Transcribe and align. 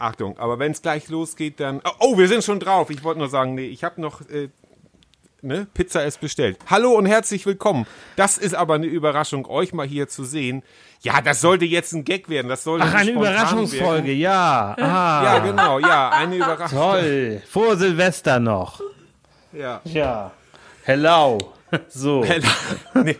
Achtung, 0.00 0.38
aber 0.38 0.58
wenn 0.58 0.72
es 0.72 0.82
gleich 0.82 1.08
losgeht, 1.08 1.60
dann. 1.60 1.80
Oh, 1.84 1.90
oh, 2.00 2.18
wir 2.18 2.28
sind 2.28 2.44
schon 2.44 2.60
drauf. 2.60 2.90
Ich 2.90 3.02
wollte 3.04 3.18
nur 3.20 3.28
sagen, 3.28 3.54
nee, 3.54 3.66
ich 3.66 3.84
habe 3.84 4.00
noch. 4.00 4.20
Äh, 4.28 4.48
ne, 5.42 5.66
Pizza 5.74 6.04
ist 6.04 6.20
bestellt. 6.20 6.58
Hallo 6.66 6.92
und 6.92 7.06
herzlich 7.06 7.46
willkommen. 7.46 7.86
Das 8.16 8.38
ist 8.38 8.54
aber 8.54 8.74
eine 8.74 8.86
Überraschung, 8.86 9.46
euch 9.46 9.72
mal 9.72 9.86
hier 9.86 10.08
zu 10.08 10.24
sehen. 10.24 10.62
Ja, 11.00 11.20
das 11.20 11.40
sollte 11.40 11.64
jetzt 11.64 11.92
ein 11.92 12.04
Gag 12.04 12.28
werden. 12.28 12.48
Das 12.48 12.64
sollte 12.64 12.86
Ach, 12.88 12.94
eine 12.94 13.10
Überraschungsfolge, 13.12 14.08
werden. 14.08 14.18
ja. 14.20 14.74
Ah, 14.78 15.22
Ja, 15.24 15.38
genau, 15.40 15.78
ja, 15.78 16.08
eine 16.10 16.36
Überraschung. 16.36 16.78
toll. 16.78 17.42
Vor 17.48 17.76
Silvester 17.76 18.40
noch. 18.40 18.80
Ja. 19.52 19.80
Ja. 19.84 20.32
Hello. 20.84 21.38
So. 21.88 22.24
nee. 22.94 23.16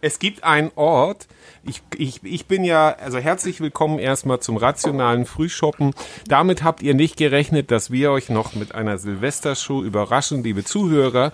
Es 0.00 0.20
gibt 0.20 0.44
einen 0.44 0.70
Ort, 0.76 1.26
ich, 1.64 1.82
ich, 1.96 2.22
ich 2.22 2.46
bin 2.46 2.62
ja, 2.62 2.94
also 3.02 3.18
herzlich 3.18 3.60
willkommen 3.60 3.98
erstmal 3.98 4.38
zum 4.38 4.56
rationalen 4.56 5.26
Frühshoppen. 5.26 5.92
Damit 6.28 6.62
habt 6.62 6.82
ihr 6.82 6.94
nicht 6.94 7.16
gerechnet, 7.16 7.72
dass 7.72 7.90
wir 7.90 8.12
euch 8.12 8.28
noch 8.28 8.54
mit 8.54 8.76
einer 8.76 8.98
Silvestershow 8.98 9.82
überraschen, 9.82 10.44
liebe 10.44 10.62
Zuhörer. 10.62 11.32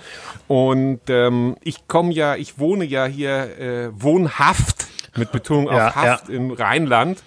Und 0.48 1.00
ähm, 1.08 1.56
ich 1.62 1.88
komme 1.88 2.12
ja, 2.14 2.36
ich 2.36 2.58
wohne 2.58 2.86
ja 2.86 3.04
hier 3.04 3.58
äh, 3.58 3.90
wohnhaft, 3.92 4.86
mit 5.14 5.30
Betonung 5.30 5.68
auf 5.68 5.76
Ja, 5.76 5.94
Haft 5.94 6.30
im 6.30 6.50
Rheinland. 6.50 7.22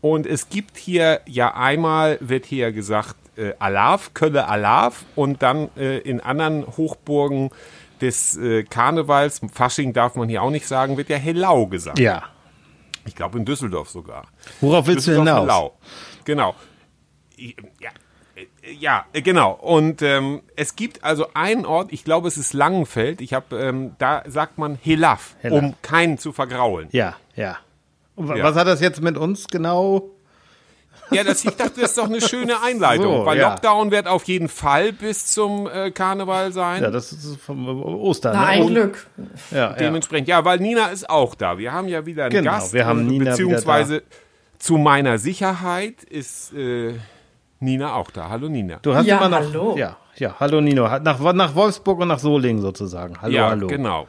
Und 0.00 0.26
es 0.26 0.48
gibt 0.48 0.78
hier 0.78 1.20
ja 1.26 1.54
einmal, 1.54 2.16
wird 2.20 2.46
hier 2.46 2.72
gesagt, 2.72 3.16
äh, 3.36 3.52
Alav, 3.58 4.14
Kölle 4.14 4.48
Alav 4.48 5.04
und 5.16 5.42
dann 5.42 5.68
äh, 5.76 5.98
in 5.98 6.20
anderen 6.20 6.66
Hochburgen 6.76 7.50
des 8.02 8.36
äh, 8.36 8.64
Karnevals, 8.64 9.40
Fasching 9.52 9.92
darf 9.92 10.16
man 10.16 10.28
hier 10.28 10.42
auch 10.42 10.50
nicht 10.50 10.66
sagen, 10.66 10.96
wird 10.96 11.08
ja 11.08 11.16
Hellau 11.16 11.66
gesagt. 11.66 11.98
Ja. 11.98 12.24
Ich 13.06 13.14
glaube 13.16 13.38
in 13.38 13.44
Düsseldorf 13.44 13.88
sogar. 13.88 14.26
Worauf 14.60 14.86
willst 14.86 15.06
du 15.08 15.12
hinaus? 15.12 15.40
Hellau. 15.40 15.72
Genau. 16.24 16.54
Ja, 17.36 17.90
äh, 18.34 18.72
ja, 18.72 19.06
äh, 19.12 19.22
genau. 19.22 19.52
Und 19.52 20.02
ähm, 20.02 20.42
es 20.56 20.76
gibt 20.76 21.02
also 21.02 21.26
einen 21.34 21.66
Ort, 21.66 21.92
ich 21.92 22.04
glaube, 22.04 22.28
es 22.28 22.36
ist 22.36 22.52
Langenfeld. 22.52 23.20
Ich 23.20 23.32
habe, 23.34 23.58
ähm, 23.58 23.92
da 23.98 24.22
sagt 24.26 24.58
man 24.58 24.78
Helaf, 24.82 25.36
Helaf. 25.40 25.62
um 25.62 25.74
keinen 25.82 26.18
zu 26.18 26.32
vergraulen. 26.32 26.88
Ja, 26.92 27.16
ja. 27.34 27.58
Ja. 28.16 28.42
Was 28.44 28.56
hat 28.56 28.66
das 28.66 28.80
jetzt 28.80 29.00
mit 29.00 29.16
uns 29.16 29.48
genau? 29.48 30.10
Ja, 31.12 31.24
das, 31.24 31.44
ich 31.44 31.54
dachte, 31.56 31.80
das 31.80 31.90
ist 31.90 31.98
doch 31.98 32.04
eine 32.06 32.20
schöne 32.20 32.60
Einleitung, 32.62 33.18
So, 33.20 33.26
weil 33.26 33.38
ja. 33.38 33.50
Lockdown 33.50 33.90
wird 33.90 34.06
auf 34.08 34.24
jeden 34.24 34.48
Fall 34.48 34.92
bis 34.92 35.26
zum 35.26 35.68
äh, 35.68 35.90
Karneval 35.90 36.52
sein. 36.52 36.82
Ja, 36.82 36.90
das 36.90 37.12
ist 37.12 37.36
vom 37.40 37.66
Ostern. 37.82 38.32
Na, 38.34 38.40
ne? 38.42 38.46
ein 38.48 38.62
Und- 38.62 38.68
Glück. 38.68 39.06
Ja, 39.50 39.56
ja. 39.56 39.72
Dementsprechend, 39.74 40.28
ja, 40.28 40.44
weil 40.44 40.58
Nina 40.58 40.86
ist 40.88 41.08
auch 41.08 41.34
da. 41.34 41.58
Wir 41.58 41.72
haben 41.72 41.88
ja 41.88 42.04
wieder 42.06 42.24
einen 42.24 42.32
Genau, 42.32 42.52
Gast. 42.52 42.72
wir 42.72 42.86
haben 42.86 43.00
äh, 43.00 43.04
Nina 43.04 43.20
wieder 43.22 43.30
Beziehungsweise 43.32 44.02
zu 44.58 44.76
meiner 44.78 45.18
Sicherheit 45.18 46.02
ist 46.04 46.52
äh, 46.54 46.94
Nina 47.60 47.94
auch 47.94 48.10
da. 48.10 48.28
Hallo 48.28 48.48
Nina. 48.48 48.78
Du 48.82 48.94
hast 48.94 49.06
Ja, 49.06 49.18
immer 49.18 49.28
noch. 49.28 49.38
hallo. 49.46 49.76
Ja, 49.76 49.96
ja, 50.16 50.34
hallo 50.40 50.60
Nino. 50.60 50.88
Nach, 50.98 51.20
nach 51.32 51.54
Wolfsburg 51.54 52.00
und 52.00 52.08
nach 52.08 52.18
Solingen 52.18 52.60
sozusagen. 52.62 53.20
Hallo, 53.20 53.32
ja, 53.34 53.48
hallo. 53.50 53.66
genau. 53.66 54.06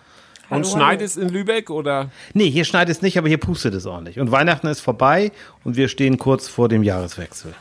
Hallo, 0.54 0.66
Und 0.66 0.72
schneit 0.72 1.00
hallo. 1.00 1.06
es 1.06 1.18
in 1.18 1.30
Lübeck 1.30 1.70
oder? 1.70 2.10
Nee, 2.34 2.50
hier 2.50 2.64
schneit 2.66 2.90
es 2.90 3.02
nicht, 3.02 3.18
aber 3.18 3.28
hier 3.28 3.38
pustet 3.40 3.74
es 3.74 3.86
ordentlich. 3.86 4.20
Und 4.20 4.32
Weihnachten 4.32 4.68
ist 4.68 4.82
vorbei 4.82 5.32
und 5.64 5.76
wir 5.78 5.88
stehen 5.88 6.18
kurz 6.18 6.48
vor 6.48 6.70
dem 6.70 6.84
Jahreswechsel. 6.84 7.54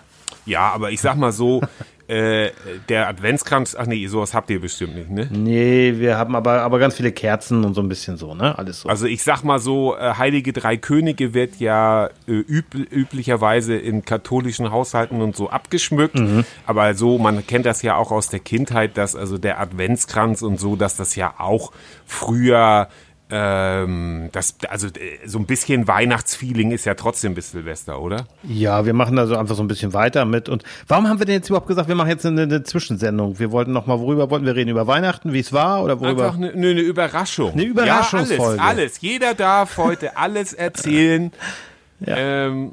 Ja, 0.45 0.71
aber 0.73 0.91
ich 0.91 1.01
sag 1.01 1.17
mal 1.17 1.33
so, 1.33 1.63
äh, 2.09 2.51
der 2.89 3.09
Adventskranz, 3.09 3.77
ach 3.79 3.87
nee, 3.87 4.07
sowas 4.07 4.35
habt 4.35 4.51
ihr 4.51 4.61
bestimmt 4.61 4.97
nicht, 4.97 5.11
ne? 5.11 5.29
Nee, 5.31 5.95
wir 5.97 6.19
haben 6.19 6.35
aber, 6.35 6.63
aber 6.63 6.79
ganz 6.79 6.97
viele 6.97 7.13
Kerzen 7.13 7.65
und 7.65 7.75
so 7.75 7.81
ein 7.81 7.89
bisschen 7.89 8.17
so, 8.17 8.35
ne? 8.35 8.59
Alles 8.59 8.81
so. 8.81 8.89
Also 8.89 9.07
ich 9.07 9.23
sag 9.23 9.45
mal 9.45 9.59
so, 9.59 9.97
äh, 9.97 10.15
Heilige 10.19 10.53
Drei 10.53 10.77
Könige 10.77 11.33
wird 11.33 11.61
ja 11.61 12.11
äh, 12.27 12.33
üb 12.33 12.75
üblicherweise 12.75 13.77
in 13.77 14.05
katholischen 14.05 14.71
Haushalten 14.71 15.21
und 15.21 15.37
so 15.37 15.51
abgeschmückt. 15.51 16.17
Mhm. 16.17 16.45
Aber 16.67 16.95
so, 16.95 17.19
man 17.19 17.47
kennt 17.47 17.67
das 17.67 17.83
ja 17.83 17.97
auch 17.97 18.11
aus 18.11 18.29
der 18.29 18.41
Kindheit, 18.41 18.97
dass 18.97 19.15
also 19.15 19.39
der 19.39 19.61
Adventskranz 19.61 20.43
und 20.43 20.59
so, 20.59 20.77
dass 20.77 20.97
das 20.97 21.17
ja 21.17 21.35
auch 21.39 21.73
früher 22.05 22.89
ähm, 23.35 24.29
das, 24.33 24.57
also 24.69 24.89
äh, 24.89 25.27
so 25.27 25.39
ein 25.39 25.47
bisschen 25.47 25.89
Weihnachtsfeeling 25.89 26.71
ist 26.71 26.85
ja 26.85 26.93
trotzdem 26.95 27.35
bis 27.35 27.53
Silvester, 27.53 27.99
oder? 28.01 28.27
ja, 28.43 28.85
wir 28.85 28.93
machen 28.93 29.17
da 29.17 29.27
so 29.27 29.37
einfach 29.37 29.55
so 29.57 29.63
ein 29.63 29.69
bisschen 29.69 29.95
weiter 29.95 30.27
mit. 30.27 30.51
Und 30.51 30.65
warum 30.87 31.09
haben 31.09 31.19
wir 31.19 31.25
denn 31.25 31.37
jetzt 31.37 31.49
überhaupt 31.49 31.67
gesagt, 31.67 31.89
wir 31.89 31.95
machen 31.95 32.11
jetzt 32.11 32.27
eine, 32.27 32.43
eine 32.43 32.63
Zwischensendung? 32.63 33.39
Wir 33.39 33.51
wollten 33.51 33.73
noch 33.73 33.87
mal, 33.87 33.99
worüber 34.01 34.29
wollten 34.31 34.45
wir 34.45 34.55
reden? 34.55 34.69
Über 34.71 34.87
Weihnachten, 34.87 35.33
wie 35.33 35.41
es 35.41 35.53
war? 35.53 35.83
Oder 35.83 35.99
worüber? 35.99 36.27
Einfach 36.27 36.37
eine, 36.37 36.53
eine, 36.53 36.69
eine 36.71 36.81
Überraschung. 36.83 37.53
Eine 37.53 37.65
Überraschungsfolge. 37.65 38.57
Ja, 38.59 38.63
alles, 38.63 38.79
alles. 38.83 39.01
Jeder 39.01 39.33
darf 39.35 39.79
heute 39.79 40.17
alles 40.19 40.53
erzählen. 40.53 41.33
ähm, 42.07 42.73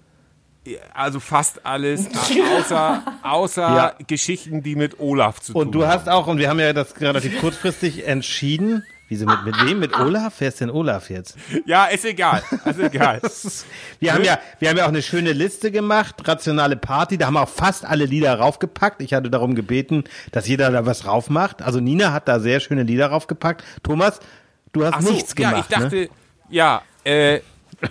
also 0.93 1.19
fast 1.19 1.65
alles, 1.65 2.07
außer, 2.59 3.03
außer 3.23 3.61
Ja. 3.61 3.93
Geschichten, 4.07 4.61
die 4.61 4.75
mit 4.75 4.99
Olaf 4.99 5.39
zu 5.39 5.53
tun 5.53 5.61
Und 5.61 5.71
du 5.71 5.83
haben. 5.85 5.93
hast 5.93 6.09
auch, 6.09 6.27
und 6.27 6.37
wir 6.37 6.49
haben 6.49 6.59
ja 6.59 6.73
das 6.73 6.99
relativ 6.99 7.39
kurzfristig 7.39 8.05
entschieden. 8.07 8.83
Wieso, 9.09 9.25
mit, 9.25 9.43
mit 9.43 9.55
wem? 9.65 9.79
Mit 9.79 9.99
Olaf? 9.99 10.35
Wer 10.37 10.49
ist 10.49 10.61
denn 10.61 10.69
Olaf 10.69 11.09
jetzt? 11.09 11.35
Ja, 11.65 11.85
ist 11.85 12.05
egal. 12.05 12.43
Ist 12.63 12.79
egal. 12.79 13.19
Wir 13.99 14.13
haben 14.13 14.23
ja, 14.23 14.39
wir 14.59 14.69
haben 14.69 14.77
ja 14.77 14.85
auch 14.85 14.89
eine 14.89 15.01
schöne 15.01 15.33
Liste 15.33 15.71
gemacht, 15.71 16.15
rationale 16.25 16.77
Party, 16.77 17.17
da 17.17 17.25
haben 17.25 17.33
wir 17.33 17.41
auch 17.41 17.49
fast 17.49 17.83
alle 17.83 18.05
Lieder 18.05 18.33
raufgepackt. 18.35 19.01
Ich 19.01 19.13
hatte 19.13 19.29
darum 19.29 19.55
gebeten, 19.55 20.05
dass 20.31 20.47
jeder 20.47 20.71
da 20.71 20.85
was 20.85 21.05
raufmacht. 21.05 21.61
Also 21.61 21.79
Nina 21.79 22.13
hat 22.13 22.27
da 22.27 22.39
sehr 22.39 22.59
schöne 22.59 22.83
Lieder 22.83 23.07
raufgepackt. 23.07 23.63
Thomas, 23.83 24.19
du 24.71 24.85
hast 24.85 25.03
so, 25.03 25.11
nichts 25.11 25.35
gemacht. 25.35 25.53
Ja, 25.53 25.59
ich 25.59 25.67
dachte, 25.67 25.95
ne? 25.95 26.09
ja, 26.49 26.81
äh, 27.03 27.39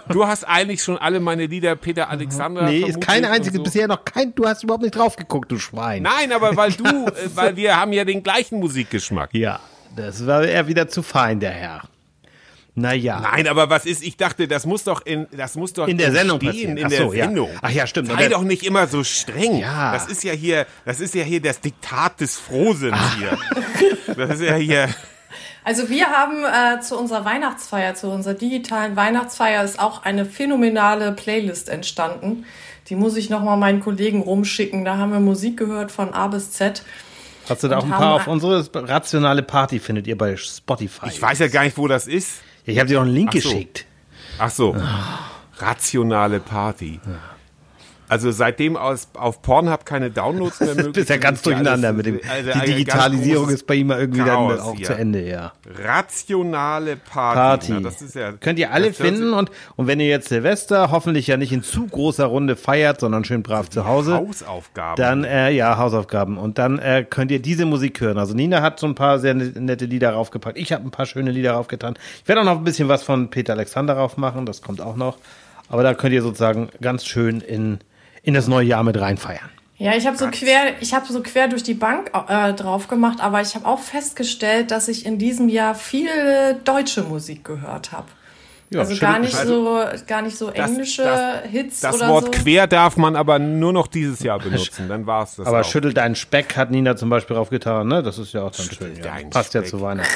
du 0.08 0.26
hast 0.26 0.44
eigentlich 0.44 0.82
schon 0.82 0.96
alle 0.96 1.20
meine 1.20 1.46
Lieder 1.46 1.76
Peter 1.76 2.08
Alexander. 2.08 2.62
Nee, 2.62 2.78
ist 2.78 2.82
vermutlich 2.84 3.06
keine 3.06 3.26
und 3.26 3.32
einzige, 3.34 3.56
so. 3.58 3.62
bisher 3.64 3.88
noch 3.88 4.04
kein, 4.04 4.34
du 4.34 4.46
hast 4.46 4.62
überhaupt 4.62 4.84
nicht 4.84 4.96
drauf 4.96 5.16
geguckt, 5.16 5.50
du 5.50 5.58
Schwein. 5.58 6.04
Nein, 6.04 6.32
aber 6.32 6.56
weil 6.56 6.72
du, 6.72 6.84
weil 7.34 7.56
wir 7.56 7.76
haben 7.76 7.92
ja 7.92 8.04
den 8.04 8.22
gleichen 8.22 8.60
Musikgeschmack. 8.60 9.34
Ja, 9.34 9.60
das 9.98 10.26
war 10.26 10.44
er 10.44 10.66
wieder 10.66 10.88
zu 10.88 11.02
fein, 11.02 11.40
der 11.40 11.50
Herr. 11.50 11.82
Naja. 12.74 13.20
Nein, 13.20 13.48
aber 13.48 13.70
was 13.70 13.86
ist, 13.86 14.02
ich 14.04 14.16
dachte, 14.16 14.46
das 14.46 14.64
muss 14.64 14.84
doch 14.84 15.04
in, 15.04 15.26
das 15.32 15.56
muss 15.56 15.72
doch 15.72 15.88
In 15.88 15.98
der 15.98 16.12
Sendung 16.12 16.38
passieren. 16.38 16.76
in 16.76 16.86
Ach 16.86 16.90
der 16.90 16.98
so, 17.02 17.12
ja. 17.12 17.24
Sendung. 17.24 17.50
Ach 17.60 17.70
ja, 17.70 17.86
stimmt. 17.86 18.08
Sei 18.08 18.28
doch 18.28 18.42
nicht 18.42 18.62
immer 18.62 18.86
so 18.86 19.02
streng. 19.02 19.58
Ja. 19.58 19.92
Das 19.92 20.06
ist 20.06 20.22
ja 20.22 20.32
hier, 20.32 20.66
das 20.84 21.00
ist 21.00 21.14
ja 21.14 21.24
hier 21.24 21.42
das 21.42 21.60
Diktat 21.60 22.20
des 22.20 22.36
Frohsinns 22.36 22.96
hier. 23.16 23.36
Das 24.14 24.30
ist 24.38 24.42
ja 24.42 24.54
hier. 24.54 24.88
Also 25.64 25.90
wir 25.90 26.06
haben 26.06 26.44
äh, 26.46 26.80
zu 26.80 26.96
unserer 26.96 27.26
Weihnachtsfeier, 27.26 27.94
zu 27.94 28.08
unserer 28.08 28.32
digitalen 28.32 28.96
Weihnachtsfeier 28.96 29.62
ist 29.62 29.78
auch 29.78 30.02
eine 30.02 30.24
phänomenale 30.24 31.12
Playlist 31.12 31.68
entstanden. 31.68 32.46
Die 32.88 32.96
muss 32.96 33.16
ich 33.18 33.28
nochmal 33.28 33.58
meinen 33.58 33.80
Kollegen 33.80 34.22
rumschicken. 34.22 34.86
Da 34.86 34.96
haben 34.96 35.12
wir 35.12 35.20
Musik 35.20 35.58
gehört 35.58 35.92
von 35.92 36.14
A 36.14 36.28
bis 36.28 36.52
Z. 36.52 36.82
Hast 37.48 37.62
du 37.62 37.68
da 37.68 37.78
auch 37.78 37.84
ein 37.84 37.90
paar 37.90 38.14
auf 38.14 38.26
unsere 38.26 38.64
rationale 38.74 39.42
Party 39.42 39.78
findet 39.78 40.06
ihr 40.06 40.18
bei 40.18 40.36
Spotify. 40.36 41.06
Ich 41.08 41.20
weiß 41.20 41.38
ja 41.38 41.48
gar 41.48 41.64
nicht, 41.64 41.78
wo 41.78 41.88
das 41.88 42.06
ist. 42.06 42.42
Ja, 42.66 42.72
ich 42.72 42.78
habe 42.78 42.88
dir 42.88 42.98
auch 42.98 43.04
einen 43.04 43.14
Link 43.14 43.30
Ach 43.30 43.40
so. 43.40 43.48
geschickt. 43.50 43.86
Ach 44.38 44.50
so. 44.50 44.76
Rationale 45.58 46.40
Party. 46.40 47.00
Also 48.08 48.30
seitdem 48.30 48.76
aus, 48.76 49.08
auf 49.14 49.42
Pornhub 49.42 49.84
keine 49.84 50.10
Downloads 50.10 50.60
mehr 50.60 50.68
möglich 50.74 50.86
Du 50.86 50.92
bist 50.92 51.10
ja 51.10 51.16
ganz 51.18 51.38
ist 51.38 51.46
durcheinander 51.46 51.88
alles- 51.88 51.96
mit 51.96 52.06
dem. 52.06 52.20
also 52.30 52.60
die 52.60 52.66
Digitalisierung 52.74 53.48
ist 53.50 53.66
bei 53.66 53.74
ihm 53.74 53.90
irgendwie 53.90 54.20
dann 54.20 54.28
Chaos 54.28 54.60
auch 54.60 54.74
hier. 54.74 54.86
zu 54.86 54.94
Ende, 54.94 55.28
ja. 55.28 55.52
Rationale 55.84 56.96
Party. 56.96 57.38
Party. 57.38 57.72
Na, 57.74 57.80
das 57.80 58.00
ist 58.02 58.14
ja, 58.14 58.32
Könnt 58.32 58.58
ihr 58.58 58.72
alle 58.72 58.88
das 58.88 58.96
finden 58.96 59.32
und, 59.32 59.50
und 59.76 59.86
wenn 59.86 60.00
ihr 60.00 60.06
jetzt 60.08 60.28
Silvester 60.28 60.90
hoffentlich 60.90 61.26
ja 61.26 61.36
nicht 61.36 61.52
in 61.52 61.62
zu 61.62 61.86
großer 61.86 62.24
Runde 62.26 62.56
feiert, 62.56 63.00
sondern 63.00 63.24
schön 63.24 63.42
brav 63.42 63.68
zu 63.70 63.84
Hause, 63.86 64.14
Hausaufgaben. 64.14 64.96
dann, 64.96 65.24
äh, 65.24 65.50
ja, 65.50 65.76
Hausaufgaben. 65.78 66.38
Und 66.38 66.58
dann 66.58 66.78
äh, 66.78 67.04
könnt 67.08 67.30
ihr 67.30 67.40
diese 67.40 67.66
Musik 67.66 68.00
hören. 68.00 68.18
Also 68.18 68.34
Nina 68.34 68.62
hat 68.62 68.80
so 68.80 68.86
ein 68.86 68.94
paar 68.94 69.18
sehr 69.18 69.34
ne- 69.34 69.52
nette 69.58 69.84
Lieder 69.84 70.10
raufgepackt. 70.12 70.58
Ich 70.58 70.72
habe 70.72 70.84
ein 70.84 70.90
paar 70.90 71.06
schöne 71.06 71.30
Lieder 71.30 71.52
raufgetan. 71.52 71.94
Ich 72.22 72.28
werde 72.28 72.40
auch 72.40 72.46
noch 72.46 72.58
ein 72.58 72.64
bisschen 72.64 72.88
was 72.88 73.02
von 73.02 73.30
Peter 73.30 73.52
Alexander 73.52 73.94
raufmachen, 73.94 74.46
das 74.46 74.62
kommt 74.62 74.80
auch 74.80 74.96
noch. 74.96 75.18
Aber 75.68 75.82
da 75.82 75.92
könnt 75.94 76.14
ihr 76.14 76.22
sozusagen 76.22 76.70
ganz 76.80 77.04
schön 77.04 77.40
in, 77.42 77.78
in 78.28 78.34
das 78.34 78.46
neue 78.46 78.66
Jahr 78.66 78.84
mit 78.84 79.00
reinfeiern. 79.00 79.48
Ja, 79.78 79.94
ich 79.96 80.06
habe 80.06 80.18
so 80.18 80.28
quer, 80.30 80.82
ich 80.82 80.92
habe 80.92 81.10
so 81.10 81.22
quer 81.22 81.48
durch 81.48 81.62
die 81.62 81.72
Bank 81.72 82.10
äh, 82.28 82.52
drauf 82.52 82.86
gemacht, 82.86 83.20
aber 83.22 83.40
ich 83.40 83.54
habe 83.54 83.64
auch 83.64 83.78
festgestellt, 83.78 84.70
dass 84.70 84.88
ich 84.88 85.06
in 85.06 85.16
diesem 85.16 85.48
Jahr 85.48 85.74
viel 85.74 86.10
deutsche 86.64 87.04
Musik 87.04 87.44
gehört 87.44 87.90
habe. 87.92 88.08
Ja, 88.70 88.80
also 88.80 88.96
gar 89.00 89.18
nicht 89.18 89.34
so, 89.34 89.80
gar 90.06 90.20
nicht 90.22 90.36
so 90.36 90.50
Das- 90.50 90.70
englische 90.70 91.02
das- 91.02 91.50
Hits 91.50 91.80
Das 91.80 91.96
oder 91.96 92.08
Wort 92.08 92.24
so. 92.26 92.30
quer 92.42 92.66
darf 92.66 92.96
man 92.98 93.16
aber 93.16 93.38
nur 93.38 93.72
noch 93.72 93.86
dieses 93.86 94.20
Jahr 94.20 94.38
benutzen. 94.38 94.88
Dann 94.88 95.06
war 95.06 95.22
es 95.24 95.36
das 95.36 95.46
Aber 95.46 95.60
auch. 95.60 95.64
schüttelt 95.64 95.96
deinen 95.96 96.14
Speck 96.14 96.56
hat 96.56 96.70
Nina 96.70 96.94
zum 96.94 97.08
Beispiel 97.08 97.34
raufgetan, 97.36 97.88
ne? 97.88 98.02
Das 98.02 98.18
ist 98.18 98.34
ja 98.34 98.42
auch 98.42 98.50
dann 98.50 98.66
schön. 98.66 98.94
Ja. 99.02 99.12
Passt 99.30 99.54
ja 99.54 99.60
Speck. 99.62 99.70
zu 99.70 99.80
Weihnachten. 99.80 100.12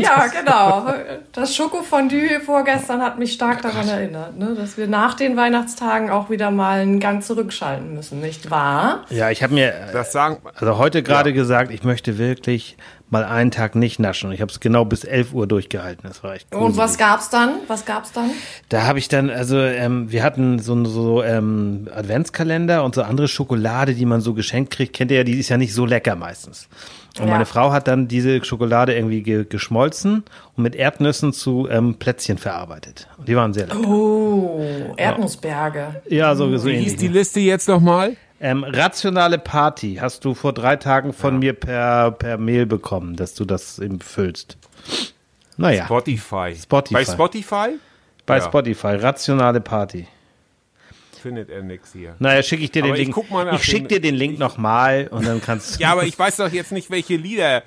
Ja, 0.00 0.26
genau. 0.28 0.92
Das 1.32 1.54
Schokofondue 1.56 2.40
vorgestern 2.44 3.02
hat 3.02 3.18
mich 3.18 3.32
stark 3.32 3.62
daran 3.62 3.88
erinnert, 3.88 4.36
ne, 4.38 4.54
dass 4.56 4.76
wir 4.76 4.86
nach 4.86 5.14
den 5.14 5.36
Weihnachtstagen 5.36 6.10
auch 6.10 6.30
wieder 6.30 6.50
mal 6.50 6.80
einen 6.80 7.00
Gang 7.00 7.22
zurückschalten 7.22 7.94
müssen, 7.94 8.20
nicht 8.20 8.50
wahr? 8.50 9.04
Ja, 9.10 9.30
ich 9.30 9.42
habe 9.42 9.54
mir 9.54 9.72
das 9.92 10.12
sagen, 10.12 10.38
also 10.54 10.78
heute 10.78 11.02
gerade 11.02 11.30
Ja. 11.30 11.34
gesagt, 11.34 11.70
ich 11.72 11.82
möchte 11.82 12.18
wirklich 12.18 12.76
mal 13.10 13.24
einen 13.24 13.50
Tag 13.50 13.74
nicht 13.74 13.98
naschen. 13.98 14.32
Ich 14.32 14.40
habe 14.40 14.50
es 14.52 14.60
genau 14.60 14.84
bis 14.84 15.04
11 15.04 15.32
Uhr 15.34 15.46
durchgehalten. 15.46 16.08
Das 16.08 16.22
war 16.22 16.34
echt 16.34 16.54
Und 16.54 16.76
was 16.76 16.96
gab's 16.96 17.28
dann? 17.30 17.56
Was 17.66 17.84
gab's 17.84 18.12
dann? 18.12 18.30
Da 18.68 18.84
habe 18.84 18.98
ich 18.98 19.08
dann, 19.08 19.30
also 19.30 19.58
ähm, 19.58 20.10
wir 20.12 20.22
hatten 20.22 20.58
so, 20.60 20.84
so 20.84 21.22
ähm, 21.22 21.88
Adventskalender 21.94 22.84
und 22.84 22.94
so 22.94 23.02
andere 23.02 23.28
Schokolade, 23.28 23.94
die 23.94 24.06
man 24.06 24.20
so 24.20 24.34
geschenkt 24.34 24.70
kriegt. 24.72 24.94
Kennt 24.94 25.10
ihr 25.10 25.18
ja, 25.18 25.24
die 25.24 25.38
ist 25.38 25.48
ja 25.48 25.56
nicht 25.56 25.74
so 25.74 25.86
lecker 25.86 26.14
meistens. 26.16 26.68
Und 27.18 27.26
Ja. 27.26 27.32
meine 27.32 27.46
Frau 27.46 27.72
hat 27.72 27.88
dann 27.88 28.06
diese 28.06 28.44
Schokolade 28.44 28.94
irgendwie 28.94 29.22
ge 29.22 29.44
geschmolzen 29.44 30.22
und 30.56 30.62
mit 30.62 30.76
Erdnüssen 30.76 31.32
zu 31.32 31.66
ähm, 31.68 31.96
Plätzchen 31.96 32.38
verarbeitet. 32.38 33.08
Und 33.18 33.26
die 33.28 33.34
waren 33.34 33.52
sehr 33.52 33.66
lecker. 33.66 33.80
Oh, 33.88 34.94
Erdnussberge. 34.96 36.02
Ja, 36.08 36.34
so, 36.36 36.56
so 36.56 36.68
Wie 36.68 36.74
hieß 36.76 36.92
ähnlich. 36.92 36.96
die 36.96 37.08
Liste 37.08 37.40
jetzt 37.40 37.68
nochmal? 37.68 38.16
Ähm, 38.40 38.64
rationale 38.64 39.38
Party 39.38 39.98
hast 40.00 40.24
du 40.24 40.34
vor 40.34 40.52
drei 40.54 40.76
Tagen 40.76 41.12
von 41.12 41.38
mir 41.38 41.52
per, 41.52 42.10
per 42.12 42.38
Mail 42.38 42.64
bekommen, 42.66 43.16
dass 43.16 43.34
du 43.34 43.44
das 43.44 43.78
eben 43.78 44.00
füllst. 44.00 44.56
Naja, 45.58 45.84
Spotify. 45.84 46.54
Spotify. 46.56 46.94
Bei 46.94 47.04
Spotify 47.04 47.68
bei 48.30 48.38
ja. 48.38 48.44
Spotify, 48.44 48.94
rationale 48.94 49.60
Party. 49.60 50.06
findet 51.20 51.50
er 51.50 51.62
nix 51.62 51.92
hier. 51.92 52.14
Naja, 52.20 52.42
schicke 52.42 52.62
ich 52.62 52.70
dir 52.70 52.82
den 52.82 52.92
Aber 52.92 53.00
ich 53.00 53.08
Link. 53.08 53.30
nach 53.30 53.52
ich 53.54 53.64
schicke 53.64 53.88
dir 53.88 54.00
den 54.00 54.14
Link 54.14 54.38
nochmal 54.38 55.08
und 55.10 55.26
dann 55.26 55.40
kannst 55.42 55.74
du. 55.74 55.80
Ja, 55.82 55.92
aber 55.92 56.04
ich 56.04 56.16
weiß 56.18 56.36
doch 56.36 56.52
jetzt 56.52 56.70
nicht, 56.72 56.90
welche 56.90 57.16
Lieder. 57.16 57.64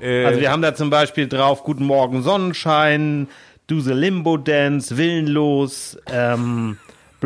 Äh, 0.00 0.26
Also 0.26 0.40
wir 0.40 0.50
haben 0.50 0.60
da 0.62 0.74
zum 0.74 0.90
Beispiel 0.90 1.26
drauf 1.26 1.64
Guten 1.64 1.84
Morgen 1.86 2.22
Sonnenschein, 2.22 3.28
Do 3.66 3.80
the 3.80 3.92
Limbo 3.94 4.36
Dance, 4.36 4.96
Willenlos, 4.96 5.96
ähm, 6.12 6.76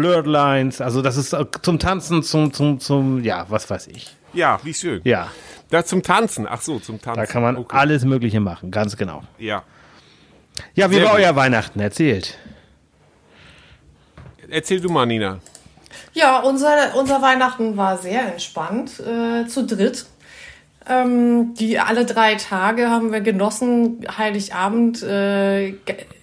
Blurred 0.00 0.26
Lines. 0.26 0.80
Also 0.80 1.02
das 1.02 1.16
ist 1.16 1.32
äh, 1.32 1.44
zum 1.62 1.78
Tanzen, 1.78 2.22
zum, 2.22 2.52
zum, 2.52 2.80
zum, 2.80 3.22
ja, 3.24 3.46
was 3.48 3.68
weiß 3.68 3.88
ich. 3.88 4.08
ja, 4.32 4.58
wie 4.62 4.74
schön. 4.74 5.00
Ja, 5.04 5.28
Da 5.70 5.84
zum 5.84 6.02
Tanzen. 6.02 6.46
Ach 6.48 6.60
so, 6.60 6.78
zum 6.78 7.00
Tanzen. 7.00 7.20
da 7.20 7.26
kann 7.26 7.42
man 7.42 7.56
Okay. 7.56 7.76
alles 7.76 8.04
Mögliche 8.04 8.40
machen, 8.40 8.70
ganz 8.70 8.96
genau. 8.96 9.22
Ja. 9.38 9.62
Ja, 10.74 10.90
wie 10.90 10.94
Sehr 10.96 11.04
war 11.04 11.12
gut. 11.16 11.20
euer 11.20 11.36
Weihnachten? 11.36 11.78
Erzählt. 11.80 12.36
Erzähl 14.48 14.80
du 14.80 14.88
mal, 14.88 15.06
Nina. 15.06 15.38
Ja, 16.14 16.38
unser, 16.40 16.94
unser 16.96 17.20
Weihnachten 17.22 17.76
war 17.76 17.98
sehr 17.98 18.32
entspannt, 18.32 18.98
äh, 19.00 19.46
zu 19.46 19.66
dritt. 19.66 20.06
Ähm, 20.88 21.54
die 21.54 21.78
alle 21.78 22.06
drei 22.06 22.36
Tage 22.36 22.88
haben 22.88 23.12
wir 23.12 23.20
genossen, 23.20 24.06
Heiligabend 24.16 25.02
äh, 25.02 25.68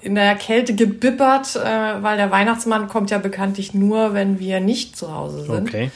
in 0.01 0.15
der 0.15 0.35
Kälte 0.35 0.73
gebibbert, 0.73 1.55
äh, 1.55 2.01
weil 2.01 2.17
der 2.17 2.31
Weihnachtsmann 2.31 2.87
kommt 2.87 3.11
ja 3.11 3.19
bekanntlich 3.19 3.75
nur, 3.75 4.13
wenn 4.13 4.39
wir 4.39 4.59
nicht 4.59 4.97
zu 4.97 5.13
Hause 5.13 5.43
sind. 5.43 5.67
Okay. 5.67 5.91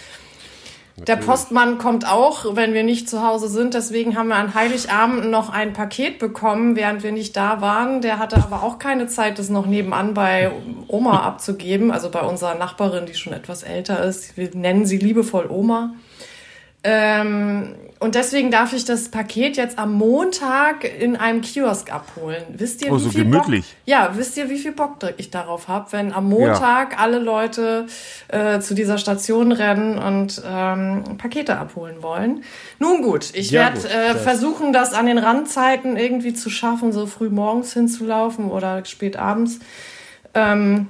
Der 1.07 1.15
Postmann 1.15 1.77
kommt 1.77 2.07
auch, 2.07 2.55
wenn 2.55 2.73
wir 2.73 2.83
nicht 2.83 3.09
zu 3.09 3.23
Hause 3.25 3.47
sind. 3.47 3.73
Deswegen 3.73 4.17
haben 4.17 4.27
wir 4.27 4.35
an 4.35 4.53
Heiligabend 4.53 5.29
noch 5.29 5.49
ein 5.49 5.73
Paket 5.73 6.19
bekommen, 6.19 6.75
während 6.75 7.03
wir 7.03 7.11
nicht 7.11 7.37
da 7.37 7.61
waren. 7.61 8.01
Der 8.01 8.19
hatte 8.19 8.37
aber 8.37 8.63
auch 8.63 8.79
keine 8.79 9.07
Zeit, 9.07 9.39
das 9.39 9.49
noch 9.49 9.65
nebenan 9.65 10.13
bei 10.13 10.51
Oma 10.87 11.21
abzugeben. 11.21 11.91
Also 11.91 12.09
bei 12.09 12.21
unserer 12.21 12.55
Nachbarin, 12.55 13.05
die 13.05 13.13
schon 13.13 13.33
etwas 13.33 13.63
älter 13.63 14.03
ist. 14.03 14.37
Wir 14.37 14.49
nennen 14.53 14.85
sie 14.85 14.97
liebevoll 14.97 15.47
Oma. 15.49 15.93
Ähm, 16.83 17.75
und 17.99 18.15
deswegen 18.15 18.49
darf 18.49 18.71
ich 18.73 18.85
das 18.85 19.09
Paket 19.09 19.57
jetzt 19.57 19.77
am 19.77 19.93
Montag 19.93 20.83
in 20.85 21.15
einem 21.17 21.41
Kiosk 21.41 21.91
abholen. 21.93 22.43
Wisst 22.49 22.81
ihr, 22.81 22.91
Oh, 22.91 22.95
wie 22.95 22.99
so 23.03 23.09
viel 23.09 23.23
gemütlich. 23.25 23.65
Bock, 23.65 23.75
ja, 23.85 24.11
wisst 24.15 24.37
ihr, 24.37 24.49
wie 24.49 24.57
viel 24.57 24.71
Bock 24.71 24.97
ich 25.17 25.31
darauf 25.31 25.67
habe, 25.67 25.91
wenn 25.91 26.13
am 26.13 26.29
Montag 26.29 26.97
alle 26.99 27.19
Leute 27.19 27.87
äh, 28.29 28.59
zu 28.61 28.73
dieser 28.73 28.97
Station 28.97 29.51
rennen 29.51 29.97
und 29.97 30.41
ähm, 30.45 31.03
Pakete 31.17 31.57
abholen 31.57 32.01
wollen? 32.01 32.43
Nun 32.79 33.01
gut, 33.01 33.31
ich 33.33 33.51
Ja, 33.51 33.73
werde 33.73 33.89
äh, 33.89 34.13
das- 34.13 34.21
versuchen, 34.23 34.71
das 34.71 34.93
an 34.93 35.05
den 35.05 35.17
Randzeiten 35.17 35.97
irgendwie 35.97 36.33
zu 36.33 36.49
schaffen, 36.49 36.93
so 36.93 37.05
früh 37.05 37.29
morgens 37.29 37.73
hinzulaufen 37.73 38.49
oder 38.49 38.85
spät 38.85 39.17
abends. 39.17 39.59
Ähm, 40.33 40.87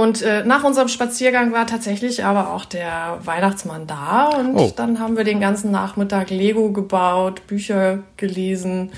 und 0.00 0.22
äh, 0.22 0.44
nach 0.44 0.64
unserem 0.64 0.88
Spaziergang 0.88 1.52
war 1.52 1.66
tatsächlich 1.66 2.24
aber 2.24 2.52
auch 2.52 2.64
der 2.64 3.18
Weihnachtsmann 3.24 3.86
da 3.86 4.26
und 4.28 4.56
Oh. 4.56 4.72
dann 4.76 4.98
haben 5.00 5.16
wir 5.16 5.24
den 5.24 5.40
ganzen 5.40 5.70
Nachmittag 5.70 6.30
Lego 6.30 6.70
gebaut, 6.72 7.46
Bücher 7.46 7.98
gelesen, 8.16 8.92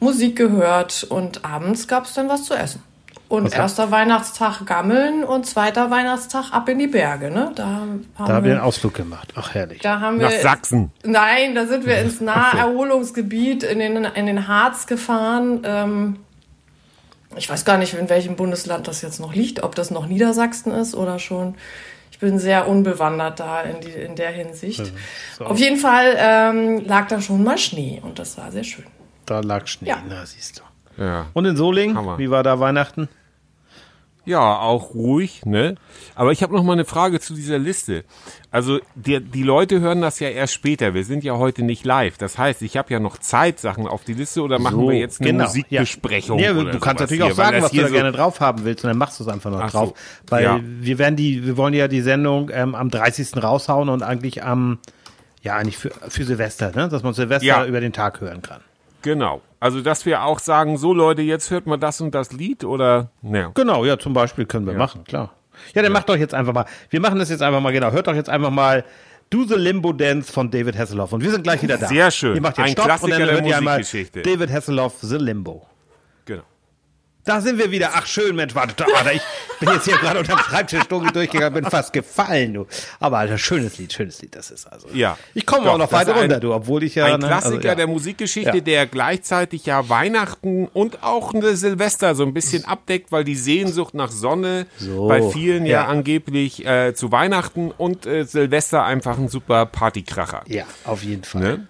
Musik 0.00 0.36
gehört 0.36 1.04
und 1.08 1.44
abends 1.44 1.88
gab 1.88 2.04
es 2.04 2.14
dann 2.14 2.28
was 2.28 2.44
zu 2.44 2.54
essen. 2.54 2.82
Und 3.28 3.44
Was 3.44 3.52
hat- 3.52 3.60
erster 3.60 3.90
Weihnachtstag 3.90 4.64
gammeln 4.64 5.22
und 5.22 5.44
zweiter 5.44 5.90
Weihnachtstag 5.90 6.50
ab 6.50 6.66
in 6.70 6.78
die 6.78 6.86
Berge, 6.86 7.30
ne? 7.30 7.52
Da 7.54 7.66
haben, 7.66 8.06
Da 8.16 8.24
haben 8.24 8.36
wir 8.36 8.44
wir, 8.44 8.52
einen 8.52 8.60
Ausflug 8.62 8.94
gemacht. 8.94 9.34
Ach, 9.36 9.52
herrlich. 9.52 9.80
da 9.82 10.00
haben 10.00 10.18
wir 10.18 10.28
Nach 10.30 10.32
Sachsen. 10.40 10.92
Nein, 11.04 11.54
da 11.54 11.66
sind 11.66 11.84
wir 11.84 11.98
ins 11.98 12.20
Naherholungsgebiet 12.22 13.64
in 13.64 13.80
den, 13.80 14.04
in 14.04 14.24
den 14.26 14.48
Harz 14.48 14.86
gefahren. 14.86 15.60
Ähm, 15.64 16.16
ich 17.36 17.48
weiß 17.48 17.64
gar 17.64 17.78
nicht, 17.78 17.94
in 17.94 18.08
welchem 18.08 18.36
Bundesland 18.36 18.88
das 18.88 19.02
jetzt 19.02 19.20
noch 19.20 19.34
liegt, 19.34 19.62
ob 19.62 19.74
das 19.74 19.90
noch 19.90 20.06
Niedersachsen 20.06 20.72
ist 20.72 20.94
oder 20.94 21.18
schon. 21.18 21.54
Ich 22.10 22.18
bin 22.18 22.38
sehr 22.38 22.66
unbewandert 22.66 23.38
da 23.38 23.60
in, 23.60 23.80
die, 23.80 23.90
in 23.90 24.16
der 24.16 24.30
Hinsicht. 24.30 24.92
so. 25.36 25.44
Auf 25.44 25.58
jeden 25.58 25.76
Fall 25.76 26.16
ähm, 26.18 26.84
lag 26.84 27.06
da 27.08 27.20
schon 27.20 27.44
mal 27.44 27.58
Schnee 27.58 28.00
und 28.02 28.18
das 28.18 28.36
war 28.38 28.50
sehr 28.50 28.64
schön. 28.64 28.86
Da 29.26 29.40
lag 29.40 29.66
Schnee. 29.66 29.88
Ja. 29.88 30.02
Na, 30.08 30.24
siehst 30.26 30.58
du. 30.58 31.02
Ja. 31.02 31.26
Und 31.32 31.44
in 31.44 31.56
Solingen, 31.56 31.96
Hammer. 31.96 32.18
wie 32.18 32.30
war 32.30 32.42
da 32.42 32.58
Weihnachten? 32.58 33.08
Ja, 34.28 34.58
auch 34.58 34.94
ruhig, 34.94 35.46
ne? 35.46 35.76
Aber 36.14 36.32
ich 36.32 36.42
habe 36.42 36.54
noch 36.54 36.62
mal 36.62 36.74
eine 36.74 36.84
Frage 36.84 37.18
zu 37.18 37.34
dieser 37.34 37.58
Liste. 37.58 38.04
Also 38.50 38.78
die, 38.94 39.20
die 39.20 39.42
Leute 39.42 39.80
hören 39.80 40.00
das 40.02 40.20
ja 40.20 40.28
erst 40.28 40.52
später. 40.54 40.92
Wir 40.94 41.04
sind 41.04 41.24
ja 41.24 41.36
heute 41.38 41.62
nicht 41.62 41.84
live. 41.84 42.18
Das 42.18 42.36
heißt, 42.38 42.62
ich 42.62 42.76
habe 42.76 42.92
ja 42.92 43.00
noch 43.00 43.18
Zeit, 43.18 43.58
Sachen 43.58 43.86
auf 43.88 44.04
die 44.04 44.14
Liste 44.14 44.42
oder 44.42 44.58
machen 44.58 44.86
wir 44.86 44.96
jetzt 44.98 45.20
eine 45.20 45.32
Musikbesprechung? 45.32 46.38
Ja, 46.38 46.52
oder 46.52 46.72
du 46.72 46.78
kannst 46.78 47.00
natürlich 47.00 47.22
hier, 47.24 47.32
auch 47.32 47.38
weil 47.38 47.46
sagen, 47.52 47.62
was 47.62 47.70
du 47.70 47.74
hier 47.76 47.82
da 47.84 47.88
so- 47.88 47.94
gerne 47.94 48.12
drauf 48.12 48.40
haben 48.40 48.64
willst 48.64 48.84
und 48.84 48.88
dann 48.88 48.98
machst 48.98 49.18
du 49.18 49.24
es 49.24 49.28
einfach 49.30 49.50
noch 49.50 49.60
Ach 49.60 49.70
so. 49.70 49.78
drauf. 49.78 49.94
Weil 50.28 50.44
Ja. 50.44 50.60
wir 50.62 50.98
werden 50.98 51.16
die, 51.16 51.46
wir 51.46 51.56
wollen 51.56 51.74
ja 51.74 51.88
die 51.88 52.02
Sendung 52.02 52.50
ähm, 52.52 52.74
am 52.74 52.90
30. 52.90 53.42
raushauen 53.42 53.88
und 53.88 54.02
eigentlich 54.02 54.42
am, 54.44 54.78
ja, 55.42 55.56
eigentlich 55.56 55.78
für, 55.78 55.90
für 56.08 56.24
Silvester, 56.24 56.72
ne? 56.74 56.88
dass 56.88 57.02
man 57.02 57.14
Silvester 57.14 57.46
Ja. 57.46 57.64
über 57.64 57.80
den 57.80 57.92
Tag 57.94 58.20
hören 58.20 58.42
kann. 58.42 58.60
Genau. 59.02 59.40
Also, 59.60 59.80
dass 59.80 60.06
wir 60.06 60.22
auch 60.22 60.38
sagen, 60.38 60.78
so 60.78 60.94
Leute, 60.94 61.22
jetzt 61.22 61.50
hört 61.50 61.66
man 61.66 61.80
das 61.80 62.00
und 62.00 62.14
das 62.14 62.32
Lied 62.32 62.64
oder, 62.64 63.10
ne. 63.22 63.50
Genau, 63.54 63.84
ja, 63.84 63.98
zum 63.98 64.12
Beispiel 64.12 64.46
können 64.46 64.66
wir 64.66 64.74
machen, 64.74 65.04
klar. 65.04 65.32
Ja, 65.74 65.82
dann 65.82 65.92
macht 65.92 66.08
doch 66.08 66.16
jetzt 66.16 66.34
einfach 66.34 66.52
mal, 66.52 66.66
wir 66.90 67.00
machen 67.00 67.18
das 67.18 67.30
jetzt 67.30 67.42
einfach 67.42 67.60
mal, 67.60 67.72
genau, 67.72 67.90
hört 67.90 68.06
doch 68.06 68.14
jetzt 68.14 68.30
einfach 68.30 68.50
mal 68.50 68.84
Do 69.30 69.44
the 69.44 69.56
Limbo 69.56 69.92
Dance 69.92 70.32
von 70.32 70.50
David 70.50 70.78
Hasselhoff 70.78 71.12
und 71.12 71.22
wir 71.22 71.30
sind 71.30 71.42
gleich 71.42 71.62
wieder 71.62 71.76
da. 71.76 71.88
Sehr 71.88 72.10
schön. 72.10 72.36
Ihr 72.36 72.40
macht 72.40 72.56
jetzt 72.56 72.66
Ein 72.66 72.72
Stopp 72.72 72.84
und 72.84 72.88
Klassiker 72.88 73.18
dann 73.18 73.26
der 73.26 73.34
hört 73.34 73.46
ihr 73.46 73.56
einmal. 73.56 73.82
David 74.22 74.50
Hasselhoff, 74.50 74.94
The 75.00 75.16
Limbo. 75.16 75.66
Da 77.28 77.42
sind 77.42 77.58
wir 77.58 77.70
wieder. 77.70 77.90
Ach 77.92 78.06
schön, 78.06 78.34
Mensch, 78.36 78.54
warte, 78.54 78.86
Alter, 78.96 79.12
ich 79.12 79.20
bin 79.60 79.68
jetzt 79.68 79.84
hier 79.84 79.96
gerade 80.00 80.18
unter 80.20 80.34
dem 80.34 80.38
Schreibtisch 80.38 80.84
durchgegangen, 80.84 81.52
bin 81.62 81.70
fast 81.70 81.92
gefallen, 81.92 82.54
du. 82.54 82.66
Aber 83.00 83.18
Alter, 83.18 83.36
schönes 83.36 83.76
Lied, 83.76 83.92
schönes 83.92 84.22
Lied, 84.22 84.34
das 84.34 84.50
ist 84.50 84.66
also. 84.66 84.88
Ja. 84.94 85.18
Ich 85.34 85.44
komme 85.44 85.64
Doch, 85.66 85.74
auch 85.74 85.78
noch 85.78 85.92
weiter 85.92 86.14
ein- 86.14 86.20
runter, 86.22 86.40
du, 86.40 86.54
obwohl 86.54 86.82
ich 86.84 86.94
ja. 86.94 87.04
Ein 87.04 87.20
ne, 87.20 87.26
Klassiker 87.26 87.56
also, 87.56 87.68
ja. 87.68 87.74
der 87.74 87.86
Musikgeschichte, 87.86 88.56
Ja. 88.56 88.60
der 88.62 88.86
gleichzeitig 88.86 89.66
ja 89.66 89.90
Weihnachten 89.90 90.68
und 90.72 91.02
auch 91.02 91.34
eine 91.34 91.54
Silvester 91.54 92.14
so 92.14 92.22
ein 92.24 92.32
bisschen 92.32 92.64
abdeckt, 92.66 93.12
weil 93.12 93.24
die 93.24 93.36
Sehnsucht 93.36 93.92
nach 93.92 94.10
Sonne 94.10 94.66
So, 94.78 95.06
bei 95.08 95.20
vielen 95.20 95.66
ja, 95.66 95.82
ja. 95.82 95.86
angeblich 95.86 96.64
äh, 96.64 96.94
zu 96.94 97.12
Weihnachten 97.12 97.72
und 97.76 98.06
äh, 98.06 98.24
Silvester 98.24 98.84
einfach 98.84 99.18
ein 99.18 99.28
super 99.28 99.66
Partykracher. 99.66 100.44
Ja, 100.46 100.64
auf 100.84 101.02
jeden 101.02 101.24
Fall. 101.24 101.42
Ne? 101.42 101.66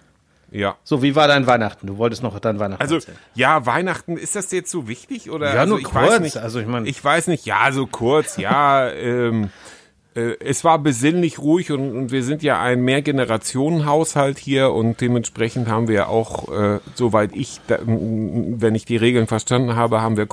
Ja. 0.51 0.75
So, 0.83 1.01
wie 1.03 1.15
war 1.15 1.27
dein 1.27 1.45
Weihnachten? 1.47 1.87
Du 1.87 1.97
wolltest 1.97 2.23
noch 2.23 2.37
dein 2.39 2.59
Weihnachten 2.59 2.81
Also 2.81 2.95
erzählen. 2.95 3.17
ja, 3.35 3.65
Weihnachten 3.65 4.17
ist 4.17 4.35
das 4.35 4.51
jetzt 4.51 4.71
so 4.71 4.87
wichtig 4.87 5.29
oder? 5.29 5.53
Ja, 5.53 5.59
also, 5.61 5.71
nur 5.73 5.79
ich 5.79 5.85
kurz, 5.85 6.09
Weiß 6.11 6.19
nicht, 6.21 6.37
also 6.37 6.59
ich 6.59 6.67
mein- 6.67 6.85
ich 6.85 7.03
weiß 7.03 7.27
nicht. 7.27 7.45
Ja, 7.45 7.71
so 7.71 7.85
kurz. 7.85 8.37
Ja, 8.37 8.89
ähm, 8.93 9.49
äh, 10.15 10.33
es 10.39 10.63
war 10.63 10.79
besinnlich 10.79 11.37
ruhig 11.39 11.71
und, 11.71 11.95
und 11.95 12.11
wir 12.11 12.23
sind 12.23 12.41
ja 12.41 12.59
ein 12.61 12.81
Mehrgenerationenhaushalt 12.81 14.37
hier 14.39 14.71
und 14.71 15.01
dementsprechend 15.01 15.67
haben 15.67 15.87
wir 15.87 16.09
auch, 16.09 16.49
äh, 16.51 16.79
soweit 16.95 17.35
ich, 17.35 17.59
da, 17.67 17.77
wenn 17.85 18.75
ich 18.75 18.85
die 18.85 18.97
Regeln 18.97 19.27
verstanden 19.27 19.75
habe, 19.75 20.01
haben 20.01 20.17
wir 20.17 20.25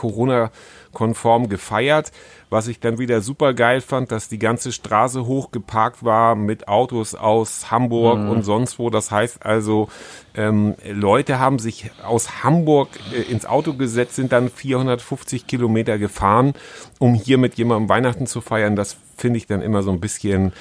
Corona-konform 0.96 1.48
gefeiert. 1.48 2.10
Was 2.48 2.68
ich 2.68 2.78
dann 2.78 2.98
wieder 2.98 3.20
super 3.20 3.54
geil 3.54 3.80
fand, 3.80 4.12
dass 4.12 4.28
die 4.28 4.38
ganze 4.38 4.70
Straße 4.72 5.26
hochgeparkt 5.26 6.04
war 6.04 6.36
mit 6.36 6.68
Autos 6.68 7.14
aus 7.14 7.70
Hamburg 7.70 8.18
und 8.30 8.42
sonst 8.44 8.78
wo. 8.78 8.88
Das 8.88 9.10
heißt 9.10 9.44
also, 9.44 9.88
ähm, 10.34 10.74
Leute 10.88 11.40
haben 11.40 11.58
sich 11.58 11.90
aus 12.04 12.44
Hamburg 12.44 12.88
äh, 13.12 13.30
ins 13.32 13.46
Auto 13.46 13.74
gesetzt, 13.74 14.14
sind 14.14 14.32
dann 14.32 14.48
450 14.48 15.46
Kilometer 15.46 15.98
gefahren, 15.98 16.54
um 16.98 17.14
hier 17.14 17.38
mit 17.38 17.56
jemandem 17.56 17.88
Weihnachten 17.88 18.26
zu 18.26 18.40
feiern. 18.40 18.76
Das 18.76 18.96
finde 19.16 19.38
ich 19.38 19.46
dann 19.46 19.60
immer 19.60 19.82
so 19.82 19.90
ein 19.90 20.00
bisschen, 20.00 20.52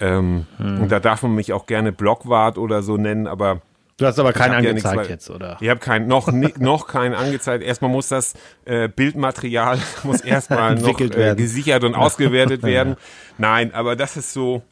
ähm, 0.00 0.46
und 0.58 0.90
da 0.90 0.98
darf 0.98 1.22
man 1.22 1.34
mich 1.34 1.52
auch 1.52 1.66
gerne 1.66 1.92
Blockwart 1.92 2.58
oder 2.58 2.82
so 2.82 2.96
nennen, 2.96 3.26
aber 3.28 3.62
Du 3.98 4.06
hast 4.06 4.18
aber 4.20 4.32
keinen 4.32 4.52
ja 4.62 4.70
angezeigt 4.70 4.96
weil- 4.96 5.08
jetzt, 5.08 5.28
oder? 5.28 5.58
ich 5.60 5.68
habe 5.68 5.80
kein, 5.80 6.06
noch, 6.06 6.30
noch 6.32 6.86
keinen 6.86 7.14
angezeigt. 7.14 7.64
Erstmal 7.64 7.90
muss 7.90 8.08
das 8.08 8.34
äh, 8.64 8.88
Bildmaterial 8.88 9.78
muss 10.04 10.20
erstmal 10.20 10.74
noch 10.76 11.00
äh, 11.00 11.34
gesichert 11.34 11.82
und 11.84 11.94
ausgewertet 11.96 12.62
werden. 12.62 12.96
Nein, 13.38 13.74
aber 13.74 13.96
das 13.96 14.16
ist 14.16 14.32
so, 14.32 14.62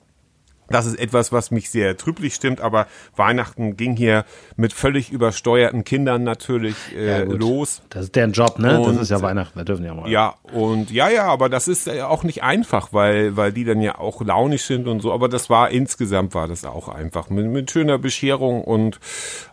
Das 0.68 0.87
ist 0.87 0.99
etwas, 0.99 1.32
was 1.32 1.50
mich 1.50 1.70
sehr 1.70 1.96
trüblich 1.96 2.35
stimmt, 2.35 2.61
aber 2.61 2.87
Weihnachten 3.14 3.76
ging 3.76 3.96
hier 3.96 4.25
mit 4.56 4.73
völlig 4.73 5.12
übersteuerten 5.12 5.85
Kindern 5.85 6.25
natürlich 6.25 6.75
äh, 6.96 7.25
gut. 7.25 7.40
los. 7.40 7.82
Das 7.90 8.04
ist 8.04 8.16
deren 8.16 8.32
Job, 8.32 8.58
ne? 8.58 8.80
Und- 8.80 8.94
das 8.94 9.02
ist 9.02 9.11
ja 9.11 9.23
Weihnachten, 9.23 9.58
da 9.58 9.64
dürfen 9.64 9.85
ja 9.85 9.94
mal. 9.94 10.08
Ja, 10.11 10.35
und 10.52 10.90
ja, 10.90 11.08
ja, 11.08 11.25
aber 11.26 11.49
das 11.49 11.68
ist 11.68 11.87
äh, 11.87 12.02
auch 12.02 12.25
nicht 12.25 12.42
einfach, 12.42 12.92
weil, 12.92 13.37
weil 13.37 13.52
die 13.52 13.64
dann 13.64 13.80
ja 13.80 13.99
auch 13.99 14.20
launisch 14.23 14.64
sind 14.64 14.88
und 14.88 15.00
so. 15.00 15.12
Aber 15.12 15.28
das 15.28 15.49
war 15.50 15.70
insgesamt 15.70 16.35
war 16.35 16.49
das 16.49 16.64
auch 16.64 16.88
einfach. 16.88 17.30
Mit, 17.30 17.46
mit 17.46 17.70
schöner 17.70 17.99
Bescherung 17.99 18.62
und 18.64 18.99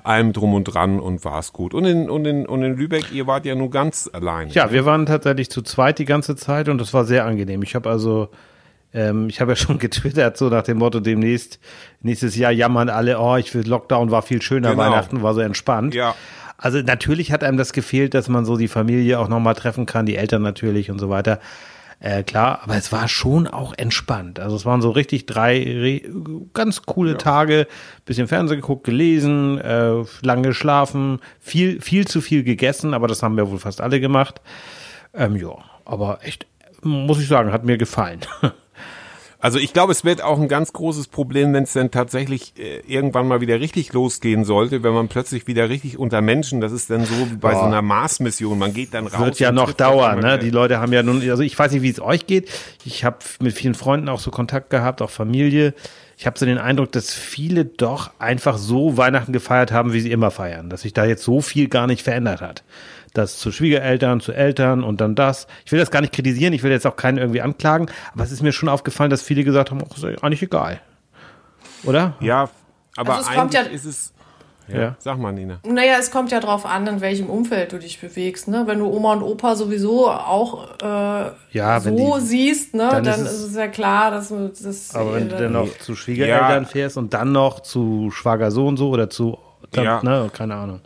allem 0.03 0.33
drum 0.33 0.53
und 0.53 0.63
dran 0.65 0.99
und 0.99 1.23
war 1.25 1.39
es 1.39 1.53
gut. 1.53 1.73
Und 1.73 1.85
in, 1.85 2.09
und, 2.09 2.25
in, 2.25 2.45
und 2.45 2.63
in 2.63 2.75
Lübeck, 2.75 3.11
ihr 3.11 3.27
wart 3.27 3.45
ja 3.45 3.55
nur 3.55 3.69
ganz 3.69 4.09
allein. 4.11 4.49
Ja, 4.49 4.71
wir 4.71 4.85
waren 4.85 5.05
tatsächlich 5.05 5.49
zu 5.51 5.61
zweit 5.61 5.99
die 5.99 6.05
ganze 6.05 6.35
Zeit 6.35 6.69
und 6.69 6.79
das 6.79 6.93
war 6.93 7.05
sehr 7.05 7.25
angenehm. 7.25 7.61
Ich 7.63 7.75
habe 7.75 7.89
also, 7.89 8.29
ähm, 8.93 9.29
ich 9.29 9.41
habe 9.41 9.51
ja 9.51 9.55
schon 9.55 9.79
getwittert, 9.79 10.37
so 10.37 10.49
nach 10.49 10.63
dem 10.63 10.77
Motto, 10.77 10.99
demnächst, 10.99 11.59
nächstes 12.01 12.35
Jahr 12.35 12.51
jammern 12.51 12.89
alle, 12.89 13.19
oh, 13.19 13.35
ich 13.35 13.53
will 13.53 13.67
Lockdown 13.67 14.11
war 14.11 14.21
viel 14.21 14.41
schöner, 14.41 14.71
Genau. 14.71 14.83
Weihnachten 14.83 15.21
war 15.23 15.33
so 15.33 15.41
entspannt. 15.41 15.93
Ja. 15.93 16.15
Also 16.57 16.79
natürlich 16.81 17.31
hat 17.31 17.43
einem 17.43 17.57
das 17.57 17.73
gefehlt, 17.73 18.13
dass 18.13 18.29
man 18.29 18.45
so 18.45 18.57
die 18.57 18.67
Familie 18.67 19.19
auch 19.19 19.27
nochmal 19.27 19.55
treffen 19.55 19.85
kann, 19.85 20.05
die 20.05 20.15
Eltern 20.15 20.41
natürlich 20.41 20.89
und 20.91 20.99
so 20.99 21.09
weiter. 21.09 21.39
Äh, 21.99 22.23
klar, 22.23 22.59
aber 22.63 22.75
es 22.75 22.91
war 22.91 23.07
schon 23.07 23.47
auch 23.47 23.73
entspannt. 23.77 24.39
Also 24.39 24.57
es 24.57 24.65
waren 24.65 24.81
so 24.81 24.91
richtig 24.91 25.25
drei 25.25 25.63
re 25.63 26.01
ganz 26.53 26.81
coole 26.81 27.17
Tage, 27.17 27.65
bisschen 28.05 28.27
Fernsehen 28.27 28.59
geguckt, 28.59 28.83
gelesen, 28.83 29.57
äh, 29.59 30.03
lange 30.21 30.49
geschlafen, 30.49 31.19
viel, 31.39 31.81
viel 31.81 32.05
zu 32.05 32.19
viel 32.19 32.43
gegessen, 32.43 32.93
aber 32.93 33.07
das 33.07 33.23
haben 33.23 33.37
wir 33.37 33.49
wohl 33.49 33.59
fast 33.59 33.79
alle 33.79 34.01
gemacht. 34.01 34.41
Ähm, 35.13 35.37
ja, 35.37 35.51
aber 35.85 36.19
echt, 36.23 36.45
muss 36.81 37.21
ich 37.21 37.27
sagen, 37.27 37.53
hat 37.53 37.63
mir 37.63 37.77
gefallen. 37.77 38.19
Also 39.43 39.59
ich 39.59 39.73
glaube, 39.73 39.91
es 39.91 40.05
wird 40.05 40.23
auch 40.23 40.39
ein 40.39 40.47
ganz 40.47 40.71
großes 40.71 41.09
Problem, 41.09 41.51
wenn 41.53 41.65
es 41.65 41.73
dann 41.73 41.91
tatsächlich 41.91 42.53
äh, 42.57 42.79
irgendwann 42.87 43.27
mal 43.27 43.41
wieder 43.41 43.59
richtig 43.59 43.91
losgehen 43.91 44.45
sollte, 44.45 44.83
wenn 44.83 44.93
man 44.93 45.09
plötzlich 45.09 45.47
wieder 45.47 45.67
richtig 45.67 45.99
unter 45.99 46.21
Menschen, 46.21 46.61
das 46.61 46.71
ist 46.71 46.89
dann 46.89 47.03
so 47.03 47.13
wie 47.29 47.35
bei 47.35 47.51
Boah. 47.51 47.59
so 47.59 47.65
einer 47.65 47.81
Mars-Mission, 47.81 48.57
man 48.57 48.73
geht 48.73 48.93
dann 48.93 49.05
raus. 49.05 49.19
Wird 49.19 49.39
ja 49.39 49.51
noch 49.51 49.73
dauern, 49.73 50.21
ne? 50.21 50.39
Die 50.39 50.49
Leute 50.49 50.79
haben 50.79 50.93
ja 50.93 51.03
nun, 51.03 51.29
also 51.29 51.43
ich 51.43 51.59
weiß 51.59 51.73
nicht, 51.73 51.81
wie 51.81 51.89
es 51.89 51.99
euch 51.99 52.25
geht. 52.25 52.49
Ich 52.85 53.03
habe 53.03 53.17
mit 53.41 53.53
vielen 53.53 53.75
Freunden 53.75 54.07
auch 54.07 54.21
so 54.21 54.31
Kontakt 54.31 54.69
gehabt, 54.69 55.01
auch 55.01 55.09
Familie. 55.09 55.73
Ich 56.17 56.25
habe 56.25 56.39
so 56.39 56.45
den 56.45 56.57
Eindruck, 56.57 56.93
dass 56.93 57.13
viele 57.13 57.65
doch 57.65 58.11
einfach 58.19 58.57
so 58.57 58.95
Weihnachten 58.95 59.33
gefeiert 59.33 59.73
haben, 59.73 59.91
wie 59.91 59.99
sie 59.99 60.11
immer 60.11 60.31
feiern. 60.31 60.69
Dass 60.69 60.83
sich 60.83 60.93
da 60.93 61.03
jetzt 61.03 61.23
so 61.23 61.41
viel 61.41 61.67
gar 61.67 61.87
nicht 61.87 62.01
verändert 62.01 62.39
hat. 62.39 62.63
Das 63.13 63.37
zu 63.37 63.51
Schwiegereltern, 63.51 64.21
zu 64.21 64.31
Eltern 64.33 64.83
und 64.83 64.99
dann 64.99 65.13
das. 65.15 65.45
Ich 65.65 65.71
will 65.71 65.79
das 65.79 65.91
gar 65.91 66.01
nicht 66.01 66.13
kritisieren, 66.13 66.51
ich 66.53 66.63
will 66.63 66.71
jetzt 66.71 66.87
auch 66.87 66.95
keinen 66.95 67.19
irgendwie 67.19 67.41
anklagen, 67.41 67.87
aber 68.13 68.23
es 68.23 68.31
ist 68.31 68.41
mir 68.41 68.51
schon 68.51 68.69
aufgefallen, 68.69 69.11
dass 69.11 69.21
viele 69.21 69.43
gesagt 69.43 69.69
haben, 69.71 69.79
ach, 69.87 69.95
ist 69.95 70.03
ja 70.03 70.09
eigentlich 70.23 70.41
egal. 70.41 70.81
Oder? 71.83 72.13
Ja, 72.19 72.49
aber 72.97 73.15
Also 73.17 73.29
es 73.29 73.35
kommt 73.35 73.53
ja- 73.53 73.61
eigentlich 73.61 73.73
ist 73.75 73.85
es, 73.85 74.13
Ja. 74.67 74.95
sag 74.99 75.17
mal 75.19 75.31
Nina. 75.33 75.59
Naja, 75.65 75.95
es 75.99 76.09
kommt 76.09 76.31
ja 76.31 76.39
drauf 76.39 76.65
an, 76.65 76.87
in 76.87 77.01
welchem 77.01 77.29
Umfeld 77.29 77.71
du 77.73 77.79
dich 77.79 77.99
bewegst. 77.99 78.47
Ne? 78.47 78.63
Wenn 78.65 78.79
du 78.79 78.87
Oma 78.87 79.13
und 79.13 79.21
Opa 79.21 79.55
sowieso 79.55 80.09
auch 80.09 80.69
äh, 80.81 81.31
Ja, 81.51 81.79
so 81.81 81.89
die- 81.91 82.25
siehst, 82.25 82.73
ne, 82.73 82.87
dann 82.89 83.03
dann, 83.03 83.21
ist 83.21 83.31
ist, 83.31 83.39
es- 83.41 83.49
es 83.51 83.55
ja 83.57 83.67
klar, 83.67 84.09
dass 84.11 84.29
du 84.29 84.47
das. 84.47 84.95
Aber 84.95 85.13
wenn 85.15 85.29
du 85.29 85.37
dann 85.37 85.51
noch 85.51 85.77
zu 85.79 85.95
Schwiegereltern 85.95 86.63
Ja. 86.63 86.69
fährst 86.69 86.97
und 86.97 87.13
dann 87.13 87.31
noch 87.31 87.59
zu 87.59 88.09
Schwager 88.11 88.49
so 88.51 88.65
und 88.67 88.77
so 88.77 88.89
oder 88.89 89.09
zu, 89.09 89.37
dann, 89.71 89.83
Ja. 89.83 90.01
ne, 90.03 90.29
keine 90.33 90.55
Ahnung. 90.55 90.79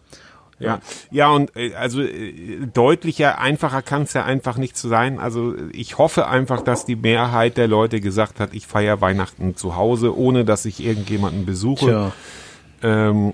Ja, 0.59 0.79
ja 1.11 1.29
und 1.29 1.55
äh, 1.55 1.73
also 1.75 2.01
äh, 2.01 2.65
deutlicher, 2.73 3.39
einfacher 3.39 3.81
kann 3.81 4.03
es 4.03 4.13
ja 4.13 4.23
einfach 4.23 4.57
nicht 4.57 4.77
sein. 4.77 5.19
Also 5.19 5.55
ich 5.71 5.97
hoffe 5.97 6.27
einfach, 6.27 6.61
dass 6.61 6.85
die 6.85 6.95
Mehrheit 6.95 7.57
der 7.57 7.67
Leute 7.67 8.01
gesagt 8.01 8.39
hat, 8.39 8.53
ich 8.53 8.67
feiere 8.67 9.01
Weihnachten 9.01 9.55
zu 9.55 9.75
Hause, 9.75 10.17
ohne 10.17 10.45
dass 10.45 10.65
ich 10.65 10.83
irgendjemanden 10.83 11.45
besuche. 11.45 12.11
Ähm, 12.81 13.33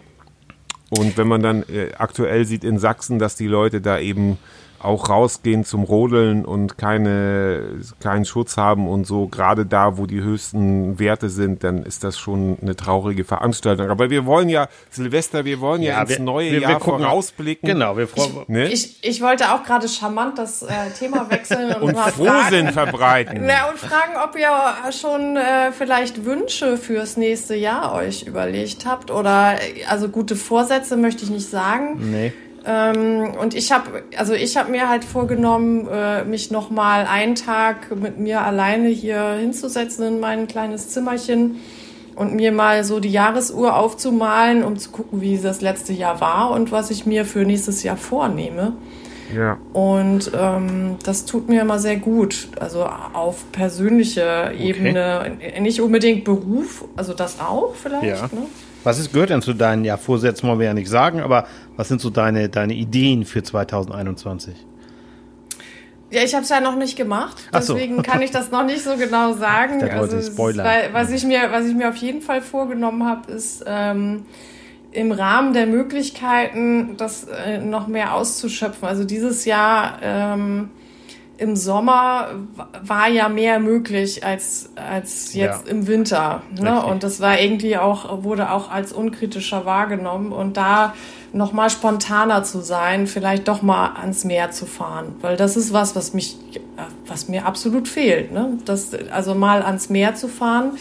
und 0.90 1.18
wenn 1.18 1.28
man 1.28 1.42
dann 1.42 1.64
äh, 1.64 1.92
aktuell 1.98 2.46
sieht 2.46 2.64
in 2.64 2.78
Sachsen, 2.78 3.20
dass 3.20 3.36
die 3.36 3.48
Leute 3.48 3.82
da 3.82 4.00
eben 4.00 4.38
auch 4.84 5.10
rausgehen 5.10 5.64
zum 5.66 5.84
Rodeln 5.84 6.46
und 6.46 6.78
keine, 6.78 7.80
keinen 8.02 8.26
Schutz 8.26 8.58
haben 8.58 8.88
und 8.88 9.06
so, 9.06 9.28
gerade 9.28 9.66
da, 9.66 9.98
wo 9.98 10.06
die 10.06 10.22
höchsten 10.22 11.00
Werte 11.00 11.30
sind, 11.30 11.64
dann 11.64 11.84
ist 11.84 12.04
das 12.04 12.18
schon 12.20 12.58
eine 12.62 12.76
traurige 12.76 13.24
Veranstaltung. 13.24 13.90
Aber 13.90 14.10
wir 14.10 14.26
wollen 14.26 14.50
ja, 14.50 14.68
Silvester, 14.90 15.46
wir 15.46 15.60
wollen 15.60 15.82
ja, 15.82 16.02
ins 16.02 16.10
wir- 16.12 16.20
neue 16.20 16.46
wir- 16.52 16.62
wir 16.62 16.70
Jahr 16.70 16.80
gucken- 16.80 17.04
vorausblicken. 17.04 17.68
Genau, 17.70 17.98
wir 17.98 18.08
freuen 18.08 18.34
Ne? 18.48 18.68
Ich, 18.72 19.04
ich 19.04 19.22
wollte 19.22 19.54
auch 19.54 19.64
gerade 19.64 19.88
charmant 19.88 20.38
das 20.38 20.64
äh, 20.64 20.68
Thema 20.98 21.30
wechseln 21.30 21.74
und, 21.76 21.82
und 21.84 21.96
mal 21.96 22.12
Frohsinn 22.12 22.68
fragen, 22.68 22.72
verbreiten. 22.74 23.42
na, 23.46 23.70
und 23.70 23.78
fragen, 23.78 24.14
ob 24.24 24.36
ihr 24.38 24.92
schon 24.92 25.38
äh, 25.38 25.72
vielleicht 25.72 26.26
Wünsche 26.26 26.78
fürs 26.78 27.16
nächste 27.18 27.56
Jahr 27.56 27.94
euch 27.94 28.24
überlegt 28.24 28.86
habt. 28.86 29.12
Oder 29.12 29.54
äh, 29.62 29.86
also 29.86 30.10
gute 30.10 30.36
Vorsätze 30.36 30.98
möchte 30.98 31.24
ich 31.24 31.30
nicht 31.30 31.50
sagen. 31.50 32.12
Nee. 32.12 32.34
Ähm, 32.66 33.32
und 33.40 33.56
ich 33.56 33.72
habe, 33.72 34.04
also 34.18 34.34
ich 34.34 34.56
habe 34.56 34.72
mir 34.72 34.90
halt 34.90 35.04
vorgenommen, 35.04 35.88
äh, 35.92 36.24
mich 36.24 36.50
noch 36.50 36.70
mal 36.70 37.06
einen 37.06 37.36
Tag 37.36 37.96
mit 37.96 38.20
mir 38.20 38.42
alleine 38.42 38.88
hier 38.88 39.34
hinzusetzen 39.34 40.06
in 40.06 40.20
mein 40.20 40.48
kleines 40.48 40.90
Zimmerchen 40.90 41.60
und 42.16 42.36
mir 42.36 42.52
mal 42.52 42.84
so 42.84 43.00
die 43.00 43.12
Jahresuhr 43.12 43.76
aufzumalen, 43.76 44.64
um 44.64 44.78
zu 44.78 44.92
gucken, 44.92 45.22
wie 45.22 45.38
das 45.38 45.62
letzte 45.62 45.94
Jahr 45.94 46.22
war 46.22 46.52
und 46.52 46.72
was 46.72 46.90
ich 46.90 47.06
mir 47.06 47.26
für 47.26 47.40
nächstes 47.40 47.84
Jahr 47.84 47.98
vornehme. 47.98 48.74
Ja. 49.36 49.58
Und 49.74 50.32
ähm, 50.38 50.98
das 51.04 51.26
tut 51.26 51.50
mir 51.50 51.62
immer 51.62 51.80
sehr 51.80 51.98
gut. 51.98 52.50
Also 52.60 52.86
auf 52.86 53.52
persönlicher 53.52 54.54
Ebene, 54.54 55.38
nicht 55.60 55.82
unbedingt 55.82 56.24
Beruf, 56.24 56.86
also 56.96 57.14
das 57.14 57.40
auch 57.40 57.74
vielleicht. 57.76 58.06
Ja. 58.06 58.30
Ne? 58.32 58.46
Was 58.84 59.00
ist, 59.00 59.14
gehört 59.14 59.30
denn 59.30 59.42
zu 59.42 59.54
deinen, 59.54 59.86
ja, 59.86 59.98
Vorsätzen 59.98 60.48
wollen 60.48 60.60
wir 60.60 60.66
ja 60.68 60.74
nicht 60.74 60.90
sagen, 60.90 61.22
aber 61.22 61.46
was 61.78 61.88
sind 61.88 62.02
so 62.02 62.10
deine, 62.10 62.50
deine 62.50 62.74
Ideen 62.74 63.26
für 63.26 63.42
2021? 63.44 64.56
Ja, 66.12 66.22
ich 66.22 66.34
habe 66.36 66.44
es 66.44 66.50
ja 66.50 66.60
noch 66.60 66.76
nicht 66.76 66.96
gemacht, 66.96 67.38
Ach 67.52 67.62
so. 67.64 67.74
deswegen 67.74 68.04
kann 68.04 68.22
ich 68.22 68.30
das 68.30 68.52
noch 68.52 68.64
nicht 68.66 68.84
so 68.84 68.96
genau 68.98 69.34
sagen. 69.48 69.80
du 69.80 69.86
wolltest 69.98 70.14
es 70.14 70.30
ist- 70.30 70.38
was 70.94 71.10
ich 71.12 71.24
mir, 71.26 71.52
was 71.52 71.66
ich 71.66 71.74
mir 71.76 71.90
auf 71.90 71.96
jeden 71.96 72.22
Fall 72.22 72.42
vorgenommen 72.42 73.08
habe, 73.08 73.32
ist 73.32 73.64
ähm, 73.66 74.26
im 74.92 75.12
Rahmen 75.12 75.54
der 75.54 75.66
Möglichkeiten, 75.66 76.98
das 76.98 77.24
äh, 77.24 77.58
noch 77.58 77.88
mehr 77.88 78.14
auszuschöpfen. 78.14 78.88
Also 78.88 79.06
dieses 79.06 79.46
Jahr 79.46 79.98
ähm, 80.04 80.70
im 81.38 81.56
Sommer 81.56 82.30
war 82.84 83.08
ja 83.10 83.28
mehr 83.28 83.60
möglich 83.60 84.24
als 84.26 84.70
als 84.76 85.34
jetzt 85.34 85.66
Ja. 85.66 85.72
im 85.72 85.88
Winter. 85.88 86.42
Ne? 86.60 86.84
Und 86.86 87.04
das 87.04 87.20
war 87.22 87.40
irgendwie 87.40 87.78
auch 87.78 88.24
wurde 88.24 88.52
auch 88.52 88.70
als 88.72 88.94
unkritischer 88.94 89.66
wahrgenommen 89.66 90.32
und 90.32 90.58
da 90.58 90.94
noch 91.34 91.52
mal 91.52 91.72
spontaner 91.72 92.44
zu 92.44 92.62
sein, 92.62 93.08
vielleicht 93.08 93.48
doch 93.48 93.64
mal 93.64 93.94
ans 94.00 94.24
Meer 94.24 94.52
zu 94.52 94.68
fahren, 94.68 95.16
weil 95.22 95.36
das 95.36 95.58
ist 95.58 95.74
was, 95.74 95.96
was 95.96 96.14
mich, 96.14 96.38
was 97.08 97.28
mir 97.28 97.48
absolut 97.48 97.88
fehlt. 97.88 98.32
Ne? 98.32 98.60
Das, 98.66 98.92
also 99.12 99.34
mal 99.34 99.64
ans 99.64 99.90
Meer 99.90 100.14
zu 100.14 100.28
fahren, 100.28 100.78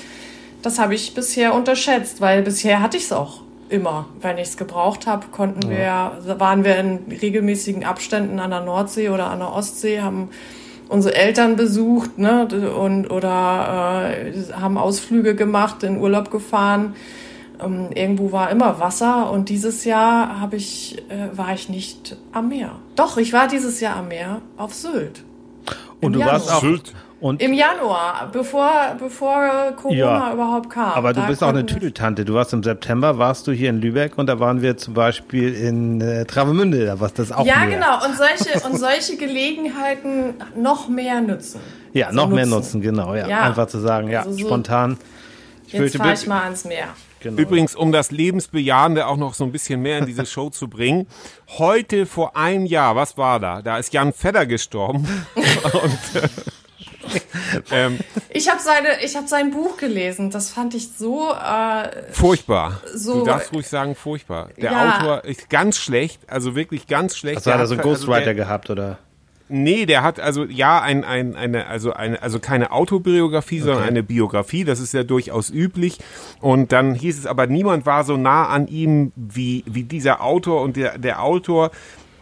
das 0.60 0.78
habe 0.78 0.94
ich 0.94 1.14
bisher 1.14 1.54
unterschätzt, 1.54 2.20
weil 2.20 2.42
bisher 2.42 2.82
hatte 2.82 2.98
ich 2.98 3.04
es 3.04 3.12
auch 3.12 3.40
immer. 3.72 4.06
Wenn 4.20 4.38
ich 4.38 4.48
es 4.48 4.56
gebraucht 4.56 5.06
habe, 5.06 5.26
konnten 5.32 5.68
wir, 5.68 6.12
waren 6.38 6.64
wir 6.64 6.76
in 6.78 6.98
regelmäßigen 7.10 7.84
Abständen 7.84 8.38
an 8.38 8.50
der 8.50 8.60
Nordsee 8.60 9.08
oder 9.08 9.30
an 9.30 9.40
der 9.40 9.52
Ostsee, 9.52 10.00
haben 10.00 10.28
unsere 10.88 11.14
Eltern 11.14 11.56
besucht 11.56 12.18
ne, 12.18 12.46
und 12.76 13.10
oder 13.10 14.12
äh, 14.14 14.52
haben 14.52 14.76
Ausflüge 14.76 15.34
gemacht, 15.34 15.82
in 15.82 15.98
Urlaub 15.98 16.30
gefahren. 16.30 16.94
Ähm, 17.62 17.88
irgendwo 17.94 18.30
war 18.30 18.50
immer 18.50 18.78
Wasser 18.78 19.30
und 19.30 19.48
dieses 19.48 19.84
Jahr 19.84 20.40
habe 20.40 20.56
ich 20.56 20.98
äh, 21.08 21.36
war 21.36 21.54
ich 21.54 21.68
nicht 21.68 22.16
am 22.32 22.50
Meer. 22.50 22.72
Doch, 22.94 23.16
ich 23.16 23.32
war 23.32 23.48
dieses 23.48 23.80
Jahr 23.80 23.96
am 23.96 24.08
Meer 24.08 24.42
auf 24.56 24.74
Sylt. 24.74 25.24
Und 26.00 26.12
du 26.12 26.20
warst 26.20 26.46
Januar. 26.46 26.58
auch, 26.58 26.60
Sylt. 26.60 26.92
Und, 27.22 27.40
Im 27.40 27.54
Januar, 27.54 28.28
bevor 28.32 28.70
bevor 28.98 29.72
Corona 29.76 29.96
Ja, 29.96 30.32
überhaupt 30.32 30.68
kam. 30.70 30.90
aber 30.92 31.12
du 31.12 31.26
bist 31.26 31.42
auch 31.42 31.48
eine 31.48 31.64
Tüdeltante. 31.64 32.24
Du 32.24 32.34
warst 32.34 32.52
im 32.52 32.62
September, 32.62 33.16
warst 33.16 33.46
du 33.46 33.52
hier 33.52 33.70
in 33.70 33.80
Lübeck 33.80 34.18
und 34.18 34.26
da 34.26 34.38
waren 34.40 34.60
wir 34.60 34.76
zum 34.76 34.92
Beispiel 34.94 35.54
in 35.54 36.00
äh, 36.00 36.24
Travemünde, 36.26 36.84
da 36.84 37.00
warst 37.00 37.18
das 37.18 37.32
auch 37.32 37.46
Ja, 37.46 37.60
Meer. 37.64 37.76
genau. 37.76 38.04
Und 38.04 38.16
solche, 38.16 38.66
und 38.68 38.76
solche 38.78 39.16
Gelegenheiten 39.16 40.34
noch 40.56 40.88
mehr 40.88 41.20
nutzen. 41.20 41.60
Ja, 41.92 42.06
Also 42.08 42.16
noch 42.20 42.28
mehr 42.28 42.46
nutzen, 42.46 42.80
genau, 42.80 43.14
ja. 43.14 43.28
Ja. 43.28 43.40
Einfach 43.42 43.66
zu 43.68 43.78
sagen, 43.78 44.08
ja, 44.10 44.20
Also 44.20 44.32
so- 44.32 44.38
spontan. 44.46 44.98
Ich 45.66 45.74
Jetzt 45.74 45.96
fahre 45.96 46.12
ich 46.12 46.26
mal 46.26 46.42
ans 46.42 46.64
Meer. 46.66 46.88
genau. 47.20 47.40
Übrigens, 47.40 47.74
um 47.74 47.92
das 47.92 48.10
Lebensbejahende 48.10 49.06
auch 49.06 49.16
noch 49.16 49.32
so 49.32 49.44
ein 49.44 49.52
bisschen 49.52 49.80
mehr 49.80 49.98
in 49.98 50.06
diese 50.06 50.26
Show 50.26 50.50
zu 50.50 50.68
bringen. 50.68 51.06
Heute 51.56 52.04
vor 52.04 52.36
einem 52.36 52.66
Jahr, 52.66 52.94
was 52.94 53.16
war 53.16 53.40
da? 53.40 53.62
Da 53.62 53.78
ist 53.78 53.92
Jan 53.94 54.12
Fedder 54.12 54.44
gestorben. 54.44 55.06
Und, 55.34 56.22
äh, 56.22 56.28
ähm, 57.70 57.98
Ich 58.30 58.48
habe 58.48 58.60
seine, 58.60 59.02
ich 59.04 59.16
habe 59.16 59.28
sein 59.28 59.50
Buch 59.50 59.76
gelesen. 59.76 60.30
Das 60.30 60.50
fand 60.50 60.74
ich 60.74 60.90
so. 60.96 61.30
Äh, 61.32 62.12
furchtbar. 62.12 62.80
So- 62.94 63.20
du 63.20 63.26
darfst 63.26 63.52
ruhig 63.52 63.68
sagen, 63.68 63.94
furchtbar. 63.94 64.50
Der 64.56 64.72
Ja. 64.72 64.98
Autor 64.98 65.24
ist 65.24 65.50
ganz 65.50 65.78
schlecht, 65.78 66.20
also 66.28 66.54
wirklich 66.54 66.86
ganz 66.86 67.16
schlecht. 67.16 67.38
Also 67.38 67.52
hat 67.52 67.60
er 67.60 67.66
so 67.66 67.74
einen 67.74 67.80
also 67.80 67.90
Ghostwriter 67.90 68.24
der- 68.26 68.34
gehabt, 68.34 68.70
oder? 68.70 68.98
Nee, 69.54 69.84
der 69.84 70.02
hat 70.02 70.18
also 70.18 70.44
ja 70.44 70.80
ein, 70.80 71.04
ein, 71.04 71.36
eine, 71.36 71.66
also 71.66 71.92
eine, 71.92 72.22
also 72.22 72.38
keine 72.38 72.70
Autobiografie, 72.72 73.56
okay. 73.60 73.66
sondern 73.66 73.84
eine 73.84 74.02
Biografie. 74.02 74.64
Das 74.64 74.80
ist 74.80 74.94
ja 74.94 75.02
durchaus 75.02 75.50
üblich. 75.50 75.98
Und 76.40 76.72
dann 76.72 76.94
hieß 76.94 77.18
es 77.18 77.26
aber, 77.26 77.46
niemand 77.48 77.84
war 77.84 78.04
so 78.04 78.16
nah 78.16 78.46
an 78.46 78.66
ihm 78.66 79.12
wie, 79.14 79.62
wie 79.66 79.82
dieser 79.82 80.22
Autor 80.22 80.62
und 80.62 80.76
der, 80.76 80.96
der 80.96 81.22
Autor 81.22 81.70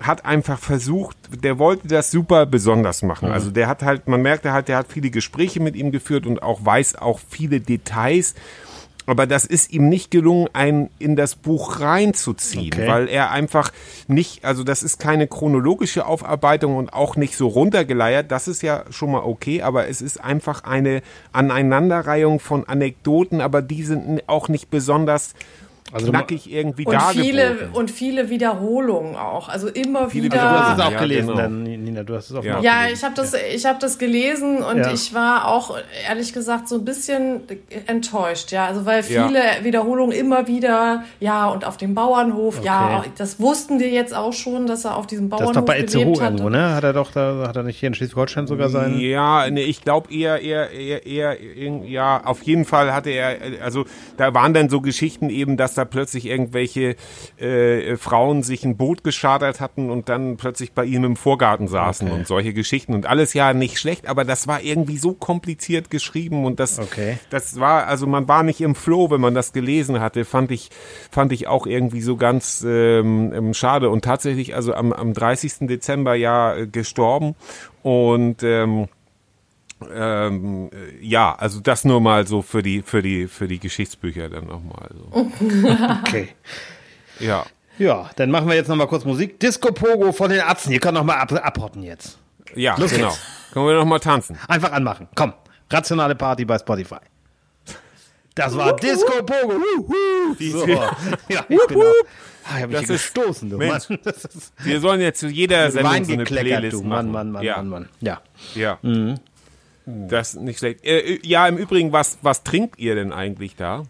hat 0.01 0.25
einfach 0.25 0.59
versucht, 0.59 1.17
der 1.43 1.59
wollte 1.59 1.89
das 1.89 2.11
super 2.11 2.47
besonders 2.47 3.03
machen. 3.03 3.29
Mhm. 3.29 3.35
Also 3.35 3.51
der 3.51 3.69
hat 3.69 3.83
halt, 3.83 4.09
man 4.09 4.23
merkte 4.23 4.53
halt, 4.53 4.69
der 4.69 4.79
hat 4.79 4.87
viele 4.89 5.11
Gespräche 5.11 5.61
mit 5.61 5.77
ihm 5.77 5.93
geführt 5.93 6.27
und 6.27 6.43
auch 6.43 6.65
weiß 6.65 6.97
auch 6.97 7.21
viele 7.29 7.61
Details 7.61 8.35
aber 9.11 9.27
das 9.27 9.45
ist 9.45 9.73
ihm 9.73 9.89
nicht 9.89 10.13
gelungen, 10.13 10.49
einen 10.53 10.89
in 11.01 11.17
das 11.17 11.35
Buch 11.35 11.81
reinzuziehen, 11.81 12.73
okay. 12.73 12.87
weil 12.87 13.09
er 13.09 13.33
einfach 13.33 13.73
nicht, 14.07 14.45
also 14.45 14.63
das 14.63 14.85
ist 14.85 15.01
keine 15.01 15.27
chronologische 15.27 16.07
Aufarbeitung 16.07 16.77
und 16.77 16.93
auch 16.93 17.17
nicht 17.17 17.37
so 17.37 17.49
runtergeleiert. 17.49 18.31
Das 18.31 18.47
ist 18.47 18.63
ja 18.63 18.85
schon 18.91 19.11
mal 19.11 19.23
okay, 19.25 19.63
aber 19.63 19.89
es 19.89 20.01
ist 20.01 20.23
einfach 20.23 20.63
eine 20.63 21.03
Aneinanderreihung 21.33 22.39
von 22.39 22.69
Anekdoten, 22.69 23.41
aber 23.41 23.63
die 23.63 23.83
sind 23.83 24.23
auch 24.29 24.49
nicht 24.49 24.71
besonders 24.71 25.35
also 25.93 26.11
knackig 26.11 26.51
irgendwie 26.51 26.87
und 26.87 27.03
viele 27.13 27.71
Und 27.73 27.91
viele 27.91 28.31
Wiederholungen 28.31 29.17
auch. 29.17 29.49
Also 29.49 29.69
immer 29.69 30.11
viele 30.11 30.27
wieder. 30.27 30.43
Also 30.43 30.55
du 30.55 30.61
hast 30.61 30.79
es 30.79 30.85
auch 30.85 30.93
ja, 30.93 31.01
gelesen, 31.01 31.27
genau. 31.29 31.41
dann, 31.41 31.63
Nina, 31.63 32.03
du 32.03 32.15
hast 32.15 32.31
es 32.31 32.37
auch 32.37 32.45
ja. 32.45 32.61
ja 32.61 32.87
ich 32.93 33.03
habe 33.03 33.15
das, 33.15 33.35
ich 33.35 33.67
hab 33.67 33.81
das 33.81 33.99
gelesen 33.99 34.59
und 34.63 34.79
ja. 34.79 34.93
ich 34.93 35.15
war 35.15 35.49
auch, 35.49 35.77
ehrlich 36.09 36.33
gesagt, 36.33 36.69
so 36.69 36.77
ein 36.77 36.85
bisschen 36.85 37.43
enttäuscht. 37.87 38.53
Ja, 38.53 38.67
also 38.67 38.87
weil 38.87 39.03
viele 39.03 39.41
Wiederholungen 39.63 40.17
immer 40.17 40.47
wieder, 40.47 41.05
ja, 41.19 41.49
und 41.49 41.65
auf 41.65 41.77
dem 41.77 41.95
Bauernhof, 41.95 42.59
okay. 42.59 42.67
ja, 42.67 43.05
das 43.17 43.41
wussten 43.41 43.81
wir 43.81 43.89
jetzt 43.89 44.15
auch 44.15 44.33
schon, 44.33 44.67
dass 44.67 44.85
er 44.85 44.97
auf 44.97 45.07
diesem 45.07 45.29
Bauernhof 45.29 45.53
das 45.53 45.57
ist 45.57 45.69
doch 45.69 45.75
bei 45.75 45.81
Itzehoe 45.81 46.23
irgendwo, 46.23 46.49
ne? 46.49 46.75
Hat 46.75 46.85
er 46.85 46.93
doch, 46.93 47.13
da 47.13 47.47
hat 47.49 47.57
er 47.57 47.63
nicht 47.63 47.79
hier 47.79 47.89
in 47.89 47.95
Schleswig-Holstein 47.95 48.47
sogar 48.47 48.69
sein? 48.69 48.99
Ja, 48.99 49.49
nee, 49.51 49.63
ich 49.63 49.83
glaube 49.83 50.13
eher, 50.13 50.41
eher, 50.41 50.71
eher, 50.71 51.07
eher, 51.07 51.37
ja, 51.85 52.23
auf 52.25 52.43
jeden 52.43 52.65
Fall 52.65 52.93
hatte 52.93 53.11
er, 53.11 53.37
also 53.63 53.85
da 54.17 54.35
waren 54.35 54.55
dann 54.55 54.69
so 54.69 54.81
Geschichten 54.81 55.31
eben, 55.31 55.57
dass 55.57 55.75
da 55.81 55.85
plötzlich 55.85 56.27
irgendwelche 56.27 56.97
äh, 57.39 57.97
Frauen 57.97 58.43
sich 58.43 58.65
ein 58.65 58.77
Boot 58.77 59.03
geschadert 59.03 59.61
hatten 59.61 59.91
und 59.91 60.09
dann 60.09 60.37
plötzlich 60.37 60.73
bei 60.73 60.85
ihm 60.85 61.05
im 61.05 61.17
Vorgarten 61.17 61.69
saßen 61.69 62.09
okay. 62.09 62.17
und 62.17 62.27
solche 62.27 62.53
Geschichten 62.53 62.95
und 62.95 63.07
alles 63.07 63.35
ja 63.35 63.53
nicht 63.55 63.79
schlecht, 63.79 64.07
aber 64.07 64.25
das 64.25 64.47
war 64.47 64.63
irgendwie 64.63 64.99
so 64.99 65.15
kompliziert 65.15 65.91
geschrieben 65.91 66.45
und 66.45 66.61
das, 66.61 66.79
okay. 66.79 67.19
das 67.31 67.59
war, 67.59 67.87
also 67.87 68.07
man 68.07 68.29
war 68.29 68.43
nicht 68.43 68.61
im 68.61 68.75
Flow, 68.75 69.11
wenn 69.11 69.21
man 69.21 69.35
das 69.35 69.53
gelesen 69.53 70.01
hatte, 70.01 70.25
fand 70.25 70.51
ich, 70.51 70.71
fand 71.11 71.33
ich 71.33 71.49
auch 71.49 71.67
irgendwie 71.67 72.03
so 72.03 72.17
ganz 72.17 72.65
ähm, 72.67 73.33
ähm 73.35 73.55
schade 73.55 73.91
und 73.91 74.05
tatsächlich 74.05 74.55
also 74.55 74.75
am, 74.75 74.93
am 74.93 75.13
30. 75.13 75.69
Dezember 75.69 76.15
ja 76.15 76.55
äh, 76.55 76.67
gestorben 76.67 77.35
und 77.83 78.43
ähm, 78.43 78.89
ähm, 79.93 80.71
ja, 81.01 81.35
also 81.35 81.61
das 81.61 81.85
nur 81.85 82.01
mal 82.01 82.27
so 82.27 82.43
für 82.43 82.63
die 82.63 82.83
für 82.83 83.03
die 83.03 83.27
für 83.29 83.49
die 83.49 83.59
Geschichtsbücher 83.59 84.29
dann 84.29 84.47
nochmal 84.47 84.91
so. 84.93 85.31
okay. 86.07 86.29
Ja. 87.19 87.45
Ja, 87.79 88.11
dann 88.17 88.31
machen 88.31 88.47
wir 88.49 88.55
jetzt 88.57 88.69
nochmal 88.69 88.89
kurz 88.89 89.05
Musik. 89.05 89.41
Disco 89.41 89.73
Pogo 89.73 90.13
von 90.13 90.31
den 90.31 90.41
Atzen. 90.41 90.71
Ihr 90.73 90.81
könnt 90.81 90.95
nochmal 90.95 91.17
ab, 91.17 91.33
abhotten 91.33 91.83
jetzt. 91.83 92.19
Ja, 92.55 92.77
Los 92.77 92.91
genau. 92.91 93.09
Jetzt. 93.09 93.21
Können 93.53 93.67
wir 93.67 93.75
nochmal 93.75 94.01
tanzen. 94.01 94.39
Einfach 94.49 94.73
anmachen. 94.73 95.09
Komm. 95.15 95.33
Rationale 95.71 96.15
Party 96.15 96.45
bei 96.45 96.59
Spotify. 96.59 96.99
Das 98.35 98.57
war 98.57 98.77
Disco 98.77 99.23
Pogo. 99.23 99.61
So. 100.39 100.67
Ja, 101.29 101.45
genau. 101.49 101.85
Ah, 102.45 102.57
ich 102.57 102.63
habe 102.63 102.79
mich 102.79 102.87
gestoßen, 102.87 103.51
du 103.51 103.59
Mensch, 103.59 103.89
Mann. 103.89 103.99
Wir 104.59 104.81
sollen 104.81 105.01
jetzt 105.01 105.21
zu 105.21 105.29
jeder 105.29 105.71
Sendung 105.71 106.05
so 106.05 106.13
eine 106.13 106.25
Playlist 106.25 106.73
du. 106.73 106.83
Mann, 106.83 107.11
Mann, 107.11 107.31
Mann, 107.31 107.43
ja. 107.45 107.57
Mann, 107.59 107.69
Mann. 107.69 107.89
Ja. 108.01 108.21
Ja. 108.55 108.79
Mhm. 108.83 109.21
Das 110.09 110.35
ist 110.35 110.41
nicht 110.41 110.59
schlecht. 110.59 110.85
Äh, 110.85 110.99
äh, 110.99 111.21
ja, 111.27 111.47
im 111.47 111.57
Übrigen, 111.57 111.93
was, 111.93 112.19
was 112.23 112.43
trinkt 112.43 112.79
ihr 112.79 112.95
denn 112.95 113.13
eigentlich 113.13 113.57
da? 113.57 113.85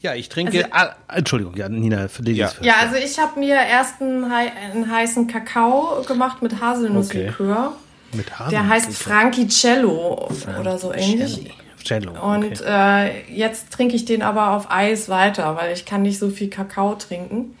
Ja, 0.00 0.14
ich 0.14 0.28
trinke. 0.28 0.72
Also, 0.72 0.92
ah, 1.08 1.16
Entschuldigung, 1.16 1.56
ja, 1.56 1.68
Nina, 1.68 2.08
für 2.08 2.22
dich. 2.22 2.36
Ja, 2.36 2.52
ja 2.60 2.74
also 2.80 2.96
ich 2.96 3.18
habe 3.18 3.40
mir 3.40 3.56
erst 3.56 4.00
einen, 4.00 4.24
einen, 4.24 4.90
heißen 4.90 5.26
Kakao 5.26 6.02
gemacht 6.06 6.42
mit 6.42 6.60
Haselnusslikör. 6.60 7.72
Okay. 7.72 8.16
Mit 8.16 8.30
Haselnuss. 8.30 8.50
Der 8.50 8.68
heißt 8.68 8.92
Frankicello 8.94 10.28
oder 10.60 10.78
so 10.78 10.92
ähnlich. 10.92 11.50
Cello. 11.86 12.10
Okay. 12.10 12.20
Und 12.20 12.60
äh, 12.66 13.22
jetzt 13.30 13.70
trinke 13.70 13.96
ich 13.96 14.04
den 14.04 14.22
aber 14.22 14.50
auf 14.50 14.70
Eis 14.70 15.08
weiter, 15.08 15.56
weil 15.56 15.72
ich 15.72 15.86
kann 15.86 16.02
nicht 16.02 16.18
so 16.18 16.30
viel 16.30 16.50
Kakao 16.50 16.96
trinken. 16.96 17.56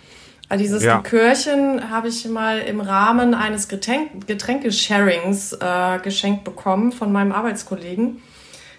Also 0.48 0.62
dieses 0.62 0.84
ja. 0.84 0.96
Likörchen 0.96 1.90
habe 1.90 2.08
ich 2.08 2.24
mal 2.28 2.58
im 2.60 2.80
Rahmen 2.80 3.34
eines 3.34 3.68
Getränk 3.68 4.26
Getränkesharings 4.26 5.54
äh, 5.54 5.98
geschenkt 6.02 6.44
bekommen 6.44 6.92
von 6.92 7.10
meinem 7.12 7.32
Arbeitskollegen. 7.32 8.22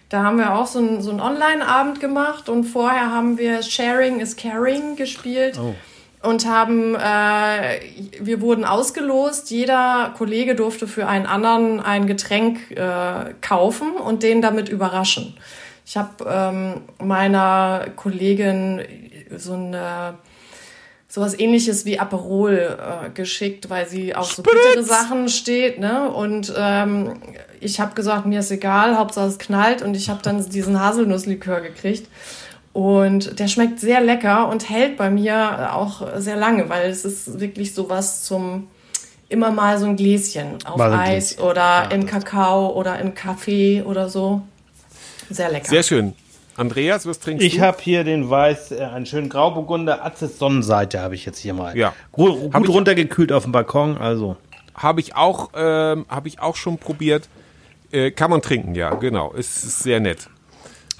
Da 0.10 0.23
haben 0.23 0.38
wir 0.38 0.56
auch 0.56 0.67
so 0.67 0.80
einen 0.80 1.01
so 1.01 1.12
Online-Abend 1.12 1.99
gemacht 1.99 2.47
und 2.47 2.63
vorher 2.63 3.12
haben 3.12 3.38
wir 3.38 3.62
Sharing 3.62 4.21
is 4.21 4.38
Caring 4.38 4.95
gespielt. 4.95 5.60
Oh. 5.62 5.75
Und 6.23 6.47
haben, 6.47 6.95
äh, 6.95 7.80
wir 8.19 8.41
wurden 8.41 8.65
ausgelost. 8.65 9.51
Jeder 9.51 10.13
Kollege 10.17 10.56
durfte 10.56 10.88
für 10.88 11.08
einen 11.08 11.25
anderen 11.25 11.80
ein 11.80 12.08
Getränk 12.08 12.71
äh, 12.71 13.34
kaufen 13.41 13.91
und 13.91 14.23
den 14.23 14.41
damit 14.41 14.67
überraschen. 14.69 15.38
Ich 15.86 15.95
habe 15.95 16.25
ähm, 16.27 16.82
meiner 17.06 17.86
Kollegin 17.95 18.82
so 19.36 19.53
eine 19.53 20.15
sowas 21.17 21.39
ähnliches 21.39 21.84
wie 21.86 21.99
Aperol 21.99 22.77
äh, 22.77 23.10
geschickt, 23.10 23.71
weil 23.71 23.88
sie 23.88 24.13
auf 24.13 24.32
so 24.32 24.43
bittere 24.43 24.84
Sachen 24.84 25.30
steht, 25.30 25.80
ne? 25.80 26.12
Und 26.12 26.53
ähm, 26.56 27.13
ich 27.60 27.80
habe 27.80 27.95
gesagt, 27.95 28.27
mir 28.27 28.41
ist 28.41 28.51
egal, 28.51 28.97
Hauptsache 28.97 29.27
es 29.27 29.39
knallt 29.39 29.82
und 29.82 29.95
ich 29.95 30.10
habe 30.10 30.21
dann 30.21 30.47
diesen 30.49 30.80
Haselnusslikör 30.80 31.62
gekriegt. 31.62 32.08
Und 32.71 33.39
der 33.39 33.47
schmeckt 33.47 33.80
sehr 33.80 33.99
lecker 34.01 34.47
und 34.49 34.69
hält 34.69 34.97
bei 34.97 35.10
mir 35.10 35.73
auch 35.73 36.06
sehr 36.17 36.36
lange, 36.36 36.69
weil 36.69 36.91
es 36.91 37.03
ist 37.03 37.39
wirklich 37.39 37.73
sowas 37.73 38.23
zum 38.23 38.67
immer 39.27 39.49
mal 39.49 39.80
so 39.80 39.88
ein 39.88 39.95
Gläschen 39.95 40.60
auf 40.65 40.77
mal 40.77 40.93
Eis 40.93 41.39
oder 41.39 41.60
ja, 41.60 41.84
im 41.86 42.06
Kakao 42.06 42.73
oder 42.73 42.99
im 42.99 43.15
Kaffee 43.15 43.82
oder 43.82 44.08
so. 44.08 44.41
Sehr 45.32 45.49
lecker. 45.49 45.67
Sehr 45.67 45.82
schön. 45.82 46.13
Andreas, 46.58 47.06
was 47.06 47.20
trinkst 47.20 47.46
ich 47.46 47.54
du? 47.54 47.58
Ich 47.58 47.63
habe 47.63 47.78
hier 47.80 48.04
den 48.04 48.30
Weiß, 48.30 48.72
äh, 48.72 48.84
einen 48.84 49.06
schönen 49.06 49.30
Grauburgunder, 49.30 50.04
Atzes 50.04 50.39
Sonnenseite 50.39 51.00
habe 51.00 51.15
ich 51.15 51.26
jetzt 51.26 51.38
hier 51.38 51.54
mal. 51.54 51.78
Ja. 51.78 51.93
Gut, 52.12 52.52
gut 52.52 52.70
runtergekühlt 52.70 53.32
auf 53.32 53.43
dem 53.43 53.52
Balkon, 53.52 53.98
also. 53.98 54.38
Habe 54.74 55.00
ich 55.00 55.15
auch, 55.15 55.52
ähm, 55.56 56.06
habe 56.10 56.28
ich 56.28 56.39
auch 56.39 56.56
schon 56.56 56.78
probiert. 56.78 57.30
Äh, 57.91 58.12
kann 58.12 58.32
man 58.32 58.41
trinken, 58.41 58.76
ja, 58.76 58.96
genau. 58.96 59.32
Ist, 59.32 59.63
ist 59.63 59.80
sehr 59.80 60.00
nett. 60.00 60.30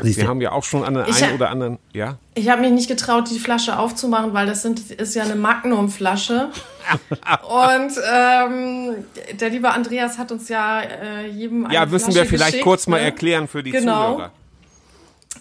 Siehst 0.02 0.20
Wir 0.20 0.28
haben 0.28 0.42
ja 0.42 0.52
auch 0.52 0.64
schon 0.64 0.84
an 0.84 0.94
den 0.94 1.04
einen 1.04 1.34
oder 1.34 1.50
anderen, 1.50 1.80
ja. 1.92 2.18
Ich 2.36 2.50
habe 2.50 2.62
mich 2.62 2.72
nicht 2.72 2.88
getraut, 2.88 3.32
die 3.32 3.40
Flasche 3.40 3.80
aufzumachen, 3.80 4.32
weil 4.34 4.46
das 4.46 4.62
sind, 4.62 4.92
ist 4.92 5.16
ja 5.16 5.24
eine 5.24 5.36
Magnum-Flasche. 5.36 6.50
Und 7.50 7.92
ähm, 8.14 8.96
der 9.40 9.50
liebe 9.50 9.72
Andreas 9.72 10.20
hat 10.20 10.32
uns 10.32 10.50
ja 10.50 10.82
äh, 10.82 11.28
jedem 11.28 11.66
eine 11.66 11.74
Ja, 11.74 11.86
müssen 11.88 12.12
Flasche 12.12 12.18
wir 12.20 12.26
vielleicht 12.26 12.52
geschickt, 12.52 12.64
kurz 12.64 12.86
mal 12.86 13.00
ne? 13.00 13.06
erklären 13.06 13.48
für 13.48 13.64
die 13.64 13.72
genau. 13.72 14.14
Zuhörer. 14.14 14.32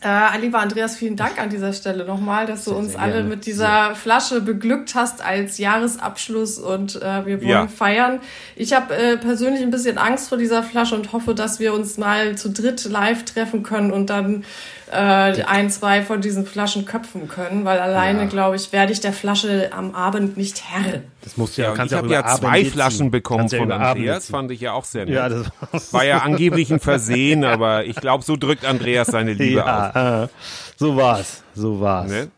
Äh, 0.07 0.38
lieber 0.40 0.61
Andreas, 0.61 0.97
vielen 0.97 1.16
Dank 1.16 1.40
an 1.40 1.51
dieser 1.51 1.73
Stelle 1.73 2.05
nochmal, 2.05 2.47
dass 2.47 2.64
du 2.64 2.71
sehr, 2.71 2.79
uns 2.79 2.92
sehr 2.92 3.01
alle 3.01 3.12
gerne. 3.14 3.29
mit 3.29 3.47
dieser. 3.47 3.97
Flasche 3.97 4.40
beglückt 4.40 4.95
hast 4.95 5.25
als 5.25 5.59
Jahresabschluss 5.59 6.59
und 6.59 6.95
äh, 7.03 7.27
wir 7.27 7.40
wollen 7.40 7.49
ja. 7.49 7.66
feiern. 7.66 8.21
Ich 8.55 8.73
habe 8.73 8.95
äh, 8.95 9.16
persönlich 9.16 9.62
ein 9.62 9.71
bisschen 9.71 9.99
Angst 9.99 10.29
vor 10.29 10.38
dieser 10.38 10.62
Flasche 10.62 10.95
und 10.95 11.12
hoffe, 11.12 11.35
dass 11.35 11.59
wir 11.59 11.75
uns 11.75 11.99
mal 11.99 12.37
zu 12.37 12.51
dritt 12.51 12.85
live 12.85 13.25
treffen 13.25 13.64
können 13.64 13.90
und 13.90 14.09
dann 14.09 14.45
äh, 14.90 15.42
ein, 15.42 15.70
zwei 15.70 16.03
von 16.03 16.20
diesen 16.20 16.46
Flaschen 16.46 16.85
köpfen 16.85 17.29
können, 17.29 17.64
weil 17.64 17.79
alleine, 17.79 18.20
ja. 18.20 18.27
glaube 18.27 18.57
ich, 18.57 18.72
werde 18.72 18.92
ich 18.92 19.01
der 19.01 19.12
Flasche 19.12 19.70
am 19.72 19.94
Abend 19.94 20.37
nicht 20.37 20.62
Herr. 20.64 21.03
Das 21.22 21.37
musst 21.37 21.59
du 21.59 21.62
ja, 21.62 21.68
ja 21.68 21.75
kannst 21.75 21.92
Ich 21.92 21.99
habe 21.99 22.12
ja 22.12 22.25
zwei 22.27 22.61
Abend 22.61 22.72
Flaschen 22.72 23.11
bekommen 23.11 23.49
von 23.49 23.72
Andreas, 23.72 24.31
fand 24.31 24.51
ich 24.51 24.61
ja 24.61 24.72
auch 24.72 24.85
sehr 24.85 25.07
nett. 25.07 25.14
Ja, 25.14 25.29
das 25.29 25.92
war 25.92 26.05
ja 26.05 26.18
angeblich 26.18 26.70
ein 26.72 26.81
Versehen, 26.81 27.44
aber 27.44 27.85
ich 27.85 27.96
glaube, 27.96 28.25
so 28.25 28.37
drückt 28.37 28.64
Andreas 28.64 29.09
seine 29.09 29.33
Liebe 29.33 29.59
ja, 29.59 29.90
aus. 29.90 30.27
Äh, 30.27 30.33
so 30.77 30.96
war's, 30.96 31.42
so 31.55 31.81
war's. 31.81 32.11
Ne? 32.11 32.29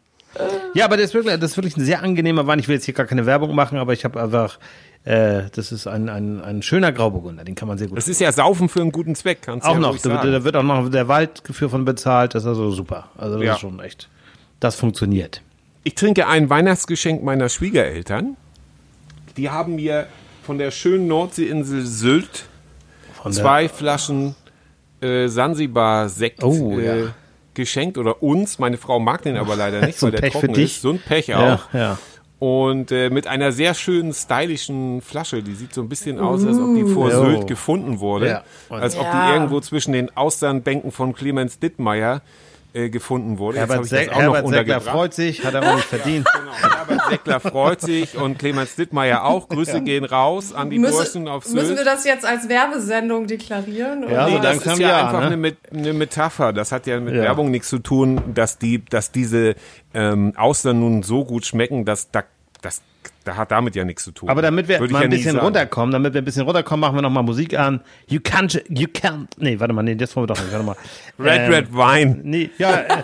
Ja, 0.74 0.84
aber 0.84 0.96
das 0.96 1.06
ist, 1.06 1.14
wirklich, 1.14 1.38
das 1.38 1.50
ist 1.52 1.56
wirklich 1.56 1.76
ein 1.76 1.84
sehr 1.84 2.02
angenehmer 2.02 2.46
Wein. 2.46 2.58
Ich 2.58 2.68
will 2.68 2.76
jetzt 2.76 2.84
hier 2.84 2.94
gar 2.94 3.06
keine 3.06 3.26
Werbung 3.26 3.54
machen, 3.54 3.78
aber 3.78 3.92
ich 3.92 4.04
habe 4.04 4.20
einfach 4.20 4.58
äh, 5.08 5.48
das 5.54 5.72
ist 5.72 5.86
ein, 5.86 6.10
ein, 6.10 6.42
ein 6.42 6.60
schöner 6.60 6.92
Grauburgunder, 6.92 7.42
den 7.42 7.54
kann 7.54 7.66
man 7.66 7.78
sehr 7.78 7.88
gut. 7.88 7.96
Das 7.96 8.08
ist 8.08 8.20
ja 8.20 8.30
Saufen 8.30 8.68
für 8.68 8.82
einen 8.82 8.92
guten 8.92 9.14
Zweck, 9.14 9.38
kannst 9.40 9.66
du 9.66 9.70
Auch 9.70 9.74
ja 9.74 9.80
noch, 9.80 9.98
da, 9.98 10.22
da, 10.22 10.44
wird 10.44 10.54
auch 10.54 10.62
noch 10.62 10.90
der 10.90 11.08
Wald 11.08 11.42
für 11.50 11.70
von 11.70 11.86
bezahlt, 11.86 12.34
das 12.34 12.42
ist 12.42 12.48
also 12.48 12.70
super. 12.72 13.08
Also 13.16 13.36
das 13.38 13.46
ja. 13.46 13.54
ist 13.54 13.60
schon 13.60 13.80
echt, 13.80 14.10
das 14.60 14.76
funktioniert. 14.76 15.40
Ich 15.82 15.94
trinke 15.94 16.26
ein 16.26 16.50
Weihnachtsgeschenk 16.50 17.22
meiner 17.22 17.48
Schwiegereltern. 17.48 18.36
Die 19.38 19.48
haben 19.48 19.76
mir 19.76 20.08
von 20.42 20.58
der 20.58 20.70
schönen 20.70 21.06
Nordseeinsel 21.06 21.86
Sylt 21.86 22.44
von 23.14 23.32
zwei 23.32 23.70
Flaschen 23.70 24.34
äh, 25.00 25.28
Sansibar-Sekt 25.28 26.44
oh, 26.44 26.78
äh, 26.78 27.04
ja. 27.04 27.14
geschenkt 27.54 27.96
oder 27.96 28.22
uns. 28.22 28.58
Meine 28.58 28.76
Frau 28.76 29.00
mag 29.00 29.22
den 29.22 29.38
aber 29.38 29.56
leider 29.56 29.80
nicht, 29.86 29.98
so 29.98 30.12
weil 30.12 30.20
der 30.20 30.30
trocken 30.30 30.54
ist. 30.54 30.82
So 30.82 30.90
ein 30.90 30.98
Pech 30.98 31.34
auch. 31.34 31.72
Ja, 31.72 31.80
ja. 31.80 31.98
Und 32.38 32.92
äh, 32.92 33.10
mit 33.10 33.26
einer 33.26 33.50
sehr 33.52 33.74
schönen 33.74 34.12
stylischen 34.12 35.00
Flasche. 35.02 35.42
Die 35.42 35.54
sieht 35.54 35.74
so 35.74 35.80
ein 35.82 35.88
bisschen 35.88 36.18
aus, 36.20 36.44
als 36.44 36.58
ob 36.58 36.74
die 36.74 36.84
vor 36.84 37.10
Jo. 37.10 37.24
Sylt 37.24 37.46
gefunden 37.46 37.98
wurde. 38.00 38.28
Ja. 38.28 38.42
Als 38.68 38.96
ob 38.96 39.04
Ja. 39.04 39.26
die 39.28 39.34
irgendwo 39.34 39.60
zwischen 39.60 39.92
den 39.92 40.16
Austernbänken 40.16 40.92
von 40.92 41.14
Clemens 41.14 41.58
Dittmeier 41.58 42.22
äh, 42.74 42.90
gefunden 42.90 43.38
wurde. 43.38 43.58
Jetzt 43.58 43.70
Herbert, 43.70 43.76
habe 43.76 43.86
ich 43.86 44.06
das 44.06 44.08
auch 44.08 44.22
noch 44.22 44.34
Herbert 44.34 44.36
Seckler 44.48 44.58
untergebracht. 44.60 44.94
freut 44.94 45.14
sich, 45.14 45.44
hat 45.44 45.54
er 45.54 45.70
auch 45.70 45.76
nicht 45.76 45.86
verdient. 45.86 46.26
Genau, 46.38 46.76
Herbert 46.76 47.08
Seckler 47.10 47.40
freut 47.40 47.80
sich 47.80 48.16
und 48.16 48.38
Clemens 48.38 48.76
Dittmeier 48.76 49.24
auch. 49.24 49.48
Grüße 49.48 49.80
gehen 49.82 50.04
raus 50.04 50.52
an 50.52 50.70
die 50.70 50.78
Burschen 50.78 50.98
Müssen, 50.98 51.28
auf 51.28 51.44
müssen 51.48 51.56
wir 51.70 51.76
Sylt. 51.76 51.86
das 51.86 52.04
jetzt 52.04 52.24
als 52.24 52.48
Werbesendung 52.48 53.26
deklarieren? 53.26 54.02
Ja, 54.08 54.26
oder? 54.26 54.28
Nee, 54.28 54.38
das 54.42 54.56
ist 54.66 54.78
ja, 54.78 54.88
ja, 54.88 55.06
einfach 55.06 55.20
ne? 55.20 55.26
eine, 55.26 55.36
Met- 55.36 55.56
eine 55.72 55.92
Metapher. 55.92 56.52
Das 56.52 56.72
hat 56.72 56.86
ja 56.86 57.00
mit 57.00 57.14
Ja. 57.14 57.22
Werbung 57.22 57.50
nichts 57.50 57.68
zu 57.68 57.78
tun, 57.78 58.20
dass 58.34 58.58
die, 58.58 58.84
dass 58.84 59.12
diese 59.12 59.54
ähm, 59.94 60.32
Austern 60.36 60.80
nun 60.80 61.02
so 61.02 61.24
gut 61.24 61.46
schmecken, 61.46 61.84
dass 61.84 62.10
da, 62.10 62.24
das, 62.62 62.82
da 63.24 63.36
hat 63.36 63.50
damit 63.50 63.74
ja 63.76 63.84
nichts 63.84 64.04
zu 64.04 64.12
tun. 64.12 64.28
Aber 64.28 64.42
damit 64.42 64.68
wir 64.68 64.80
Würde 64.80 64.92
mal 64.92 65.00
ja 65.00 65.04
ein 65.04 65.10
nie 65.10 65.16
bisschen 65.16 65.38
runterkommen, 65.38 65.92
damit 65.92 66.14
wir 66.14 66.22
ein 66.22 66.24
bisschen 66.24 66.42
runterkommen, 66.44 66.80
machen 66.80 66.94
wir 66.96 67.02
nochmal 67.02 67.22
Musik 67.22 67.58
an. 67.58 67.80
You 68.06 68.20
can't, 68.20 68.62
you 68.68 68.86
can't, 68.86 69.28
nee, 69.38 69.58
warte 69.60 69.72
mal, 69.74 69.82
nee, 69.82 69.94
das 69.94 70.14
wollen 70.16 70.28
wir 70.28 70.34
doch 70.34 70.42
nicht, 70.42 70.52
warte 70.52 70.64
mal. 70.66 70.76
Red 71.18 71.40
Ähm, 71.40 71.52
Red 71.52 71.72
Wine. 71.72 72.20
Nee, 72.22 72.50
ja, 72.58 72.72
äh, 72.80 73.02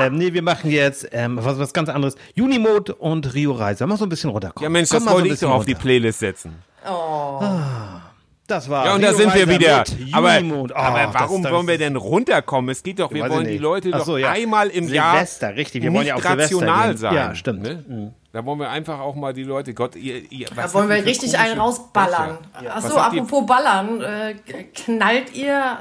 ähm, 0.00 0.16
nee, 0.18 0.32
wir 0.32 0.42
machen 0.42 0.70
jetzt 0.70 1.08
ähm, 1.12 1.38
was, 1.40 1.58
was 1.58 1.72
ganz 1.72 1.88
anderes. 1.88 2.16
Unimode 2.36 2.94
und 2.96 3.32
Rio 3.34 3.52
Reiser. 3.52 3.86
Mach 3.86 3.96
so 3.96 4.06
ein 4.06 4.08
bisschen 4.08 4.30
runterkommen. 4.30 4.64
Ja 4.64 4.68
Mensch, 4.68 4.88
Komm 4.88 4.96
das 4.96 5.04
mal 5.04 5.10
so 5.12 5.16
wollte 5.18 5.34
ich 5.34 5.40
doch 5.40 5.50
auf 5.50 5.64
die. 5.66 5.74
Playlist 5.74 6.18
setzen. 6.18 6.54
Das 8.46 8.68
war 8.68 8.84
Ja, 8.86 8.94
und 8.94 9.02
da 9.02 9.08
Rio 9.08 9.16
sind 9.16 9.34
wir 9.34 9.46
Reiser 9.48 9.58
wieder. 9.58 9.84
mit 9.98 10.14
Aber. 10.14 10.38
Oh, 10.54 10.68
aber 10.74 10.98
das- 11.04 11.14
warum 11.14 11.42
das- 11.42 11.52
wollen 11.52 11.66
wir 11.66 11.78
denn 11.78 11.96
runterkommen? 11.96 12.70
Es 12.70 12.82
geht 12.82 12.98
doch, 12.98 13.10
wir 13.12 13.28
wollen 13.30 13.46
die. 13.46 13.56
Leute 13.58 13.90
Ach 13.92 13.98
doch 14.00 14.04
so, 14.06 14.16
ja. 14.18 14.32
einmal 14.32 14.68
im 14.68 14.86
Jahr 14.88 15.12
Silvester, 15.14 15.56
richtig. 15.56 15.82
Wir 15.82 15.92
wollen 15.94 16.06
ja 16.06 16.16
Silvester 16.18 16.42
rational 16.56 16.88
gehen. 16.88 16.96
sein. 16.98 17.14
Ja, 17.14 17.34
stimmt. 17.34 17.62
Ne? 17.62 18.12
Da 18.34 18.44
wollen 18.44 18.58
wir 18.58 18.68
einfach 18.68 18.98
auch 18.98 19.14
mal 19.14 19.32
die 19.32 19.44
Leute, 19.44 19.74
Gott, 19.74 19.94
ihr, 19.94 20.20
ihr 20.32 20.48
was 20.56 20.72
Da 20.72 20.74
wollen 20.74 20.88
wir 20.88 21.04
richtig 21.04 21.38
einen 21.38 21.56
rausballern. 21.56 22.38
Becher? 22.58 22.74
Achso, 22.74 22.96
apropos 22.96 23.46
Ballern, 23.46 24.00
äh, 24.02 24.34
knallt 24.74 25.32
ihr 25.36 25.78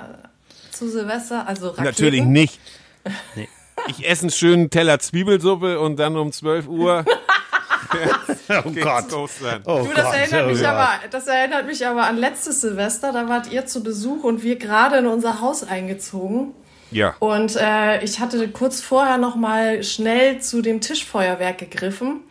zu 0.70 0.88
Silvester, 0.88 1.48
also 1.48 1.70
Raketen? 1.70 1.84
Natürlich 1.84 2.24
nicht. 2.24 2.60
Ich 3.88 4.08
esse 4.08 4.22
einen 4.22 4.30
schönen 4.30 4.70
Teller 4.70 5.00
Zwiebelsuppe 5.00 5.80
und 5.80 5.98
dann 5.98 6.16
um 6.16 6.32
12 6.32 6.68
Uhr 6.68 7.04
Oh 8.50 8.70
Gott. 8.72 9.12
los 9.12 9.32
dann. 9.42 9.62
Oh 9.66 9.84
Du, 9.84 9.94
das 9.94 10.06
Gott. 10.06 10.14
erinnert, 10.14 10.46
oh 10.46 10.50
mich 10.50 10.60
Gott. 10.60 10.68
aber, 10.68 10.90
das 11.10 11.28
erinnert 11.28 11.66
mich 11.66 11.86
aber 11.86 12.04
an 12.04 12.18
letztes 12.18 12.62
Silvester. 12.62 13.12
Da 13.12 13.28
wart 13.28 13.52
ihr 13.52 13.66
zu 13.66 13.84
Besuch 13.84 14.24
und 14.24 14.44
wir 14.44 14.58
gerade 14.58 14.98
in 14.98 15.08
unser 15.08 15.42
Haus 15.42 15.64
eingezogen. 15.64 16.54
Ja. 16.94 17.16
Und 17.20 17.56
äh, 17.56 18.04
ich 18.04 18.20
hatte 18.20 18.48
kurz 18.50 18.82
vorher 18.82 19.18
noch 19.18 19.36
mal 19.36 19.84
schnell 19.84 20.40
zu 20.40 20.62
dem 20.62 20.80
Tischfeuerwerk 20.82 21.58
gegriffen. 21.58 22.22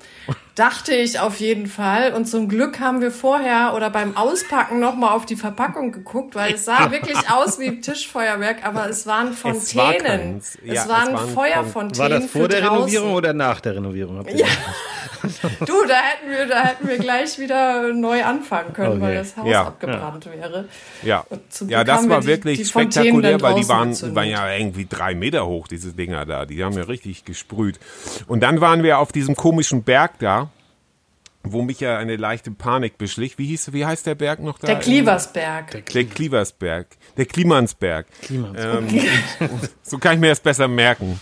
Dachte 0.54 0.94
ich 0.94 1.18
auf 1.18 1.40
jeden 1.40 1.66
Fall. 1.66 2.12
Und 2.12 2.26
zum 2.26 2.46
Glück 2.46 2.78
haben 2.78 3.00
wir 3.00 3.10
vorher 3.10 3.72
oder 3.74 3.88
beim 3.88 4.16
Auspacken 4.18 4.80
noch 4.80 4.94
mal 4.94 5.12
auf 5.12 5.24
die 5.24 5.36
Verpackung 5.36 5.92
geguckt, 5.92 6.34
weil 6.34 6.54
es 6.54 6.66
sah 6.66 6.90
wirklich 6.90 7.16
aus 7.30 7.58
wie 7.58 7.80
Tischfeuerwerk, 7.80 8.64
aber 8.66 8.86
es 8.90 9.06
waren 9.06 9.28
Es 9.32 9.42
war 9.44 9.54
Fontänen. 9.54 10.04
keins. 10.04 10.58
Ja, 10.62 10.72
es 10.74 10.80
es 10.82 10.88
waren 10.90 11.14
waren 11.14 11.28
Feuerfontänen 11.30 11.98
War 11.98 12.08
das 12.20 12.30
vor 12.30 12.42
für 12.42 12.48
der 12.48 12.60
draußen. 12.60 12.76
Renovierung 12.76 13.12
oder 13.14 13.32
nach 13.32 13.60
der 13.62 13.76
Renovierung? 13.76 14.24
Ja. 14.34 14.46
Du, 15.66 15.72
da 15.86 15.94
hätten 15.94 16.30
wir, 16.30 16.46
da 16.46 16.64
hätten 16.64 16.88
wir 16.88 16.98
gleich 16.98 17.38
wieder 17.38 17.92
neu 17.92 18.24
anfangen 18.24 18.72
können, 18.72 18.92
Okay. 18.94 19.00
weil 19.00 19.14
das 19.14 19.36
Haus 19.36 19.48
Ja. 19.48 19.66
abgebrannt 19.66 20.26
wäre. 20.26 20.66
Ja, 21.02 21.24
zum 21.48 21.68
ja 21.68 21.82
Glück 21.84 21.96
das 21.96 22.08
war 22.08 22.16
wir 22.16 22.20
die- 22.20 22.26
wirklich 22.26 22.58
die 22.58 22.64
Fontänen 22.64 22.92
spektakulär, 23.22 23.40
weil 23.40 23.54
die 23.62 23.68
waren, 23.68 23.88
die 23.88 23.90
gezündet. 23.94 24.16
waren 24.16 24.28
ja 24.28 24.52
irgendwie 24.52 24.86
drei 24.88 25.14
Meter 25.14 25.46
hoch, 25.46 25.68
diese 25.68 25.92
Dinger 25.92 26.24
da. 26.26 26.44
Die 26.46 26.62
haben 26.64 26.76
ja 26.76 26.84
richtig 26.84 27.24
gesprüht. 27.24 27.78
Und 28.26 28.40
dann 28.42 28.60
waren 28.60 28.82
wir 28.82 28.98
auf 28.98 29.12
diesem 29.12 29.36
komischen 29.36 29.82
Berg 29.84 30.18
da, 30.18 30.50
wo 31.44 31.62
mich 31.62 31.80
ja 31.80 31.98
eine 31.98 32.16
leichte 32.16 32.50
Panik 32.50 32.98
beschlich. 32.98 33.38
Wie 33.38 33.46
hieß, 33.46 33.72
wie 33.72 33.84
heißt 33.84 34.06
der 34.06 34.14
Berg 34.14 34.40
noch 34.40 34.58
da? 34.58 34.66
Der 34.68 34.78
Klieversberg. 34.78 35.84
Der 35.92 36.04
Klieversberg. 36.04 36.86
Der 37.16 37.26
Klimansberg. 37.26 38.06
Ähm, 38.30 38.88
so 39.82 39.98
kann 39.98 40.14
ich 40.14 40.20
mir 40.20 40.28
das 40.28 40.40
besser 40.40 40.68
merken. 40.68 41.20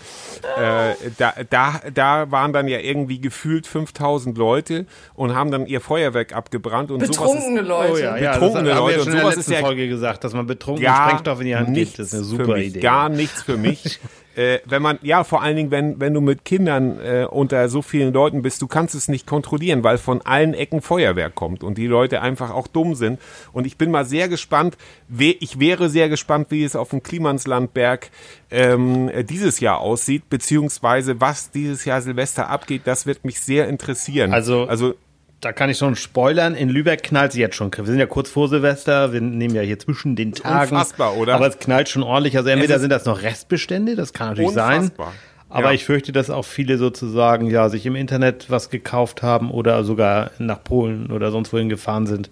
Äh, 0.56 0.94
da, 1.18 1.35
da, 1.48 1.80
da 1.92 2.30
waren 2.30 2.52
dann 2.52 2.66
ja 2.68 2.78
irgendwie 2.78 3.20
gefühlt 3.20 3.66
5000 3.66 4.37
Leute 4.38 4.87
und 5.14 5.35
haben 5.35 5.50
dann 5.50 5.66
ihr 5.66 5.80
Feuerwerk 5.80 6.35
abgebrannt 6.35 6.90
und 6.90 7.00
sowas 7.00 7.16
Betrunkene 7.16 7.61
ist, 7.61 7.68
Leute. 7.68 7.92
Oh 7.92 7.96
ja, 7.96 8.16
ja, 8.16 8.33
Betrunkene 8.33 8.68
das 8.70 8.76
haben 8.78 8.87
wir 8.87 8.92
Leute 8.92 8.92
ja 8.92 8.98
und 8.98 9.04
schon 9.04 9.12
in 9.12 9.12
der 9.12 9.20
sowas 9.20 9.37
letzten 9.37 9.52
ist 9.52 9.59
ja 9.59 9.66
Folge 9.66 9.88
gesagt, 9.88 10.24
dass 10.24 10.33
man 10.33 10.46
betrunken 10.46 10.85
gar 10.85 11.09
Sprengstoff 11.09 11.40
in 11.40 11.46
die 11.46 11.56
Hand 11.56 11.74
gibt. 11.74 11.98
Das 11.98 12.06
ist 12.06 12.14
eine 12.14 12.22
für 12.22 12.28
super 12.28 12.56
mich, 12.56 12.68
Idee. 12.68 12.80
Gar 12.80 13.09
nichts 13.11 13.42
für 13.42 13.56
mich. 13.56 14.00
äh, 14.40 14.61
wenn 14.64 14.81
man, 14.81 14.98
ja, 15.03 15.22
vor 15.22 15.42
allen 15.42 15.57
Dingen, 15.57 15.70
wenn, 15.70 16.00
wenn 16.00 16.14
du 16.14 16.22
mit 16.22 16.46
Kindern 16.46 16.98
äh, 16.98 17.26
unter 17.31 17.68
so 17.68 17.83
vielen 17.83 18.14
Leuten 18.14 18.40
bist, 18.40 18.62
du 18.62 18.66
kannst 18.66 18.94
es 18.94 19.09
nicht 19.09 19.26
kontrollieren, 19.26 19.85
weil 19.85 19.98
von 19.98 20.22
allen 20.22 20.55
Ecken 20.55 20.81
Feuerwerk 20.81 21.35
kommt 21.35 21.62
und 21.62 21.76
die 21.76 21.87
Leute 21.87 22.22
einfach 22.22 22.50
auch 22.50 22.66
dumm 22.66 22.94
sind. 22.94 23.20
Und 23.53 23.66
ich 23.66 23.76
bin 23.76 23.90
mal 23.90 24.07
sehr 24.07 24.29
gespannt, 24.29 24.79
ich 25.18 25.61
wäre 25.61 25.90
sehr 25.90 26.09
gespannt, 26.09 26.46
wie 26.50 26.64
es 26.64 26.74
auf 26.74 26.88
dem 26.88 27.03
Klimanslandberg 27.03 28.11
ähm, 28.50 29.11
äh, 29.11 29.24
dieses 29.24 29.61
Jahr 29.61 29.79
aussieht, 29.81 30.31
beziehungsweise 30.31 31.20
was 31.20 31.50
dieses 31.50 31.85
Jahr 31.85 32.00
Silvester 32.00 32.48
abgeht, 32.48 32.83
das 32.87 33.05
wird 33.05 33.24
mich 33.26 33.40
sehr 33.40 33.68
interessieren. 33.68 34.33
Also- 34.33 34.64
also 34.64 34.94
Da 35.40 35.53
kann 35.53 35.70
ich 35.70 35.79
schon 35.79 35.96
spoilern. 35.96 36.55
In 36.55 36.68
Lübeck 36.68 37.03
knallt 37.03 37.31
es 37.33 37.37
jetzt 37.38 37.57
schon. 37.57 37.70
Wir 37.74 37.85
sind 37.87 37.98
ja 37.98 38.07
kurz 38.07 38.29
vor 38.29 38.48
Silvester. 38.48 39.12
Wir 39.14 39.22
nehmen 39.22 39.55
ja 39.55 39.62
hier 39.62 39.79
zwischen 39.79 40.14
den 40.14 40.33
Tagen. 40.33 40.74
unfassbar, 40.74 41.16
oder? 41.16 41.35
Aber 41.35 41.46
es 41.46 41.59
knallt 41.59 41.88
schon 41.88 42.03
ordentlich. 42.03 42.37
Also 42.37 42.50
entweder 42.50 42.79
sind 42.79 42.90
das 42.90 43.07
noch 43.07 43.22
Restbestände, 43.22 43.96
das 43.96 44.12
kann 44.12 44.29
natürlich 44.29 44.50
Unfassbar. 44.50 45.07
sein. 45.07 45.14
Aber 45.48 45.68
Ja. 45.68 45.72
ich 45.72 45.85
fürchte, 45.85 46.12
dass 46.12 46.29
auch 46.31 46.44
viele 46.44 46.76
sozusagen 46.79 47.46
ja 47.50 47.68
sich 47.70 47.87
im 47.87 47.96
Internet 47.96 48.50
was 48.50 48.68
gekauft 48.70 49.22
haben 49.22 49.50
oder 49.50 49.83
sogar 49.83 50.31
nach 50.38 50.62
Polen 50.62 51.11
oder 51.11 51.31
sonst 51.31 51.53
wohin 51.53 51.68
gefahren 51.70 52.07
sind 52.07 52.31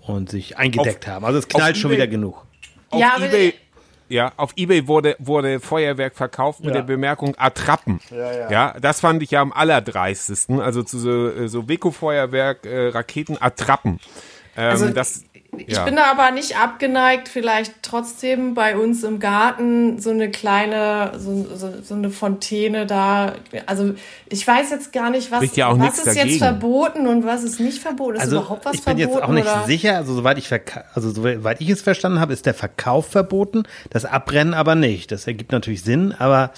und 0.00 0.30
sich 0.30 0.56
eingedeckt 0.56 1.06
Auf- 1.08 1.14
haben. 1.14 1.24
Also 1.24 1.38
es 1.40 1.48
knallt 1.48 1.76
schon 1.76 1.90
eBay- 1.90 1.94
wieder 1.96 2.06
genug. 2.06 2.46
auf 2.90 3.00
Ja, 3.00 3.14
aber- 3.16 3.26
eBay, 3.26 3.54
ja, 4.08 4.32
auf 4.36 4.52
eBay 4.56 4.86
wurde, 4.86 5.16
wurde 5.18 5.60
Feuerwerk 5.60 6.14
verkauft 6.16 6.60
mit 6.60 6.68
Ja. 6.68 6.74
der 6.80 6.82
Bemerkung 6.82 7.34
Attrappen. 7.38 8.00
Ja, 8.10 8.50
ja. 8.50 8.74
das 8.80 9.00
fand 9.00 9.22
ich 9.22 9.30
ja 9.32 9.40
am 9.40 9.52
allerdreistesten. 9.52 10.60
Also 10.60 10.82
zu 10.82 10.98
so, 10.98 11.46
so 11.48 11.68
Weko-Feuerwerk, 11.68 12.64
äh, 12.66 12.88
Raketen, 12.88 13.36
Attrappen. 13.40 14.00
Ähm, 14.56 14.70
Also, 14.70 14.88
das, 14.90 15.24
Ich 15.58 15.74
ja. 15.74 15.84
bin 15.84 15.96
da 15.96 16.10
aber 16.10 16.30
nicht 16.30 16.58
abgeneigt, 16.58 17.28
vielleicht 17.28 17.72
trotzdem 17.82 18.54
bei 18.54 18.76
uns 18.76 19.02
im 19.04 19.18
Garten 19.18 19.98
so 19.98 20.10
eine 20.10 20.30
kleine, 20.30 21.12
so, 21.18 21.46
so, 21.54 21.72
so 21.82 21.94
eine 21.94 22.10
Fontäne 22.10 22.86
da. 22.86 23.34
Also 23.66 23.94
ich 24.28 24.46
weiß 24.46 24.70
jetzt 24.70 24.92
gar 24.92 25.10
nicht, 25.10 25.30
was, 25.30 25.56
ja 25.56 25.68
auch 25.68 25.78
was 25.78 25.98
ist 25.98 26.06
dagegen. 26.06 26.28
jetzt 26.28 26.38
verboten 26.38 27.06
und 27.06 27.24
was 27.24 27.42
ist 27.42 27.60
nicht 27.60 27.78
verboten. 27.78 28.16
Ist 28.16 28.22
Also 28.22 28.36
überhaupt 28.38 28.64
was 28.64 28.74
ich 28.74 28.84
bin 28.84 28.98
verboten? 28.98 29.18
jetzt 29.18 29.28
auch 29.28 29.32
nicht 29.32 29.46
oder? 29.46 29.64
sicher, 29.66 29.96
also 29.96 30.14
soweit 30.14 30.38
ich 30.38 30.50
also 30.94 31.10
soweit 31.10 31.60
ich 31.60 31.70
es 31.70 31.82
verstanden 31.82 32.20
habe, 32.20 32.32
ist 32.32 32.46
der 32.46 32.54
Verkauf 32.54 33.06
verboten, 33.08 33.64
das 33.90 34.04
Abbrennen 34.04 34.54
aber 34.54 34.74
nicht. 34.74 35.12
Das 35.12 35.26
ergibt 35.26 35.52
natürlich 35.52 35.82
Sinn, 35.82 36.12
aber 36.12 36.52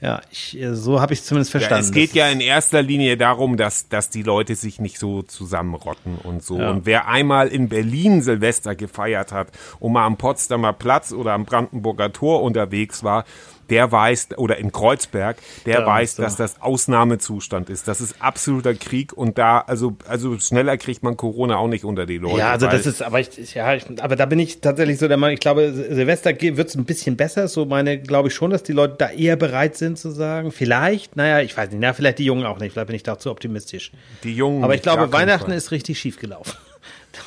ja, 0.00 0.20
ich, 0.30 0.58
äh, 0.58 0.74
so 0.74 1.00
habe 1.00 1.12
ich 1.12 1.20
es 1.20 1.26
zumindest 1.26 1.52
Ja, 1.52 1.60
verstanden. 1.60 1.84
es 1.84 1.92
geht 1.92 2.10
Das 2.10 2.16
ja 2.16 2.28
in 2.28 2.40
erster 2.40 2.82
Linie 2.82 3.16
darum, 3.16 3.56
dass, 3.56 3.88
dass 3.88 4.08
die 4.08 4.22
Leute 4.22 4.54
sich 4.54 4.80
nicht 4.80 4.98
so 4.98 5.22
zusammenrotten 5.22 6.16
und 6.16 6.42
so. 6.42 6.58
Ja. 6.58 6.70
Und 6.70 6.86
wer 6.86 7.06
einmal 7.08 7.48
in 7.48 7.68
Berlin 7.68 8.22
Silvester 8.22 8.74
gefeiert 8.74 9.32
hat 9.32 9.48
und 9.78 9.92
mal 9.92 10.06
am 10.06 10.16
Potsdamer 10.16 10.72
Platz 10.72 11.12
oder 11.12 11.32
am 11.32 11.44
Brandenburger 11.44 12.12
Tor 12.12 12.42
unterwegs 12.42 13.04
war, 13.04 13.24
der 13.70 13.90
weiß, 13.90 14.28
oder 14.36 14.58
in 14.58 14.72
Kreuzberg, 14.72 15.38
der 15.64 15.80
Ja, 15.80 15.86
weiß, 15.86 16.16
so. 16.16 16.22
dass 16.22 16.36
das 16.36 16.60
Ausnahmezustand 16.60 17.70
ist. 17.70 17.88
Das 17.88 18.00
ist 18.00 18.16
absoluter 18.20 18.74
Krieg 18.74 19.12
und 19.12 19.38
da, 19.38 19.60
also, 19.60 19.96
also 20.06 20.38
schneller 20.38 20.76
kriegt 20.76 21.02
man 21.02 21.16
Corona 21.16 21.56
auch 21.56 21.68
nicht 21.68 21.84
unter 21.84 22.04
die 22.06 22.18
Leute. 22.18 22.38
Ja, 22.38 22.50
also 22.50 22.66
das 22.66 22.84
ist, 22.86 23.02
aber 23.02 23.20
ich, 23.20 23.54
ja, 23.54 23.74
ich, 23.74 23.84
aber 24.00 24.16
da 24.16 24.26
bin 24.26 24.38
ich 24.38 24.60
tatsächlich 24.60 24.98
so 24.98 25.08
der 25.08 25.16
Meinung, 25.16 25.34
ich 25.34 25.40
glaube, 25.40 25.72
Sil- 25.72 25.94
Silvester 25.94 26.38
wird 26.40 26.68
es 26.68 26.74
ein 26.74 26.84
bisschen 26.84 27.16
besser. 27.16 27.48
So 27.48 27.64
meine, 27.64 27.98
glaube 28.00 28.28
ich 28.28 28.34
schon, 28.34 28.50
dass 28.50 28.62
die 28.62 28.72
Leute 28.72 28.96
da 28.98 29.10
eher 29.10 29.36
bereit 29.36 29.76
sind 29.76 29.98
zu 29.98 30.10
sagen. 30.10 30.52
Vielleicht, 30.52 31.16
naja, 31.16 31.40
ich 31.40 31.56
weiß 31.56 31.70
nicht, 31.70 31.80
na, 31.80 31.92
vielleicht 31.92 32.18
die 32.18 32.24
Jungen 32.24 32.44
auch 32.46 32.58
nicht, 32.58 32.72
vielleicht 32.72 32.88
bin 32.88 32.96
ich 32.96 33.02
da 33.02 33.18
zu 33.18 33.30
optimistisch. 33.30 33.92
die 34.24 34.34
Jungen. 34.34 34.64
Aber 34.64 34.74
ich 34.74 34.82
glaube, 34.82 35.12
Weihnachten 35.12 35.52
ist 35.52 35.70
richtig 35.70 35.98
schief 35.98 36.18
gelaufen. 36.18 36.52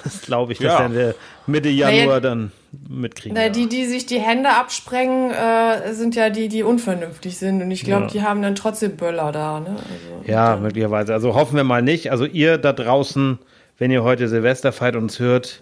Das 0.03 0.21
glaube 0.21 0.53
ich, 0.53 0.59
das 0.59 0.79
Ja. 0.79 0.93
wir 0.93 1.15
Mitte 1.45 1.69
Januar 1.69 2.21
dann 2.21 2.51
mitkriegen. 2.87 3.35
Na, 3.35 3.43
ja. 3.43 3.49
die, 3.49 3.67
die 3.67 3.85
sich 3.85 4.05
die 4.05 4.19
Hände 4.19 4.49
absprengen, 4.49 5.31
äh, 5.31 5.93
sind 5.93 6.15
ja 6.15 6.29
die, 6.29 6.47
die 6.47 6.63
unvernünftig 6.63 7.37
sind. 7.37 7.61
Und 7.61 7.69
ich 7.71 7.83
glaube, 7.83 8.03
Ja. 8.05 8.09
die 8.11 8.21
haben 8.21 8.41
dann 8.41 8.55
trotzdem 8.55 8.95
Böller 8.95 9.31
da. 9.31 9.59
Ne? 9.59 9.69
Also, 9.69 10.31
Ja, 10.31 10.55
möglicherweise. 10.55 11.13
Also 11.13 11.35
hoffen 11.35 11.55
wir 11.57 11.63
mal 11.63 11.81
nicht. 11.81 12.11
Also 12.11 12.25
ihr 12.25 12.57
da 12.57 12.71
draußen, 12.73 13.39
wenn 13.77 13.91
ihr 13.91 14.03
heute 14.03 14.27
Silvester 14.27 14.71
feiert 14.71 14.95
und 14.95 15.03
uns 15.03 15.19
hört, 15.19 15.61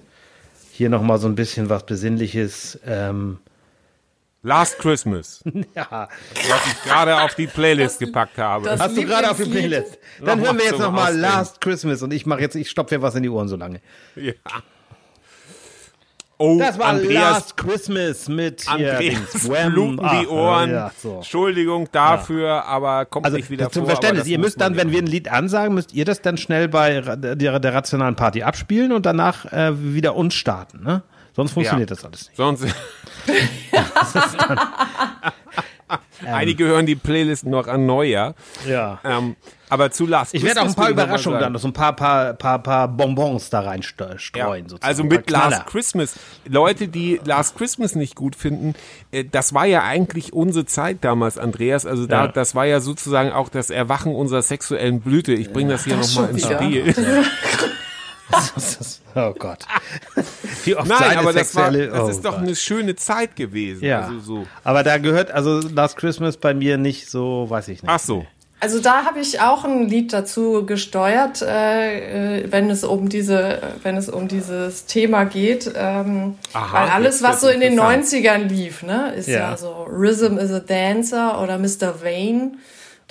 hier 0.72 0.90
nochmal 0.90 1.18
so 1.18 1.28
ein 1.28 1.36
bisschen 1.36 1.70
was 1.70 1.86
Besinnliches. 1.86 2.80
Ähm, 2.88 3.40
Last 4.44 4.80
Christmas, 4.80 5.44
ja. 5.76 6.10
was 6.34 6.68
ich 6.68 6.84
gerade 6.84 7.22
auf 7.22 7.36
die 7.36 7.46
Playlist 7.48 8.00
gepackt 8.00 8.38
habe. 8.40 8.66
das- 8.66 8.80
Hast 8.80 8.98
du 8.98 9.06
gerade 9.06 9.30
auf 9.30 9.38
die. 9.38 9.50
Playlist? 9.50 10.00
Dann 10.20 10.40
Noch 10.40 10.48
hören 10.48 10.58
wir 10.58 10.64
jetzt 10.66 10.74
zum 10.76 10.82
nochmal. 10.82 11.16
Last 11.16 11.62
Christmas 11.62 12.02
und 12.02 12.12
ich 12.12 12.26
mache 12.26 12.42
jetzt, 12.42 12.56
ich 12.56 12.70
stopfe 12.70 12.96
dir 12.96 13.02
was 13.04 13.14
in 13.16 13.22
die 13.24 13.30
Ohren 13.30 13.48
so 13.48 13.56
lange. 13.56 13.82
Ja. 14.16 14.34
Oh, 16.44 16.58
Das 16.58 16.80
war 16.80 16.88
Andreas, 16.88 17.14
Last 17.14 17.58
Christmas 17.58 18.28
mit 18.28 18.62
hier 18.62 18.94
Andreas 18.98 19.48
bluten 19.72 19.98
die 19.98 20.26
Ah, 20.28 20.32
Ohren. 20.32 20.72
ja, 20.72 20.92
so. 20.98 21.18
Entschuldigung 21.18 21.88
dafür, 21.92 22.66
aber 22.66 23.06
kommt 23.06 23.26
Also 23.28 23.38
nicht 23.38 23.52
wieder 23.52 23.70
zum 23.70 23.84
vor. 23.84 23.90
Verständnis, 23.92 24.22
aber 24.22 24.24
das 24.24 24.28
ihr 24.28 24.40
müsst 24.40 24.60
dann, 24.60 24.76
wenn 24.76 24.92
wir 24.92 25.04
ein 25.04 25.06
Lied 25.06 25.32
ansagen, 25.32 25.76
müsst 25.76 25.94
ihr 25.94 26.04
das 26.04 26.20
dann 26.24 26.38
schnell 26.38 26.68
bei 26.68 27.00
der, 27.02 27.60
der 27.60 27.74
rationalen 27.76 28.16
Party 28.16 28.42
abspielen 28.42 28.92
und 28.92 29.06
danach 29.06 29.46
äh, 29.54 29.72
wieder 29.94 30.16
uns 30.16 30.34
starten, 30.34 30.82
ne? 30.84 31.04
Sonst 31.36 31.52
funktioniert 31.54 31.90
Ja. 31.90 31.96
das 31.96 32.06
alles 32.06 32.28
nicht. 32.28 32.38
Sonst. 32.38 32.66
Einige 36.26 36.66
hören 36.66 36.86
die 36.86 36.96
Playlist 36.96 37.46
noch 37.46 37.68
an 37.68 37.86
Neujahr. 37.86 38.36
Ja. 38.68 39.00
Ähm, 39.04 39.36
aber 39.70 39.90
zu 39.92 40.06
Last 40.06 40.34
Ich 40.36 40.44
werde 40.44 40.62
auch 40.62 40.66
ein 40.66 40.76
paar 40.76 40.90
Überraschungen 40.90 41.40
dann, 41.40 41.58
so 41.58 41.68
ein 41.68 41.74
paar, 41.74 41.96
paar, 41.96 42.34
paar, 42.34 42.60
paar 42.60 42.88
Bonbons 42.88 43.50
da 43.50 43.62
reinstreuen, 43.62 44.18
Ja, 44.36 44.46
sozusagen. 44.54 44.80
also 44.84 45.04
mit. 45.04 45.30
Last 45.30 45.66
Christmas. 45.66 46.16
Leute, 46.48 46.88
die 46.88 47.20
Last 47.26 47.58
Christmas 47.58 47.96
nicht 47.96 48.16
gut 48.16 48.36
finden, 48.36 48.76
äh, 49.12 49.24
das 49.30 49.54
war 49.54 49.66
ja 49.66 49.84
eigentlich 49.84 50.32
unsere 50.34 50.66
Zeit 50.66 51.00
damals, 51.02 51.38
Andreas. 51.38 51.86
Also 51.86 52.06
da, 52.06 52.26
Ja. 52.26 52.32
das 52.32 52.54
war 52.54 52.66
ja 52.66 52.80
sozusagen 52.82 53.32
auch 53.32 53.50
das 53.50 53.70
Erwachen 53.72 54.14
unserer 54.14 54.44
sexuellen 54.44 55.02
Blüte. 55.02 55.34
Ich 55.34 55.52
bringe 55.52 55.72
das 55.72 55.86
hier 55.86 55.98
nochmal 55.98 56.30
ins. 56.30 56.44
Spiel. 56.46 56.94
Oh 59.16 59.34
Gott. 59.38 59.60
Wie 60.64 60.76
oft 60.76 60.88
Nein, 60.88 61.18
aber 61.18 61.34
das, 61.34 61.54
war, 61.56 61.70
das 61.70 62.00
oh 62.00 62.08
ist 62.08 62.24
doch 62.24 62.32
Gott. 62.36 62.44
eine 62.44 62.56
schöne 62.56 62.96
Zeit 62.96 63.36
gewesen. 63.36 63.84
Ja. 63.84 64.04
Also 64.06 64.20
so. 64.20 64.48
Aber 64.64 64.84
da 64.84 64.98
gehört 65.00 65.32
also 65.32 65.60
Last 65.60 65.98
Christmas 65.98 66.38
bei 66.38 66.54
mir 66.54 66.78
nicht 66.78 67.10
so, 67.10 67.46
weiß 67.50 67.68
ich 67.68 67.84
nicht. 67.84 67.92
Ach 67.92 68.00
so. 68.00 68.26
Also 68.62 68.80
da 68.80 69.06
habe 69.06 69.20
ich 69.20 69.42
auch 69.42 69.66
ein 69.66 69.90
Lied 69.90 70.14
dazu 70.14 70.66
gesteuert, 70.68 71.42
äh, 71.42 72.42
äh, 72.44 72.52
wenn 72.52 72.70
es 72.70 72.84
um 72.84 73.10
diese, 73.10 73.60
wenn 73.82 73.98
es 73.98 74.08
um 74.08 74.28
dieses 74.28 74.86
Thema 74.86 75.24
geht, 75.24 75.72
ähm, 75.76 76.36
Aha, 76.54 76.74
weil 76.84 76.90
alles, 76.90 77.24
was 77.24 77.42
so 77.42 77.48
in 77.48 77.60
den 77.60 77.74
interessant. 77.74 78.06
90ern 78.06 78.48
lief, 78.48 78.84
ne, 78.84 79.14
ist 79.16 79.28
ja, 79.28 79.40
Ja. 79.52 79.58
so 79.58 79.88
Rhythm 79.90 80.38
is 80.38 80.52
a 80.52 80.60
Dancer 80.60 81.42
oder 81.42 81.58
Mr. 81.58 82.04
Vane. 82.04 82.52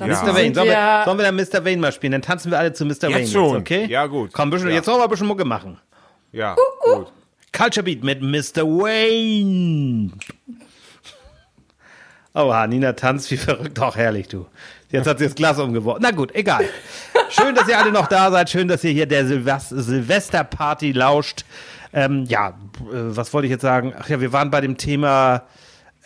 Da 0.00 0.06
Ja. 0.06 0.22
Mr. 0.22 0.34
Wayne, 0.34 0.54
sollen 0.54 0.68
wir, 0.68 1.02
sollen 1.04 1.18
wir 1.18 1.24
dann 1.24 1.36
Mr. 1.36 1.64
Wayne 1.64 1.80
mal 1.80 1.92
spielen? 1.92 2.12
Dann 2.12 2.22
tanzen 2.22 2.50
wir 2.50 2.58
alle 2.58 2.72
zu 2.72 2.84
Mr. 2.84 3.02
Wayne. 3.12 3.26
schon. 3.26 3.44
Jetzt, 3.52 3.60
okay? 3.60 3.86
Ja, 3.86 4.06
gut. 4.06 4.32
Komm, 4.32 4.50
bisschen, 4.50 4.68
Ja. 4.68 4.76
jetzt 4.76 4.86
sollen 4.86 4.98
wir 4.98 5.04
ein 5.04 5.10
bisschen 5.10 5.26
Mucke 5.26 5.44
machen. 5.44 5.78
Ja, 6.32 6.56
gut. 6.84 7.12
Culture 7.52 7.84
Beat 7.84 8.02
mit 8.02 8.22
Mr. 8.22 8.62
Wayne. 8.64 10.10
Oha, 12.34 12.66
Nina 12.66 12.92
tanzt 12.92 13.30
wie 13.30 13.36
verrückt. 13.36 13.78
Auch 13.80 13.96
herrlich, 13.96 14.28
du. 14.28 14.46
Jetzt 14.90 15.06
hat 15.06 15.18
sie 15.18 15.24
das 15.24 15.34
Glas 15.34 15.58
umgeworfen. 15.58 16.00
Na 16.02 16.10
gut, 16.12 16.34
egal. 16.34 16.64
Schön, 17.28 17.54
dass 17.54 17.68
ihr 17.68 17.78
alle 17.78 17.92
noch 17.92 18.06
da 18.06 18.30
seid. 18.30 18.50
Schön, 18.50 18.68
dass 18.68 18.82
ihr 18.84 18.92
hier 18.92 19.06
der 19.06 19.26
Silvest 19.26 19.68
Silvesterparty 19.70 20.92
lauscht. 20.92 21.44
Ähm, 21.92 22.24
ja, 22.28 22.50
äh, 22.50 22.52
was 22.92 23.32
wollte 23.34 23.46
ich 23.46 23.50
jetzt 23.50 23.62
sagen? 23.62 23.94
Ach 23.98 24.08
ja, 24.08 24.20
wir 24.20 24.32
waren 24.32 24.50
bei 24.50 24.60
dem 24.60 24.76
Thema, 24.76 25.42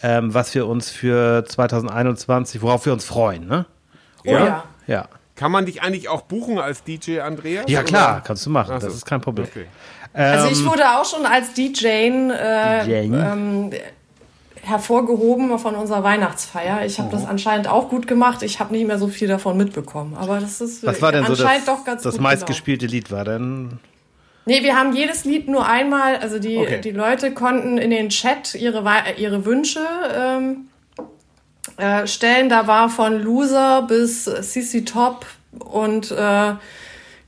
ähm, 0.02 0.32
was 0.32 0.54
wir 0.54 0.66
uns 0.66 0.90
für 0.90 1.44
2021, 1.44 2.62
worauf 2.62 2.86
wir 2.86 2.92
uns 2.94 3.04
freuen, 3.04 3.46
ne? 3.46 3.66
Oh 4.26 4.30
ja. 4.30 4.64
Ja. 4.86 5.08
Kann 5.36 5.50
man 5.50 5.66
dich 5.66 5.82
eigentlich 5.82 6.08
auch 6.08 6.22
buchen 6.22 6.58
als 6.58 6.84
DJ, 6.84 7.20
Andreas? 7.20 7.64
Ja, 7.68 7.82
klar, 7.82 8.12
Oder? 8.16 8.20
kannst 8.24 8.46
du 8.46 8.50
machen. 8.50 8.72
Ach 8.76 8.80
so. 8.80 8.86
Das 8.86 8.94
ist 8.96 9.04
kein 9.06 9.20
Problem. 9.20 9.46
Okay. 9.50 9.66
Also 10.12 10.48
ich 10.48 10.64
wurde 10.64 10.88
auch 10.96 11.04
schon 11.04 11.26
als 11.26 11.54
DJ, 11.54 11.86
äh, 11.86 12.84
DJ. 12.84 13.14
Ähm, 13.16 13.70
hervorgehoben 14.62 15.58
von 15.58 15.74
unserer 15.74 16.02
Weihnachtsfeier. 16.04 16.84
Ich 16.86 16.98
habe 16.98 17.08
Mhm. 17.08 17.12
das 17.20 17.26
anscheinend 17.26 17.68
auch 17.68 17.88
gut 17.88 18.06
gemacht. 18.06 18.42
Ich 18.42 18.60
habe 18.60 18.72
nicht 18.72 18.86
mehr 18.86 18.98
so 18.98 19.08
viel 19.08 19.28
davon 19.28 19.56
mitbekommen. 19.56 20.16
Aber 20.18 20.38
das 20.40 20.60
ist 20.60 20.86
Was 20.86 21.02
war 21.02 21.12
denn 21.12 21.24
so 21.26 21.32
anscheinend 21.32 21.68
das, 21.68 21.76
doch 21.76 21.84
ganz 21.84 22.02
das 22.02 22.14
gut 22.14 22.22
meistgespielte 22.22 22.86
Lied? 22.86 23.10
War 23.10 23.24
denn 23.24 23.78
Nee, 24.46 24.62
wir 24.62 24.76
haben 24.76 24.94
jedes 24.94 25.24
Lied 25.24 25.48
nur 25.48 25.66
einmal, 25.66 26.16
also 26.18 26.38
die, 26.38 26.58
Okay. 26.58 26.80
die 26.82 26.90
Leute 26.90 27.32
konnten 27.32 27.78
in 27.78 27.90
den 27.90 28.10
Chat 28.10 28.54
ihre, 28.54 28.84
ihre 29.16 29.46
Wünsche 29.46 29.80
ähm, 30.14 30.68
äh, 31.76 32.06
stellen. 32.06 32.48
Da 32.48 32.66
war 32.66 32.88
von 32.88 33.20
Loser 33.22 33.82
bis 33.82 34.24
CC 34.24 34.84
Top 34.84 35.26
und 35.58 36.10
äh, 36.10 36.54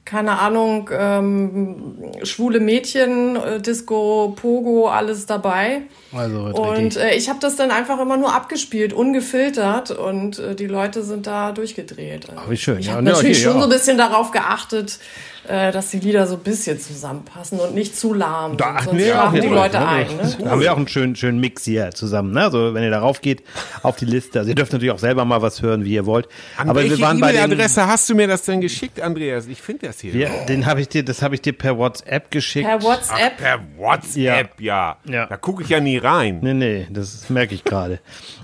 keine 0.07 0.39
Ahnung, 0.39 0.89
ähm, 0.93 2.13
schwule 2.23 2.61
Mädchen, 2.61 3.35
äh, 3.35 3.61
Disco, 3.61 4.35
Pogo, 4.41 4.89
alles 4.89 5.27
dabei. 5.27 5.83
Also 6.17 6.43
Und 6.43 6.97
äh, 6.97 7.17
ich 7.17 7.29
habe 7.29 7.41
das 7.41 7.57
dann 7.57 7.73
einfach 7.73 7.99
immer 8.01 8.17
nur 8.17 8.33
abgespielt, 8.33 8.93
ungefiltert 8.93 9.91
und 9.91 10.39
äh, 10.39 10.55
die 10.55 10.69
Leute 10.69 11.03
sind 11.03 11.27
da 11.27 11.51
durchgedreht. 11.51 12.29
Ach, 12.37 12.49
wie 12.49 12.57
schön. 12.57 12.79
Ich 12.79 12.87
Ja, 12.87 12.93
habe 12.93 13.05
ja, 13.05 13.13
natürlich 13.13 13.39
hier 13.39 13.47
schon 13.49 13.57
ja 13.57 13.63
so 13.63 13.67
ein 13.67 13.73
bisschen 13.73 13.99
darauf 13.99 14.31
geachtet, 14.31 15.01
äh, 15.49 15.73
dass 15.73 15.91
die 15.91 16.01
Lieder 16.01 16.27
so 16.27 16.35
ein 16.35 16.41
bisschen 16.43 16.79
zusammenpassen 16.81 17.59
und 17.59 17.75
nicht 17.75 17.97
zu 17.97 18.15
lahm. 18.15 18.57
Da 18.57 18.83
sonst 18.83 18.99
wir 18.99 19.15
auch 19.15 19.31
schlafen 19.31 19.41
die 19.41 19.49
Leute 19.49 19.77
drauf, 19.77 19.89
ein. 19.89 20.17
ne? 20.17 20.23
Ne? 20.23 20.37
Da 20.45 20.51
haben 20.51 20.61
wir 20.61 20.73
auch 20.73 20.77
einen 20.77 20.89
schönen, 20.89 21.17
schönen 21.17 21.41
Mix 21.41 21.65
hier 21.65 21.91
zusammen. 21.93 22.33
Ne? 22.33 22.43
Also 22.43 22.75
wenn 22.75 22.83
ihr 22.83 22.91
darauf 22.91 23.21
geht, 23.21 23.43
auf 23.83 23.97
die 23.97 24.05
Liste. 24.05 24.39
Also 24.39 24.51
ihr 24.51 24.55
dürft 24.55 24.73
natürlich 24.73 24.93
auch 24.93 24.99
selber 24.99 25.25
mal 25.25 25.43
was 25.43 25.63
hören, 25.63 25.85
wie 25.85 25.95
ihr 25.95 26.07
wollt. 26.07 26.29
An 26.57 26.71
Aber 26.71 26.81
welche 26.81 26.99
wir 26.99 27.05
waren 27.05 27.21
bei 27.21 27.33
den, 27.33 27.45
E-Mail-Adresse 27.45 27.87
hast 27.87 28.09
du 28.09 28.15
mir 28.15 28.27
das 28.27 28.43
denn 28.43 28.61
geschickt, 28.61 29.01
Andreas? 29.01 29.47
Ich 29.47 29.63
finde 29.63 29.87
das 29.87 30.01
hier. 30.01 30.13
wir, 30.13 30.31
den 30.49 30.67
habe 30.67 30.81
ich 30.81 30.89
dir, 30.89 31.05
das 31.05 31.23
habe 31.23 31.35
ich 31.35 31.43
dir 31.43 31.53
per 31.53 31.79
WhatsApp 31.79 32.31
geschickt. 32.31 32.67
Per 32.67 32.83
WhatsApp. 32.83 33.33
Ach, 33.35 33.37
per 33.37 33.61
WhatsApp, 33.77 34.61
ja. 34.61 34.97
Ja. 35.05 35.27
Da 35.27 35.37
gucke 35.37 35.63
ich 35.63 35.69
ja 35.69 35.81
nie 35.81 35.99
rein. 35.99 36.41
Nee, 36.43 36.55
nee, 36.55 36.87
das 36.91 37.29
merke 37.31 37.55
ich 37.55 37.65
gerade. 37.65 38.01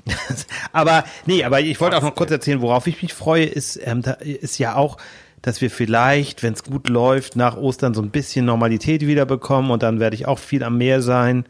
aber 0.72 1.04
nee, 1.26 1.44
aber 1.44 1.60
ich 1.60 1.80
wollte 1.80 1.96
auch 1.96 2.02
noch 2.02 2.14
kurz 2.14 2.30
erzählen, 2.30 2.60
worauf 2.60 2.86
ich 2.86 3.02
mich 3.02 3.14
freue, 3.14 3.44
ist, 3.44 3.78
ähm, 3.84 4.02
da 4.02 4.12
ist 4.12 4.58
ja 4.58 4.74
auch, 4.74 4.96
dass 5.42 5.60
wir 5.60 5.70
vielleicht, 5.70 6.42
wenn 6.42 6.52
es 6.54 6.62
gut 6.64 6.88
läuft, 6.88 7.36
nach 7.36 7.56
Ostern 7.56 7.94
so 7.94 8.00
ein 8.02 8.10
bisschen 8.10 8.44
Normalität 8.46 9.06
wieder 9.06 9.26
bekommen 9.26 9.70
und 9.70 9.82
dann 9.82 9.98
werde 10.00 10.14
ich 10.16 10.26
auch 10.26 10.38
viel 10.38 10.62
am 10.62 10.78
Meer 10.78 11.02
sein. 11.02 11.44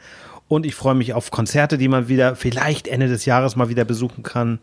Und 0.49 0.67
ich 0.67 0.75
freue 0.75 0.95
mich 0.95 1.15
auf 1.15 1.31
Konzerte, 1.31 1.79
die 1.79 1.89
man 1.89 2.09
wieder 2.09 2.35
vielleicht 2.37 2.89
Ende 2.89 3.09
des 3.09 3.25
Jahres 3.25 3.57
mal 3.57 3.69
wieder 3.69 3.85
besuchen 3.85 4.23
kann. 4.23 4.59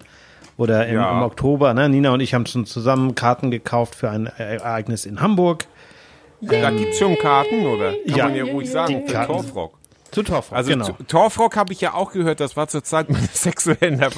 Oder 0.57 0.87
im, 0.87 0.95
Ja. 0.95 1.11
im 1.17 1.23
Oktober. 1.23 1.73
Ne? 1.73 1.87
Nina 1.89 2.11
und 2.11 2.19
ich 2.19 2.33
haben 2.33 2.45
schon 2.45 2.65
zusammen 2.65 3.15
Karten 3.15 3.49
gekauft 3.49 3.95
für 3.95 4.09
ein 4.09 4.25
Ereignis 4.27 5.05
in 5.05 5.21
Hamburg. 5.21 5.65
Da 6.41 6.71
gibt's 6.71 6.99
schon 6.99 7.17
Karten, 7.17 7.65
oder? 7.65 7.91
Kann 8.07 8.15
Ja. 8.17 8.25
man 8.25 8.35
ja 8.35 8.43
ruhig 8.45 8.69
sagen, 8.69 9.05
Karten. 9.05 9.31
Torfrock. 9.33 9.77
Zu 10.11 10.23
Torfrock, 10.23 10.57
Also 10.57 10.71
genau. 10.71 10.85
zu- 10.85 10.93
Torfrock 11.07 11.55
habe 11.55 11.71
ich 11.71 11.81
ja 11.81 11.93
auch 11.93 12.11
gehört, 12.11 12.39
das 12.39 12.57
war 12.57 12.67
zur 12.67 12.83
Zeit 12.83 13.09
meiner 13.09 13.27
sexuellen 13.33 14.01
ich- 14.01 14.11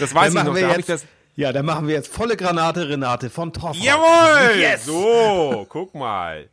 das 0.00 0.14
weiß 0.14 0.34
ich 0.34 0.42
noch, 0.44 0.54
da 0.54 0.68
habe 0.68 0.80
ich 0.80 0.86
das... 0.86 1.06
ja, 1.38 1.52
dann 1.52 1.64
machen 1.64 1.86
wir 1.86 1.94
jetzt 1.94 2.12
volle 2.12 2.36
Granate 2.36 2.88
Renate 2.88 3.30
von 3.30 3.52
Torfrock. 3.52 3.76
Jawohl! 3.84 4.58
Yes! 4.60 4.84
So, 4.86 5.64
guck 5.68 5.94
mal. 5.94 6.48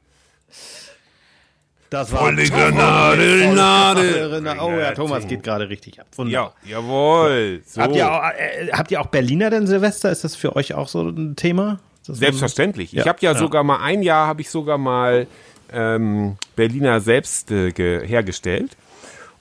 Das 1.89 2.11
war 2.11 2.19
Volle. 2.19 2.43
Granate, 2.49 3.19
Renate. 3.21 4.31
Renate. 4.31 4.59
Oh 4.61 4.71
ja, 4.71 4.91
Thomas 4.91 5.27
geht 5.27 5.43
gerade 5.43 5.69
richtig 5.69 5.99
ab. 5.99 6.07
Ja, 6.11 6.17
Wunderbar. 6.17 6.53
jawohl. 6.67 7.61
So. 7.65 7.81
Habt, 7.81 7.95
ihr 7.95 8.11
auch, 8.11 8.23
äh, 8.31 8.69
habt 8.73 8.91
ihr 8.91 9.01
auch 9.01 9.05
Berliner 9.07 9.49
denn 9.49 9.65
Silvester? 9.67 10.11
Ist 10.11 10.23
das 10.23 10.35
für 10.35 10.55
euch 10.55 10.73
auch 10.73 10.87
so 10.87 11.01
ein 11.07 11.35
Thema? 11.35 11.79
Das 11.99 12.07
so 12.07 12.13
ein- 12.13 12.15
Selbstverständlich. 12.17 12.93
Ich 12.93 12.99
Ja, 12.99 13.05
habe 13.07 13.19
ja, 13.21 13.31
ja. 13.33 13.37
sogar 13.37 13.63
mal 13.63 13.79
ein 13.81 14.01
Jahr 14.03 14.27
habe 14.27 14.41
ich 14.41 14.49
sogar 14.49 14.77
mal 14.77 15.27
ähm, 15.73 16.37
Berliner 16.55 17.01
selbst 17.01 17.49
äh, 17.51 17.71
ge 17.71 18.05
hergestellt 18.05 18.75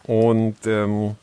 und 0.04 0.56
ähm, 0.66 1.16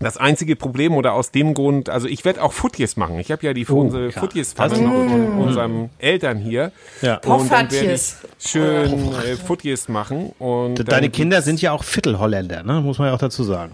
das 0.00 0.16
einzige 0.16 0.56
Problem 0.56 0.94
oder 0.94 1.12
aus 1.12 1.30
dem 1.30 1.52
Grund, 1.54 1.90
also 1.90 2.08
ich 2.08 2.24
werde 2.24 2.42
auch 2.42 2.52
Futjes 2.54 2.96
machen. 2.96 3.18
Ich 3.20 3.30
habe 3.30 3.44
ja 3.46 3.52
die 3.52 3.66
Oh, 3.68 3.80
unsere 3.80 4.06
ja. 4.06 4.18
Futjes-Pfanne 4.18 4.70
Das- 4.70 4.80
noch 4.80 4.92
von 4.92 5.38
unseren 5.38 5.90
Eltern 5.98 6.38
hier. 6.38 6.72
Ja. 7.02 7.18
Und 7.18 7.52
dann 7.52 7.70
werde 7.70 7.92
ich 7.92 8.14
schön 8.38 9.12
äh, 9.12 9.36
Futjes 9.36 9.88
machen. 9.88 10.32
Und 10.38 10.90
Deine 10.90 11.10
Kinder 11.10 11.42
sind 11.42 11.60
ja 11.60 11.72
auch 11.72 11.84
Viertelholländer, 11.84 12.62
ne? 12.62 12.80
muss 12.80 12.98
man 12.98 13.08
ja 13.08 13.14
auch 13.14 13.18
dazu 13.18 13.44
sagen. 13.44 13.72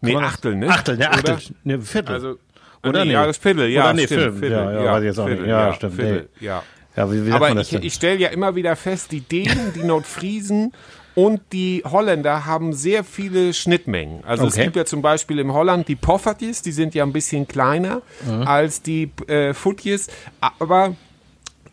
Nee, 0.00 0.14
Achtel, 0.16 0.54
ne? 0.54 0.68
Achtel, 0.68 0.96
ne? 0.96 1.10
Achtel. 1.10 1.34
Oder? 1.34 1.42
Ne, 1.64 1.80
Viertel. 1.80 2.12
Also, 2.14 2.38
Oder 2.84 3.00
nee, 3.00 3.06
nee? 3.06 3.12
Ja, 3.14 3.26
das 3.26 3.38
Viertel, 3.38 3.68
ja, 3.68 3.82
Oder 3.84 3.92
nee, 3.94 4.04
stimmt, 4.06 4.20
Film. 4.22 4.36
Viertel, 4.38 4.56
Ja, 4.74 4.84
ja, 4.84 4.92
weiß 4.92 5.00
ich 5.00 5.06
jetzt 5.06 5.18
auch 5.18 5.24
nicht. 5.26 5.34
Viertel, 5.38 5.48
Ja, 5.50 5.74
stimmt, 5.74 5.94
Viertel, 5.94 6.28
ja. 6.38 6.62
ja, 6.96 7.12
wie, 7.12 7.26
wie 7.26 7.32
Aber 7.32 7.48
man 7.48 7.56
das 7.56 7.66
ich, 7.66 7.70
denn? 7.72 7.82
ich 7.82 7.94
stelle 7.94 8.18
ja 8.20 8.28
immer 8.28 8.54
wieder 8.54 8.76
fest, 8.76 9.10
die 9.10 9.20
Dänen, 9.22 9.72
die 9.74 9.82
Nordfriesen 9.82 10.72
und 11.16 11.40
die 11.52 11.82
Holländer 11.84 12.46
haben 12.46 12.72
sehr 12.72 13.02
viele 13.02 13.52
Schnittmengen. 13.52 14.22
Also 14.24 14.46
es 14.46 14.52
Okay. 14.54 14.64
gibt 14.64 14.76
ja 14.76 14.84
zum 14.84 15.02
Beispiel 15.02 15.40
im 15.40 15.52
Holland 15.52 15.88
die 15.88 15.96
Poffertjes, 15.96 16.62
die 16.62 16.70
sind 16.72 16.94
ja 16.94 17.02
ein 17.04 17.12
bisschen 17.12 17.48
kleiner 17.48 18.02
Mhm. 18.24 18.42
als 18.46 18.82
die 18.82 19.10
äh, 19.26 19.52
Futjes, 19.54 20.06
aber 20.40 20.94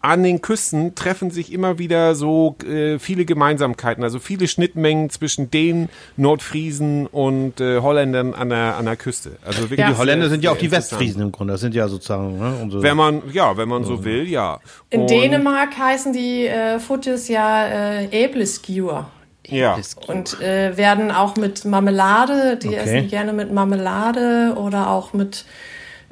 an 0.06 0.21
den 0.23 0.41
Küsten 0.41 0.95
treffen 0.95 1.32
sich 1.32 1.53
immer 1.53 1.77
wieder 1.79 2.13
so 2.15 2.58
äh, 2.67 2.99
viele 2.99 3.23
Gemeinsamkeiten, 3.23 4.03
also 4.03 4.19
viele 4.19 4.49
Schnittmengen 4.49 5.10
zwischen 5.10 5.49
den 5.49 5.88
Nordfriesen 6.17 7.08
und 7.08 7.62
äh, 7.62 7.79
Holländern 7.79 8.34
an 8.34 8.49
der, 8.49 8.75
an 8.75 8.84
der 8.86 8.97
Küste. 8.97 9.38
Also 9.45 9.62
wirklich 9.62 9.79
Ja. 9.79 9.91
die 9.91 9.97
Holländer 9.97 10.27
sind 10.29 10.43
ja 10.43 10.51
auch 10.51 10.58
die. 10.58 10.71
Westfriesen 10.71 11.21
im 11.21 11.32
Grunde. 11.32 11.53
Das 11.53 11.62
sind 11.62 11.73
ja 11.73 11.88
sozusagen 11.88 12.38
ne, 12.38 12.53
unsere. 12.62 12.84
Wenn 12.84 12.97
man, 12.97 13.21
ja, 13.32 13.56
wenn 13.56 13.69
man 13.69 13.86
so 13.86 14.03
will, 14.03 14.27
ja. 14.27 14.60
In 14.89 15.01
Und- 15.01 15.10
Dänemark 15.10 15.77
heißen 15.77 16.12
die 16.12 16.47
äh, 16.47 16.79
Futjes 16.79 17.27
ja 17.29 17.65
äh, 17.67 18.25
Äbleskewer. 18.25 19.10
Ja. 19.47 19.77
Und 20.08 20.39
äh, 20.41 20.77
werden 20.77 21.12
auch 21.12 21.36
mit 21.36 21.65
Marmelade, 21.65 22.58
die 22.58 22.69
Okay. 22.69 22.77
essen 22.77 23.08
gerne 23.10 23.34
mit 23.34 23.51
Marmelade 23.51 24.53
oder 24.56 24.89
auch 24.89 25.13
mit, 25.13 25.45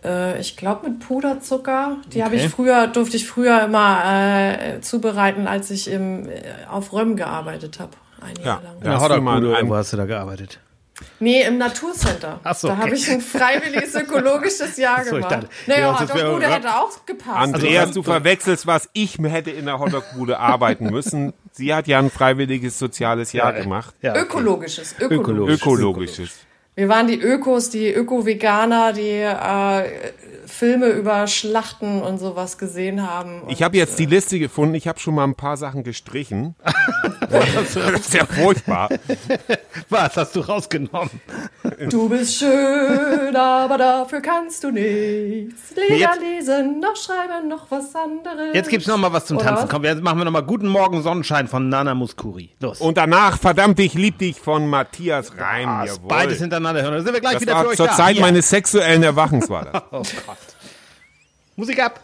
äh, 0.03 0.39
ich 0.39 0.57
glaube 0.57 0.89
mit 0.89 0.99
Puderzucker. 0.99 1.97
Die 2.13 2.23
habe 2.23 2.35
Okay. 2.35 2.45
ich 2.45 2.51
früher, 2.51 2.87
durfte 2.87 3.15
ich 3.17 3.25
früher 3.27 3.63
immer 3.63 4.01
äh, 4.05 4.81
zubereiten, 4.81 5.47
als 5.47 5.71
ich 5.71 5.89
im, 5.89 6.27
äh, 6.29 6.41
auf 6.69 6.91
Röm 6.93 7.15
gearbeitet 7.15 7.79
habe. 7.79 7.91
ein 8.21 8.35
Ja. 8.39 8.45
Jahr 8.45 8.61
lang. 8.63 8.73
In 8.77 8.83
der 8.83 8.93
hast 8.99 9.09
du 9.09 9.21
mal 9.21 9.35
Hodderbude, 9.37 9.57
ein- 9.57 9.69
wo 9.69 9.75
hast 9.75 9.93
du 9.93 9.97
da 9.97 10.05
gearbeitet? 10.05 10.59
Nee, 11.21 11.43
im 11.43 11.57
Naturcenter. 11.57 12.39
Ach 12.43 12.55
so, 12.55 12.67
da 12.67 12.73
okay. 12.73 12.81
habe 12.83 12.95
ich 12.95 13.09
ein 13.09 13.21
freiwilliges 13.21 13.95
ökologisches 14.03 14.75
Jahr 14.77 14.97
so, 15.05 15.17
ich 15.17 15.23
gemacht. 15.23 15.31
dachte- 15.31 15.49
naja, 15.67 15.79
ja, 15.81 15.99
Hotdog-Bude 15.99 16.47
hätte 16.53 16.75
auch 16.75 17.05
gepasst. 17.05 17.37
Andreas, 17.37 17.87
Also, 17.87 18.01
du 18.01 18.03
verwechselst 18.03 18.67
was. 18.67 18.89
Ich 18.93 19.17
hätte 19.19 19.51
in 19.51 19.65
der 19.67 19.79
Hotdog-Bude 19.79 20.39
arbeiten 20.39 20.89
müssen. 20.89 21.33
Sie 21.51 21.73
hat 21.73 21.87
ja 21.87 21.99
ein 21.99 22.09
freiwilliges 22.09 22.77
soziales 22.79 23.31
Jahr 23.33 23.53
gemacht. 23.53 23.93
Ja, 24.01 24.11
okay. 24.11 24.21
Ökologisches, 24.21 24.95
ökologisch. 24.99 25.61
Ökologisch. 25.61 25.61
Ökologisches. 25.61 26.31
Wir 26.75 26.87
waren 26.89 27.07
die 27.07 27.19
Ökos, 27.19 27.69
die 27.69 27.93
Öko-Veganer, 27.93 28.93
die 28.93 29.09
äh, 29.19 29.83
Filme 30.51 30.87
über 30.87 31.25
Schlachten 31.27 32.01
und 32.01 32.19
sowas 32.19 32.57
gesehen 32.57 33.07
haben. 33.09 33.43
Ich 33.47 33.63
habe 33.63 33.77
jetzt 33.77 33.97
die 33.99 34.05
Liste 34.05 34.37
gefunden. 34.39 34.75
Ich 34.75 34.87
habe 34.87 34.99
schon 34.99 35.15
mal 35.15 35.23
ein 35.23 35.35
paar 35.35 35.57
Sachen 35.57 35.83
gestrichen. 35.83 36.55
das 37.29 37.75
ist 37.75 38.13
ja 38.13 38.25
furchtbar. 38.25 38.89
Was 39.89 40.15
hast 40.17 40.35
du 40.35 40.41
rausgenommen? 40.41 41.09
Du 41.89 42.09
bist 42.09 42.35
schön, 42.37 43.35
aber 43.35 43.77
dafür 43.77 44.21
kannst 44.21 44.63
du 44.63 44.71
nichts. 44.71 45.73
Lieder 45.75 45.95
jetzt- 45.95 46.19
lesen, 46.21 46.79
noch 46.79 46.95
schreiben, 46.95 47.47
noch 47.47 47.69
was 47.69 47.95
anderes. 47.95 48.53
Jetzt 48.53 48.69
gibt's 48.69 48.87
noch 48.87 48.97
mal 48.97 49.11
was 49.13 49.25
zum 49.25 49.37
Oder 49.37 49.47
Tanzen. 49.47 49.63
was? 49.63 49.69
Komm, 49.69 49.83
jetzt 49.85 50.01
machen 50.01 50.17
wir 50.19 50.25
noch 50.25 50.31
mal 50.31 50.41
Guten 50.43 50.67
Morgen 50.67 51.01
Sonnenschein 51.01 51.47
von 51.47 51.69
Nana 51.69 51.95
Muskuri. 51.95 52.51
Los. 52.59 52.81
Und 52.81 52.97
danach, 52.97 53.37
verdammt, 53.39 53.79
ich 53.79 53.93
lieb 53.93 54.17
dich 54.19 54.39
von 54.39 54.67
Matthias 54.67 55.31
Reim. 55.37 55.85
Jawohl. 55.85 56.07
beides 56.07 56.39
hintereinander 56.39 56.81
hören. 56.81 56.93
Dann 56.95 57.03
sind 57.03 57.13
wir 57.13 57.21
gleich 57.21 57.33
Das 57.33 57.41
wieder 57.41 57.59
für 57.61 57.67
euch 57.69 57.77
zur 57.77 57.87
da. 57.87 57.93
Zeit 57.95 58.13
Hier. 58.15 58.21
meines 58.21 58.49
sexuellen 58.49 59.03
Erwachens 59.03 59.49
war 59.49 59.65
das. 59.71 59.81
Oh 59.91 59.97
Gott. 60.25 60.37
Musik 61.61 61.79
ab. 61.79 61.99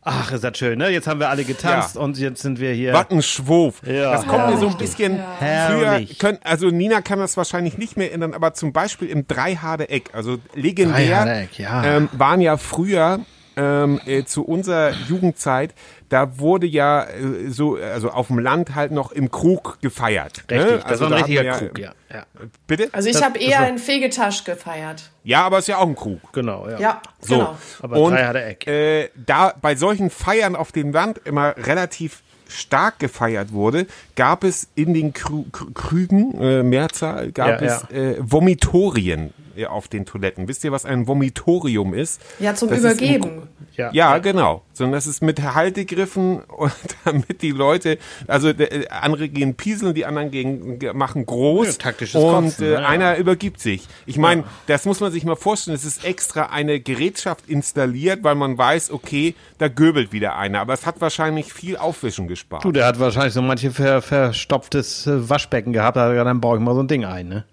Ach, 0.00 0.32
ist 0.32 0.42
das 0.42 0.56
schön, 0.56 0.78
ne? 0.78 0.88
Jetzt 0.88 1.06
haben 1.06 1.20
wir 1.20 1.28
alle 1.28 1.44
getanzt 1.44 1.96
Ja. 1.96 2.00
und 2.00 2.16
jetzt 2.16 2.40
sind 2.40 2.58
wir 2.58 2.72
hier. 2.72 2.94
Schwurf. 3.20 3.82
Ja. 3.86 4.12
Das 4.12 4.26
kommt 4.26 4.48
mir 4.48 4.56
so 4.56 4.68
ein 4.68 4.78
bisschen 4.78 5.20
Herrlich. 5.38 6.16
früher. 6.18 6.18
Können, 6.18 6.38
also 6.42 6.70
Nina 6.70 7.02
kann 7.02 7.18
das 7.18 7.36
wahrscheinlich 7.36 7.76
nicht 7.76 7.98
mehr 7.98 8.14
ändern, 8.14 8.32
aber 8.32 8.54
zum 8.54 8.72
Beispiel 8.72 9.08
im 9.08 9.28
Dreihadereck, 9.28 10.08
also 10.14 10.38
legendär, 10.54 10.96
Dreihadereck, 11.24 11.58
ja. 11.58 11.84
ähm, 11.84 12.08
waren 12.12 12.40
ja 12.40 12.56
früher 12.56 13.20
ähm, 13.56 14.00
äh, 14.06 14.24
zu 14.24 14.44
unserer 14.44 14.92
Jugendzeit, 15.08 15.74
da 16.08 16.38
wurde 16.38 16.66
ja 16.66 17.04
äh, 17.04 17.48
so, 17.50 17.76
also 17.76 18.10
auf 18.10 18.26
dem 18.28 18.38
Land 18.38 18.74
halt 18.74 18.92
noch 18.92 19.12
im 19.12 19.30
Krug 19.30 19.78
gefeiert. 19.80 20.44
Richtig, 20.50 20.70
ne? 20.70 20.76
das 20.78 20.84
also 20.84 21.04
war 21.04 21.06
ein 21.08 21.10
da 21.10 21.16
richtiger 21.26 21.52
hat 21.52 21.58
Krug, 21.58 21.78
ja. 21.78 21.92
ja. 22.12 22.26
Bitte? 22.66 22.88
Also 22.92 23.08
ich 23.08 23.22
habe 23.22 23.38
eher 23.38 23.60
war- 23.60 23.68
in 23.68 23.78
Fegetasch 23.78 24.44
gefeiert. 24.44 25.10
Ja, 25.24 25.42
aber 25.44 25.58
ist 25.58 25.68
ja 25.68 25.78
auch 25.78 25.86
ein 25.86 25.96
Krug. 25.96 26.32
Genau, 26.32 26.68
ja. 26.68 26.78
Ja, 26.80 27.02
So. 27.20 27.34
genau. 27.36 27.56
Aber 27.82 27.96
und 28.00 28.12
Dreihadereck. 28.12 28.66
äh, 28.66 29.08
da 29.14 29.54
bei 29.60 29.74
solchen 29.76 30.10
Feiern 30.10 30.56
auf 30.56 30.72
dem 30.72 30.92
Land 30.92 31.20
immer 31.24 31.54
relativ 31.56 32.22
stark 32.48 32.98
gefeiert 32.98 33.52
wurde, 33.52 33.86
gab 34.14 34.44
es 34.44 34.68
in 34.74 34.92
den 34.92 35.14
Krü 35.14 35.44
Krü- 35.52 35.72
Krügen, 35.72 36.38
äh, 36.38 36.62
Mehrzahl, 36.62 37.32
gab 37.32 37.62
Ja, 37.62 37.66
es 37.66 37.90
Äh, 37.90 38.16
Vomitorien 38.20 39.32
auf 39.66 39.88
den 39.88 40.04
Toiletten. 40.06 40.48
Wisst 40.48 40.64
ihr, 40.64 40.72
was 40.72 40.84
ein 40.84 41.06
Vomitorium 41.06 41.94
ist? 41.94 42.20
Ja, 42.38 42.54
zum 42.54 42.68
Das 42.68 42.78
ist 42.78 42.84
im 42.84 42.90
Übergeben. 42.90 43.48
Ja. 43.76 43.90
Ja, 43.92 44.18
genau. 44.18 44.62
Sondern 44.74 44.92
das 44.94 45.06
ist 45.06 45.22
mit 45.22 45.40
Haltegriffen 45.42 46.40
und 46.44 46.72
damit 47.04 47.42
die 47.42 47.50
Leute, 47.50 47.98
also 48.26 48.48
äh, 48.48 48.86
andere 48.88 49.28
gehen 49.28 49.54
pieseln, 49.54 49.94
die 49.94 50.06
anderen 50.06 50.30
gehen, 50.30 50.78
ge- 50.78 50.92
machen 50.94 51.26
groß 51.26 51.66
Ja, 51.66 51.72
taktisches 51.74 52.22
und 52.22 52.32
Kotzen, 52.32 52.64
äh, 52.66 52.72
ja, 52.72 52.80
ja. 52.80 52.88
einer 52.88 53.16
übergibt 53.18 53.60
sich. 53.60 53.86
Ich 54.06 54.16
meine, 54.16 54.44
das 54.66 54.84
muss 54.86 55.00
man 55.00 55.12
sich 55.12 55.24
mal 55.24 55.36
vorstellen. 55.36 55.74
Es 55.74 55.84
ist 55.84 56.04
extra 56.04 56.46
eine 56.46 56.80
Gerätschaft 56.80 57.48
installiert, 57.48 58.24
weil 58.24 58.34
man 58.34 58.56
weiß, 58.56 58.90
okay, 58.92 59.34
da 59.58 59.68
göbelt 59.68 60.12
wieder 60.12 60.36
einer. 60.36 60.60
Aber 60.60 60.72
es 60.72 60.86
hat 60.86 61.00
wahrscheinlich 61.00 61.52
viel 61.52 61.76
Aufwischen 61.76 62.26
gespart. 62.28 62.64
Du, 62.64 62.72
der 62.72 62.86
hat 62.86 62.98
wahrscheinlich 62.98 63.34
so 63.34 63.42
manche 63.42 63.70
ver, 63.72 64.00
verstopftes 64.02 65.06
äh, 65.06 65.28
Waschbecken 65.28 65.72
gehabt, 65.72 65.96
da 65.96 66.02
hat 66.02 66.08
er 66.08 66.12
gesagt, 66.12 66.28
dann 66.28 66.40
baue 66.40 66.56
ich 66.56 66.62
mal 66.62 66.74
so 66.74 66.82
ein 66.82 66.88
Ding 66.88 67.04
ein, 67.04 67.28
ne? 67.28 67.44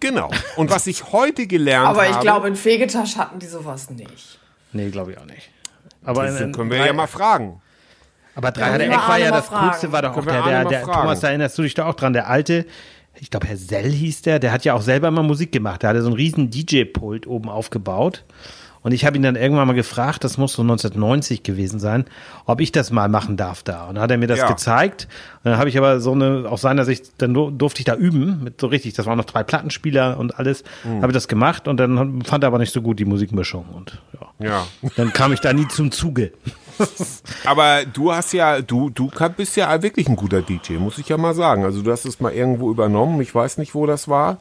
Genau. 0.00 0.30
Und 0.56 0.70
was 0.70 0.86
ich 0.86 1.12
heute 1.12 1.46
gelernt 1.46 1.88
Aber 1.88 2.02
habe, 2.02 2.10
ich 2.12 2.20
glaube, 2.20 2.48
in 2.48 2.56
Fegetasch 2.56 3.16
hatten 3.16 3.38
die 3.38 3.46
sowas 3.46 3.90
nicht. 3.90 4.38
Nee, 4.72 4.90
glaube 4.90 5.12
ich 5.12 5.18
auch 5.18 5.24
nicht. 5.24 5.48
Aber 6.04 6.24
das 6.24 6.40
in- 6.40 6.52
können 6.52 6.70
wir 6.70 6.78
drei- 6.78 6.86
ja 6.86 6.92
mal 6.92 7.06
fragen. 7.06 7.60
Aber 8.34 8.52
Können 8.52 8.66
wir 8.66 8.78
Dreihadereck 8.78 8.96
war 8.98 9.08
Arne 9.10 9.24
ja 9.24 9.30
das 9.32 9.46
fragen. 9.46 9.68
Coolste, 9.68 9.92
war 9.92 10.02
doch 10.02 10.16
auch 10.16 10.24
der, 10.24 10.42
der, 10.42 10.64
der. 10.64 10.82
Thomas, 10.82 11.20
da 11.20 11.28
erinnerst 11.28 11.58
du 11.58 11.62
dich 11.62 11.74
doch 11.74 11.86
auch 11.86 11.94
dran, 11.94 12.12
der 12.12 12.28
alte, 12.28 12.66
ich 13.20 13.30
glaube 13.30 13.48
Herr 13.48 13.56
Sell 13.56 13.90
hieß 13.90 14.22
der, 14.22 14.38
der 14.38 14.52
hat 14.52 14.64
ja 14.64 14.74
auch 14.74 14.82
selber 14.82 15.10
mal 15.10 15.22
Musik 15.22 15.50
gemacht, 15.50 15.82
der 15.82 15.90
hatte 15.90 16.02
so 16.02 16.06
einen 16.08 16.16
riesen 16.16 16.48
DJ-Pult 16.50 17.26
oben 17.26 17.48
aufgebaut 17.48 18.24
und 18.82 18.92
ich 18.92 19.04
habe 19.04 19.16
ihn 19.16 19.22
dann 19.22 19.36
irgendwann 19.36 19.66
mal 19.66 19.72
gefragt, 19.74 20.24
das 20.24 20.38
muss 20.38 20.52
so 20.52 20.62
1990 20.62 21.42
gewesen 21.42 21.80
sein, 21.80 22.04
ob 22.46 22.60
ich 22.60 22.72
das 22.72 22.90
mal 22.90 23.08
machen 23.08 23.36
darf 23.36 23.62
da 23.62 23.86
und 23.86 23.96
dann 23.96 24.02
hat 24.04 24.10
er 24.10 24.18
mir 24.18 24.26
das 24.28 24.38
Ja. 24.40 24.48
gezeigt 24.48 25.08
und 25.44 25.50
dann 25.50 25.58
habe 25.58 25.68
ich 25.68 25.76
aber 25.78 26.00
so 26.00 26.12
eine, 26.12 26.46
aus 26.48 26.60
seiner 26.60 26.84
Sicht, 26.84 27.12
dann 27.18 27.34
dur- 27.34 27.50
durfte 27.50 27.80
ich 27.80 27.84
da 27.86 27.94
üben, 27.96 28.42
mit 28.44 28.60
so 28.60 28.66
richtig, 28.68 28.94
das 28.94 29.06
waren 29.06 29.18
noch 29.18 29.24
drei 29.24 29.42
Plattenspieler 29.42 30.18
und 30.18 30.38
alles, 30.38 30.64
Mhm. 30.84 30.98
habe 31.02 31.08
ich 31.08 31.14
das 31.14 31.28
gemacht 31.28 31.68
und 31.68 31.76
dann 31.78 32.22
fand 32.22 32.44
er 32.44 32.48
aber 32.48 32.58
nicht 32.58 32.72
so 32.72 32.82
gut 32.82 32.98
die 32.98 33.04
Musikmischung 33.04 33.64
und 33.74 34.00
ja. 34.40 34.46
Ja. 34.46 34.66
Dann 34.96 35.12
kam 35.12 35.32
ich 35.32 35.40
da 35.40 35.52
nie 35.52 35.66
zum 35.68 35.90
Zuge. 35.90 36.30
Aber 37.44 37.80
du 37.92 38.12
hast 38.12 38.32
ja, 38.32 38.60
du, 38.60 38.88
du 38.90 39.10
bist 39.36 39.56
ja 39.56 39.82
wirklich 39.82 40.08
ein 40.08 40.14
guter 40.14 40.42
DJ, 40.42 40.74
muss 40.74 40.98
ich 40.98 41.08
ja 41.08 41.16
mal 41.16 41.34
sagen. 41.34 41.64
Also 41.64 41.82
du 41.82 41.90
hast 41.90 42.04
es 42.04 42.20
mal 42.20 42.32
irgendwo 42.32 42.70
übernommen. 42.70 43.20
Ich 43.20 43.34
weiß 43.34 43.58
nicht, 43.58 43.74
wo 43.74 43.84
das 43.86 44.06
war. 44.08 44.38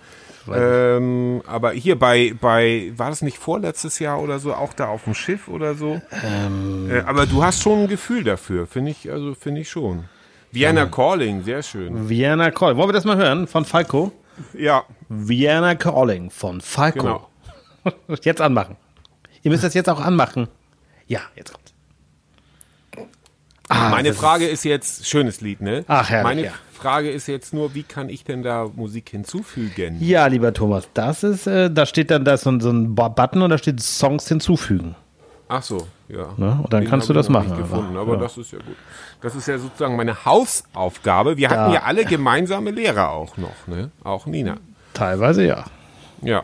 Ähm, 0.53 1.41
aber 1.45 1.71
hier 1.71 1.97
bei, 1.97 2.33
bei, 2.39 2.91
war 2.95 3.09
das 3.09 3.21
nicht 3.21 3.37
vorletztes 3.37 3.99
Jahr 3.99 4.21
oder 4.21 4.39
so, 4.39 4.53
auch 4.53 4.73
da 4.73 4.87
auf 4.87 5.03
dem 5.03 5.13
Schiff 5.13 5.47
oder 5.47 5.75
so? 5.75 6.01
Äh, 6.89 7.01
aber 7.01 7.25
du 7.25 7.43
hast 7.43 7.61
schon 7.61 7.83
ein 7.83 7.87
Gefühl 7.87 8.23
dafür, 8.23 8.67
finde 8.67 8.91
ich, 8.91 9.11
also 9.11 9.33
finde 9.35 9.61
ich 9.61 9.69
schon. 9.69 10.05
Vienna 10.51 10.85
Calling, 10.85 11.43
sehr 11.43 11.61
schön. 11.61 12.09
Vienna 12.09 12.51
Calling. 12.51 12.77
Wollen 12.77 12.89
wir 12.89 12.93
das 12.93 13.05
mal 13.05 13.17
hören 13.17 13.47
von 13.47 13.65
Falco? 13.65 14.11
Ja, 14.53 14.83
Vienna 15.09 15.75
Calling 15.75 16.29
von 16.29 16.61
Falco. 16.61 16.99
Genau. 16.99 17.29
Jetzt 18.21 18.41
anmachen. 18.41 18.77
Ihr 19.43 19.51
müsst 19.51 19.63
das 19.63 19.73
jetzt 19.73 19.89
auch 19.89 20.01
anmachen. 20.01 20.49
Ja, 21.05 21.21
jetzt 21.35 21.53
kommt's. 21.53 21.66
Ah, 23.69 23.89
meine 23.89 24.13
Frage 24.13 24.47
ist 24.47 24.63
jetzt, 24.63 25.07
schönes 25.07 25.41
Lied, 25.41 25.61
ne? 25.61 25.83
Ach, 25.87 26.09
herrlich, 26.09 26.23
Meine 26.23 26.45
ja. 26.45 26.51
Frage 26.73 27.09
ist 27.09 27.27
jetzt 27.27 27.53
nur, 27.53 27.73
wie 27.73 27.83
kann 27.83 28.07
ich 28.09 28.23
denn 28.23 28.43
da 28.43 28.67
Musik 28.75 29.09
hinzufügen? 29.09 29.97
Ja, 29.99 30.27
lieber 30.27 30.53
Thomas, 30.53 30.87
das 30.93 31.23
ist, 31.23 31.47
äh, 31.47 31.69
da 31.71 31.85
steht 31.85 32.11
dann 32.11 32.23
da 32.23 32.35
ist 32.35 32.43
so, 32.43 32.51
ein- 32.51 32.59
so 32.61 32.69
ein 32.69 32.95
Button 32.95 33.41
und 33.41 33.49
da 33.49 33.57
steht 33.57 33.81
Songs 33.81 34.27
hinzufügen. 34.27 34.95
Ach 35.49 35.63
so, 35.63 35.87
ja. 36.09 36.27
Ne? 36.37 36.59
Und 36.63 36.71
dann 36.73 36.81
Den 36.83 36.89
kannst 36.89 37.07
du 37.09 37.13
das 37.13 37.29
machen, 37.29 37.55
Gefunden, 37.57 37.91
aber, 37.97 38.01
aber 38.01 38.13
ja. 38.15 38.19
das 38.19 38.37
ist 38.37 38.51
ja 38.51 38.59
gut. 38.59 38.75
Das 39.21 39.33
ist 39.33 39.47
ja 39.47 39.57
sozusagen 39.57 39.95
meine 39.95 40.25
Hausaufgabe. 40.25 41.37
Wir 41.37 41.49
hatten 41.49 41.71
ja 41.73 41.83
alle 41.83 42.05
gemeinsame 42.05 42.71
Lehrer 42.71 43.09
auch 43.11 43.37
noch, 43.37 43.65
ne? 43.67 43.89
Auch 44.03 44.25
Nina. 44.25 44.57
Teilweise 44.93 45.45
ja. 45.45 45.63
Ja, 46.21 46.43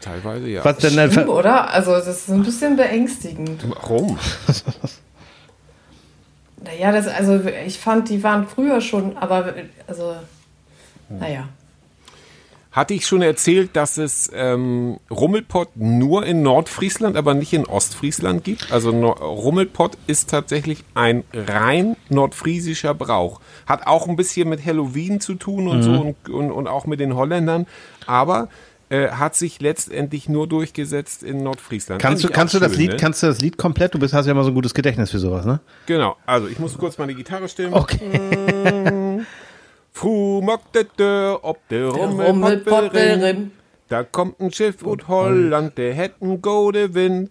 teilweise 0.00 0.48
ja. 0.48 0.64
Was 0.64 0.76
denn? 0.78 1.10
Schlimm, 1.10 1.28
oder? 1.28 1.70
Also 1.70 1.92
das 1.92 2.06
ist 2.06 2.28
ein 2.30 2.42
bisschen 2.42 2.76
beängstigend. 2.76 3.64
Warum? 3.68 4.18
Naja, 6.64 6.92
das, 6.92 7.08
also 7.08 7.40
ich 7.66 7.78
fand, 7.78 8.08
die 8.08 8.22
waren 8.22 8.46
früher 8.46 8.80
schon, 8.80 9.16
aber 9.16 9.54
also, 9.86 10.14
naja. 11.08 11.48
Hatte 12.70 12.94
ich 12.94 13.06
schon 13.06 13.20
erzählt, 13.20 13.76
dass 13.76 13.98
es 13.98 14.30
ähm, 14.34 14.98
Rummelpott 15.10 15.76
nur 15.76 16.24
in 16.24 16.42
Nordfriesland, 16.42 17.18
aber 17.18 17.34
nicht 17.34 17.52
in 17.52 17.66
Ostfriesland 17.66 18.44
gibt? 18.44 18.72
Also 18.72 18.92
no 18.92 19.10
Rummelpott 19.10 19.98
ist 20.06 20.30
tatsächlich 20.30 20.82
ein 20.94 21.22
rein 21.34 21.96
nordfriesischer 22.08 22.94
Brauch. 22.94 23.40
Hat 23.66 23.86
auch 23.86 24.08
ein 24.08 24.16
bisschen 24.16 24.48
mit 24.48 24.64
Halloween 24.64 25.20
zu 25.20 25.34
tun 25.34 25.68
und 25.68 25.82
so 25.82 25.90
und, 25.90 26.28
und, 26.30 26.50
und 26.50 26.66
auch 26.66 26.86
mit 26.86 26.98
den 26.98 27.14
Holländern, 27.14 27.66
aber 28.06 28.48
äh, 28.92 29.10
hat 29.12 29.34
sich 29.34 29.58
letztendlich 29.62 30.28
nur 30.28 30.46
durchgesetzt 30.46 31.22
in 31.22 31.42
Nordfriesland. 31.42 32.02
kannst 32.02 32.24
du, 32.24 32.28
kannst 32.28 32.52
du 32.52 32.58
auch 32.58 32.62
das 32.62 32.72
schön, 32.72 32.80
Lied, 32.82 32.90
ne? 32.90 32.96
kannst 32.98 33.22
du 33.22 33.26
das 33.26 33.40
Lied 33.40 33.56
komplett? 33.56 33.94
Du 33.94 33.98
bist, 33.98 34.12
hast 34.12 34.26
ja 34.26 34.32
immer 34.32 34.44
so 34.44 34.50
ein 34.50 34.54
gutes 34.54 34.74
Gedächtnis 34.74 35.10
für 35.10 35.18
sowas, 35.18 35.46
ne? 35.46 35.60
Genau, 35.86 36.16
also 36.26 36.46
ich 36.46 36.58
muss 36.58 36.76
kurz 36.76 36.98
meine 36.98 37.14
Gitarre 37.14 37.48
stimmen. 37.48 37.72
Okay. 37.72 39.24
Fru 39.92 40.42
mock 40.42 40.72
de 40.72 40.84
Dörr, 40.94 41.40
ob 41.42 41.58
rin. 41.70 43.22
rin. 43.22 43.50
Da 43.88 44.02
kommt 44.02 44.40
ein 44.40 44.52
Schiff 44.52 44.82
ut 44.82 45.08
Holland, 45.08 45.78
der 45.78 45.94
hätten 45.94 46.42
gode 46.42 46.92
Wind. 46.94 47.30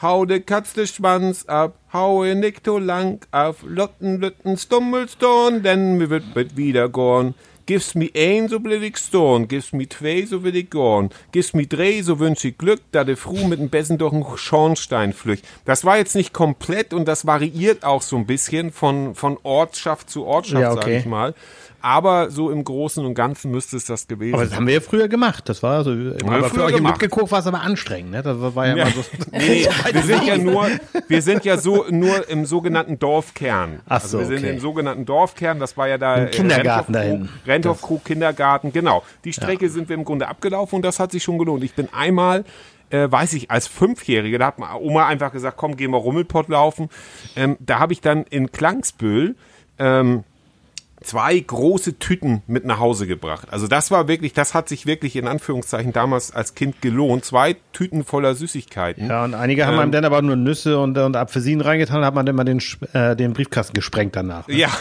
Hau 0.00 0.24
de 0.24 0.38
Katz 0.40 0.74
de 0.74 0.86
Schwanz 0.86 1.44
ab, 1.46 1.74
hau 1.92 2.22
in 2.22 2.38
nicht 2.38 2.62
to 2.62 2.78
lang 2.78 3.26
auf 3.32 3.64
Lotten, 3.66 4.20
Lütten, 4.20 4.56
Stummelstorn, 4.56 5.62
denn 5.64 5.98
mir 5.98 6.08
wird 6.08 6.34
bet 6.34 6.56
wieder 6.56 6.88
gorn. 6.88 7.34
Gibst 7.66 7.94
mi 7.94 8.10
ein, 8.16 8.48
so 8.48 8.62
will 8.64 8.82
ich 8.82 8.96
storn, 8.96 9.46
gibst 9.46 9.72
mi 9.72 9.88
zwei, 9.88 10.26
so 10.26 10.42
will 10.42 10.56
ich 10.56 10.70
gorn, 10.70 11.10
gibst 11.32 11.54
mi 11.54 11.66
drei, 11.66 12.02
so 12.02 12.18
wünsch 12.18 12.44
ich 12.44 12.58
Glück, 12.58 12.80
da 12.90 13.04
de 13.04 13.16
Fru 13.16 13.46
mit 13.46 13.60
dem 13.60 13.68
Bessen 13.68 13.98
durch 13.98 14.12
den 14.12 14.24
Schornstein 14.36 15.12
flücht. 15.12 15.44
Das 15.64 15.84
war 15.84 15.96
jetzt 15.96 16.14
nicht 16.14 16.32
komplett 16.32 16.92
und 16.92 17.06
das 17.06 17.26
variiert 17.26 17.84
auch 17.84 18.02
so 18.02 18.16
ein 18.16 18.26
bisschen 18.26 18.72
von, 18.72 19.14
von 19.14 19.38
Ortschaft 19.42 20.10
zu 20.10 20.24
Ortschaft, 20.26 20.62
Ja, 20.62 20.72
sag 20.72 20.84
okay. 20.84 20.98
ich 20.98 21.06
mal. 21.06 21.34
Aber 21.82 22.30
so 22.30 22.50
im 22.50 22.62
Großen 22.64 23.04
und 23.04 23.14
Ganzen 23.14 23.50
müsste 23.50 23.76
es 23.76 23.86
das 23.86 24.06
gewesen 24.06 24.34
Aber 24.34 24.44
das 24.44 24.54
haben 24.54 24.66
wir 24.66 24.74
ja 24.74 24.80
früher 24.80 25.08
gemacht. 25.08 25.48
Das 25.48 25.62
war 25.62 25.82
so, 25.84 25.90
aber 25.90 26.44
für 26.50 26.64
euch 26.64 26.76
gemacht. 26.76 27.00
mitgeguckt 27.00 27.30
war 27.32 27.38
es 27.40 27.46
aber 27.46 27.60
anstrengend, 27.62 28.10
ne? 28.12 28.22
Das 28.22 28.36
war 28.54 28.66
ja, 28.66 28.76
Ja. 28.76 28.82
immer 28.84 28.92
so. 28.92 29.04
Nee, 29.32 29.66
wir 29.92 30.02
sind 30.02 30.24
ja 30.24 30.38
nur, 30.38 30.66
wir 31.08 31.22
sind 31.22 31.44
ja 31.44 31.58
so 31.58 31.86
nur 31.90 32.28
im 32.28 32.44
sogenannten 32.46 32.98
Dorfkern. 32.98 33.80
Ach 33.88 34.00
so, 34.00 34.18
also 34.18 34.30
wir 34.30 34.36
sind 34.38 34.46
okay. 34.46 34.54
im 34.54 34.60
sogenannten 34.60 35.06
Dorfkern, 35.06 35.58
das 35.58 35.76
war 35.76 35.88
ja 35.88 35.98
da 35.98 36.16
Im 36.16 36.30
Kindergarten 36.30 36.92
Renthof- 36.94 36.98
da 36.98 37.00
hinten. 37.00 37.28
Renthof-Krug, 37.46 38.04
Kindergarten, 38.04 38.72
genau. 38.72 39.02
Die 39.24 39.32
Strecke 39.32 39.68
sind 39.68 39.88
wir 39.88 39.94
im 39.96 40.04
Grunde 40.04 40.28
abgelaufen 40.28 40.76
und 40.76 40.82
das 40.82 40.98
hat 41.00 41.12
sich 41.12 41.22
schon 41.22 41.38
gelohnt. 41.38 41.64
Ich 41.64 41.74
bin 41.74 41.88
einmal 41.92 42.44
äh, 42.92 43.08
weiß 43.08 43.34
ich, 43.34 43.52
als 43.52 43.68
Fünfjährige, 43.68 44.36
da 44.38 44.46
hat 44.46 44.58
ma- 44.58 44.74
Oma 44.74 45.06
einfach 45.06 45.30
gesagt, 45.30 45.56
komm, 45.56 45.76
gehen 45.76 45.92
wir 45.92 45.98
Rummelpott 45.98 46.48
laufen. 46.48 46.88
Ähm, 47.36 47.56
da 47.60 47.78
habe 47.78 47.92
ich 47.92 48.00
dann 48.00 48.24
in 48.24 48.50
Klangsbühl 48.50 49.36
ähm, 49.78 50.24
zwei 51.02 51.38
große 51.38 51.98
Tüten 51.98 52.42
mit 52.46 52.64
nach 52.64 52.78
Hause 52.78 53.06
gebracht. 53.06 53.48
Also 53.50 53.66
das 53.68 53.90
war 53.90 54.06
wirklich, 54.08 54.32
das 54.34 54.52
hat 54.54 54.68
sich 54.68 54.84
wirklich 54.86 55.16
in 55.16 55.26
Anführungszeichen 55.26 55.92
damals 55.92 56.32
als 56.34 56.54
Kind 56.54 56.82
gelohnt. 56.82 57.24
Zwei 57.24 57.56
Tüten 57.72 58.04
voller 58.04 58.34
Süßigkeiten. 58.34 59.08
Ja, 59.08 59.24
und 59.24 59.34
einige 59.34 59.66
haben 59.66 59.74
Ähm. 59.74 59.80
einem 59.80 59.92
dann 59.92 60.04
aber 60.04 60.20
nur 60.22 60.36
Nüsse 60.36 60.78
und, 60.78 60.98
und 60.98 61.16
Apfelsinen 61.16 61.60
reingetan, 61.62 62.04
hat 62.04 62.14
man 62.14 62.26
dann 62.26 62.36
mal 62.36 62.44
den, 62.44 62.62
äh, 62.92 63.16
den 63.16 63.32
Briefkasten 63.32 63.72
gesprengt 63.74 64.14
danach. 64.16 64.46
ne? 64.48 64.54
Ja, 64.56 64.68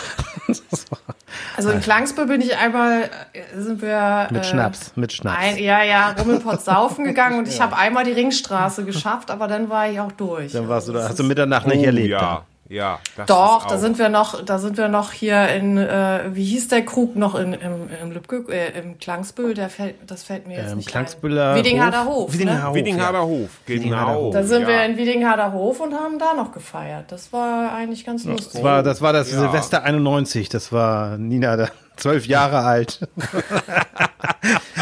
Also 1.56 1.70
in 1.70 1.80
Klangsburg 1.82 2.28
bin 2.28 2.42
ich 2.42 2.58
einmal, 2.58 3.04
äh, 3.34 3.60
sind 3.60 3.82
wir... 3.82 4.28
Mit 4.32 4.42
äh, 4.42 4.44
Schnaps, 4.46 4.94
mit 4.96 5.14
Schnaps. 5.14 5.38
Ein, 5.40 5.58
ja, 5.58 5.84
ja, 5.84 6.12
Rummelpott 6.18 6.62
saufen 6.66 7.06
gegangen 7.06 7.38
und 7.40 7.48
ich 7.48 7.62
habe 7.62 7.78
einmal 7.78 8.04
die 8.04 8.12
Ringstraße 8.12 8.84
geschafft, 8.84 9.30
aber 9.30 9.48
dann 9.48 9.70
war 9.70 9.90
ich 9.90 10.00
auch 10.00 10.12
durch. 10.14 10.52
Dann 10.54 10.68
warst 10.68 10.88
du 10.88 10.94
da, 10.94 11.00
Das 11.00 11.10
hast 11.10 11.20
du 11.20 11.24
Mitternacht 11.24 11.68
nicht 11.68 11.82
Oh, 11.82 11.86
erlebt. 11.86 12.10
Ja, 12.10 12.46
ja. 12.70 13.00
das 13.18 13.26
Doch, 13.28 13.64
ist 13.64 13.72
da 13.72 13.76
auch- 13.76 13.80
sind 13.80 14.00
wir 14.00 14.08
noch, 14.10 14.46
da 14.46 14.58
sind 14.60 14.78
wir 14.78 14.88
noch 14.88 15.12
hier 15.12 15.50
in, 15.50 15.78
äh, 15.78 16.30
wie 16.32 16.46
hieß 16.46 16.70
der 16.70 16.86
Krug 16.86 17.16
noch 17.18 17.36
in, 17.36 17.54
im, 17.54 17.90
im 18.02 18.12
Lübke, 18.12 18.46
äh, 18.50 18.80
im 18.80 18.98
Klangsbüll, 19.00 19.54
der 19.54 19.70
fällt, 19.70 19.96
das 20.08 20.24
fällt 20.24 20.48
mir 20.48 20.58
jetzt 20.58 20.72
Ähm, 20.72 20.78
nicht 20.78 20.88
Klangsbüller 20.90 21.52
ein. 21.52 21.58
Wiedingharder 21.58 22.06
Hof. 22.06 22.32
Wiedingharder 22.34 22.62
ne? 22.62 22.68
Hof. 22.70 22.76
Wiedingharder 22.76 23.20
ja. 23.20 23.26
Hof, 23.26 23.50
Wiedingharder 23.66 24.12
genau. 24.14 24.26
Hof. 24.28 24.34
Da 24.34 24.44
sind 24.44 24.62
ja. 24.62 24.68
wir 24.70 24.86
in 24.86 24.98
Wiedingharder 24.98 25.52
Hof 25.52 25.80
und 25.82 25.94
haben 25.94 26.20
da 26.20 26.34
noch 26.34 26.52
gefeiert. 26.52 27.12
Das 27.12 27.34
war 27.34 27.74
eigentlich 27.74 28.06
ganz 28.06 28.24
lustig. 28.26 28.54
Das 28.54 28.64
war, 28.64 28.84
das 28.84 29.02
war 29.02 29.14
das 29.14 29.32
Ja. 29.32 29.40
Silvester 29.40 29.84
91. 29.84 30.48
Das 30.50 30.72
war 30.72 31.18
Nina, 31.18 31.58
da, 31.58 31.68
zwölf 31.98 32.26
Jahre 32.28 32.60
alt. 32.60 33.00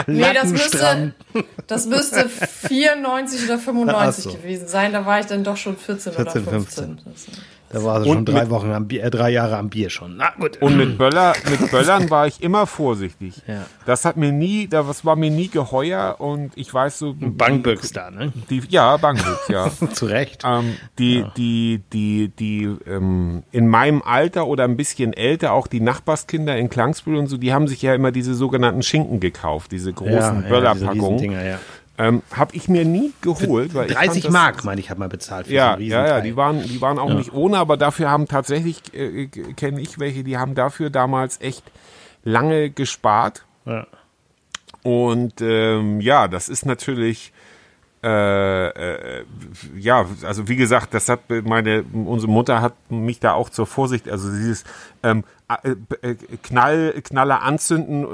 Nee, 0.06 0.34
das 0.34 0.50
müsste, 0.52 1.14
das 1.66 1.86
müsste 1.88 2.30
94 2.30 3.46
oder 3.46 3.58
95 3.60 4.26
Ach 4.28 4.32
so. 4.32 4.38
gewesen 4.38 4.68
sein. 4.68 4.94
Da 4.94 5.06
war 5.06 5.20
ich 5.20 5.26
dann 5.26 5.44
doch 5.44 5.58
schon 5.58 5.76
14, 5.76 6.14
14, 6.14 6.42
oder 6.44 6.52
15. 6.52 7.00
15. 7.00 7.38
Da 7.70 7.84
war 7.84 8.02
sie 8.02 8.10
Und 8.10 8.16
schon 8.16 8.26
drei 8.26 8.42
mit- 8.44 8.50
Wochen 8.50 8.72
am 8.72 8.88
Bier, 8.88 9.04
äh, 9.04 9.10
drei 9.10 9.30
Jahre 9.30 9.58
am 9.58 9.70
Bier 9.70 9.90
schon. 9.90 10.16
Na 10.18 10.30
gut. 10.40 10.62
Und 10.62 10.78
mit, 10.78 10.98
Böller, 10.98 11.34
mit 11.50 11.70
Böllern 11.70 12.10
war 12.10 12.26
ich 12.28 12.42
immer 12.42 12.66
vorsichtig. 12.66 13.42
Ja. 13.46 13.66
Das 13.86 14.06
hat 14.06 14.16
mir 14.16 14.32
nie, 14.32 14.68
das 14.68 15.04
war 15.04 15.16
mir 15.18 15.30
nie 15.30 15.50
geheuer 15.50 16.16
und 16.20 16.52
ich 16.56 16.74
weiß 16.74 16.98
so. 17.00 17.14
Bangböcks 17.20 17.92
da, 17.92 18.10
ne? 18.10 18.32
Die, 18.50 18.62
ja, 18.70 18.96
Bangbüchs, 18.98 19.48
ja. 19.50 19.70
Zu 19.94 20.06
Recht. 20.06 20.44
ähm, 20.46 20.78
die, 20.98 21.26
die, 21.36 21.82
die, 21.92 22.30
die, 22.30 22.64
ähm, 22.88 23.44
in 23.52 23.68
meinem 23.68 24.02
Alter 24.02 24.48
oder 24.48 24.64
ein 24.64 24.78
bisschen 24.78 25.12
älter, 25.14 25.52
auch 25.52 25.68
die 25.68 25.82
Nachbarskinder 25.82 26.58
in 26.58 26.70
Klangsbühl 26.70 27.18
und 27.18 27.28
so, 27.28 27.38
die 27.38 27.54
haben 27.54 27.68
sich 27.68 27.82
ja 27.82 27.94
immer 27.94 28.12
diese 28.12 28.34
sogenannten 28.34 28.82
Schinken 28.84 29.20
gekauft, 29.20 29.72
diese 29.74 29.92
großen 29.94 30.38
diese 30.38 30.50
Böllerpackungen. 30.50 31.32
Ja. 31.32 31.60
Ähm, 31.98 32.22
habe 32.32 32.56
ich 32.56 32.68
mir 32.70 32.86
nie 32.86 33.14
geholt, 33.22 33.74
weil 33.74 33.88
ich 33.90 33.94
fand 33.96 34.08
30 34.08 34.24
das- 34.24 34.32
Mark, 34.32 34.64
meine 34.64 34.80
ich, 34.80 34.90
hat 34.90 34.98
man 34.98 35.10
bezahlt 35.10 35.48
für 35.48 35.54
Ja, 35.54 35.76
so 35.78 35.82
ja, 35.84 36.08
ja, 36.08 36.22
die 36.22 36.36
waren, 36.36 36.62
die 36.64 36.80
waren 36.82 37.00
auch 37.00 37.14
nicht 37.14 37.34
ohne, 37.34 37.58
aber 37.58 37.76
dafür 37.78 38.10
haben 38.10 38.28
tatsächlich, 38.28 38.94
äh, 38.94 39.28
kenne 39.28 39.82
ich 39.82 40.00
welche, 40.00 40.24
die 40.24 40.38
haben 40.38 40.54
dafür 40.56 40.90
damals 40.90 41.42
echt 41.42 41.64
lange 42.24 42.70
gespart. 42.70 43.46
Ja. 43.66 43.88
Und 44.84 45.42
ähm, 45.42 46.00
ja, 46.00 46.28
das 46.28 46.50
ist 46.50 46.66
natürlich, 46.66 47.34
äh, 48.04 48.68
äh, 48.68 49.26
ja, 49.76 50.06
also 50.24 50.48
wie 50.48 50.56
gesagt, 50.56 50.94
das 50.94 51.10
hat 51.10 51.22
meine, 51.30 51.84
unsere 51.92 52.32
Mutter 52.32 52.62
hat 52.62 52.74
mich 52.90 53.20
da 53.20 53.34
auch 53.34 53.50
zur 53.50 53.66
Vorsicht, 53.66 54.08
also 54.08 54.30
dieses 54.32 54.64
ähm, 55.04 55.24
äh, 55.64 55.72
äh, 56.08 56.16
Knall, 56.44 56.94
Knaller 57.04 57.42
anzünden 57.42 58.06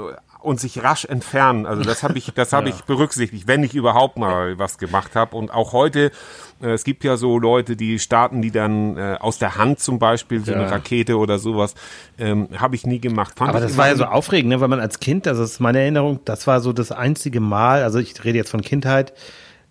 und 0.44 0.60
sich 0.60 0.82
rasch 0.82 1.04
entfernen. 1.04 1.66
Also 1.66 1.82
das 1.82 2.02
habe 2.02 2.18
ich, 2.18 2.32
das 2.34 2.52
habe 2.52 2.68
ich 2.70 2.84
berücksichtigt, 2.84 3.48
wenn 3.48 3.62
ich 3.62 3.74
überhaupt 3.74 4.16
mal 4.16 4.58
was 4.58 4.78
gemacht 4.78 5.16
habe. 5.16 5.36
Und 5.36 5.52
auch 5.52 5.72
heute, 5.72 6.10
äh, 6.62 6.70
es 6.72 6.84
gibt 6.84 7.02
ja 7.04 7.16
so 7.16 7.38
Leute, 7.38 7.76
die 7.76 7.98
starten 7.98 8.42
die 8.42 8.50
dann 8.50 8.96
äh, 8.96 9.16
aus 9.20 9.38
der 9.38 9.56
Hand 9.56 9.80
zum 9.80 9.98
Beispiel 9.98 10.44
so 10.44 10.52
Ja. 10.52 10.58
eine 10.60 10.70
Rakete 10.70 11.16
oder 11.18 11.38
sowas, 11.38 11.74
ähm, 12.18 12.48
habe 12.56 12.76
ich 12.76 12.86
nie 12.86 13.00
gemacht. 13.00 13.34
Fand 13.36 13.50
Aber 13.50 13.60
das 13.60 13.76
war 13.76 13.88
ja 13.88 13.96
so 13.96 14.04
aufregend, 14.04 14.50
ne? 14.50 14.60
weil 14.60 14.68
man 14.68 14.80
als 14.80 15.00
Kind, 15.00 15.26
das 15.26 15.38
ist 15.38 15.60
meine 15.60 15.80
Erinnerung, 15.80 16.20
das 16.24 16.46
war 16.46 16.60
so 16.60 16.72
das 16.72 16.92
einzige 16.92 17.40
Mal, 17.40 17.82
also 17.82 17.98
ich 17.98 18.22
rede 18.24 18.38
jetzt 18.38 18.50
von 18.50 18.60
Kindheit, 18.60 19.12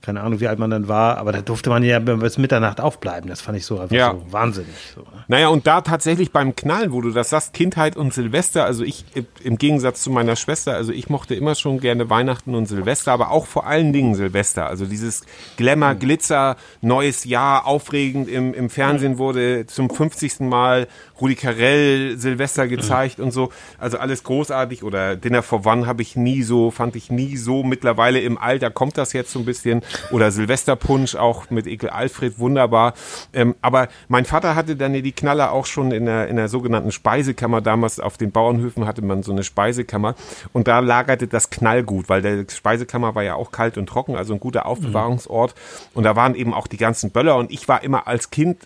keine 0.04 0.22
Ahnung, 0.22 0.42
wie 0.42 0.48
alt 0.48 0.60
man 0.60 0.70
dann 0.70 0.88
war, 0.90 1.18
aber 1.18 1.32
da 1.32 1.42
durfte 1.42 1.70
man 1.70 1.82
ja 1.82 1.98
bis 2.00 2.38
Mitternacht 2.38 2.82
aufbleiben. 2.82 3.30
Das 3.30 3.40
fand 3.42 3.58
ich 3.58 3.66
so 3.66 3.80
einfach 3.80 3.96
Ja. 3.96 4.12
so 4.12 4.32
wahnsinnig. 4.34 4.70
So, 4.94 5.02
ne? 5.02 5.08
Naja, 5.30 5.48
und 5.48 5.66
da 5.66 5.80
tatsächlich 5.82 6.32
beim 6.34 6.56
Knallen, 6.56 6.92
wo 6.92 7.00
du 7.00 7.12
das 7.12 7.30
sagst, 7.30 7.54
Kindheit 7.54 7.96
und 7.96 8.14
Silvester, 8.14 8.66
also 8.66 8.84
ich 8.84 9.06
äh, 9.16 9.24
im 9.44 9.58
Gegensatz 9.58 10.04
zu 10.04 10.12
meiner 10.12 10.36
Schwester, 10.36 10.76
also 10.76 10.92
ich 10.92 11.10
mochte 11.10 11.36
immer 11.36 11.56
schon 11.56 11.80
gerne 11.80 12.10
Weihnachten 12.10 12.54
und 12.54 12.66
Silvester, 12.66 13.14
aber 13.14 13.32
auch 13.32 13.46
vor 13.46 13.66
allen 13.66 13.94
Dingen 13.94 14.14
Silvester. 14.16 14.68
Also 14.68 14.86
dieses 14.86 15.24
Glamour, 15.56 15.96
Glitzer, 15.96 16.58
neues 16.82 17.24
Jahr, 17.24 17.66
aufregend. 17.66 18.28
Im, 18.28 18.54
im 18.54 18.70
Fernsehen 18.70 19.18
wurde 19.18 19.66
zum 19.68 19.90
50. 19.90 20.42
Mal 20.42 20.88
Rudi 21.22 21.36
Carell 21.36 22.18
Silvester 22.18 22.68
gezeigt 22.68 23.22
und 23.22 23.32
so. 23.32 23.52
Also 23.78 23.98
alles 24.00 24.24
großartig. 24.26 24.84
Oder 24.84 25.16
Dinner 25.16 25.44
for 25.44 25.66
One 25.66 25.88
habe 25.88 26.02
ich 26.02 26.18
nie 26.18 26.44
so, 26.44 26.72
fand 26.72 26.98
ich 26.98 27.10
nie 27.10 27.38
so. 27.38 27.64
Mittlerweile 27.64 28.20
im 28.20 28.38
Alter 28.38 28.70
kommt 28.70 28.98
das 28.98 29.14
jetzt 29.14 29.32
so 29.32 29.40
ein 29.40 29.46
bisschen. 29.46 29.82
Oder 30.12 30.32
Silvesterpunsch 30.32 31.16
auch 31.16 31.50
mit 31.50 31.68
Ekel 31.68 31.90
Alfred, 31.90 32.40
wunderbar. 32.40 32.94
Ähm, 33.34 33.56
aber 33.62 33.88
mein 34.08 34.26
Vater 34.26 34.56
hatte 34.56 34.76
dann 34.76 34.94
ja 34.94 35.02
die 35.02 35.12
Knaller 35.12 35.52
auch 35.52 35.66
schon 35.66 35.92
in 35.92 36.06
der, 36.06 36.28
in 36.28 36.36
der 36.36 36.48
sogenannten 36.48 36.92
Speisekammer. 36.92 37.62
Damals 37.62 38.00
auf 38.00 38.18
den 38.18 38.32
Bauernhöfen 38.32 38.86
hatte 38.86 39.02
man 39.02 39.24
so 39.24 39.32
eine 39.32 39.44
Speisekammer. 39.44 40.16
Und 40.52 40.68
da 40.68 40.80
lagerte 40.80 41.28
das 41.28 41.50
Knallgut, 41.50 42.10
weil 42.10 42.22
der 42.22 42.46
Speisekammer 42.50 43.16
war 43.16 43.24
ja 43.24 43.36
auch 43.36 43.52
kalt 43.52 43.78
und 43.78 43.88
trocken, 43.88 44.16
also 44.16 44.34
ein 44.34 44.40
guter 44.40 44.66
Aufbewahrungsort. 44.66 45.56
Und 45.94 46.04
da 46.04 46.16
waren 46.16 46.36
eben 46.36 46.54
auch 46.54 46.68
die 46.68 46.78
ganzen 46.78 47.12
Böller. 47.12 47.38
Und 47.38 47.52
ich 47.52 47.68
war 47.68 47.84
immer 47.84 48.08
als 48.08 48.30
Kind 48.30 48.58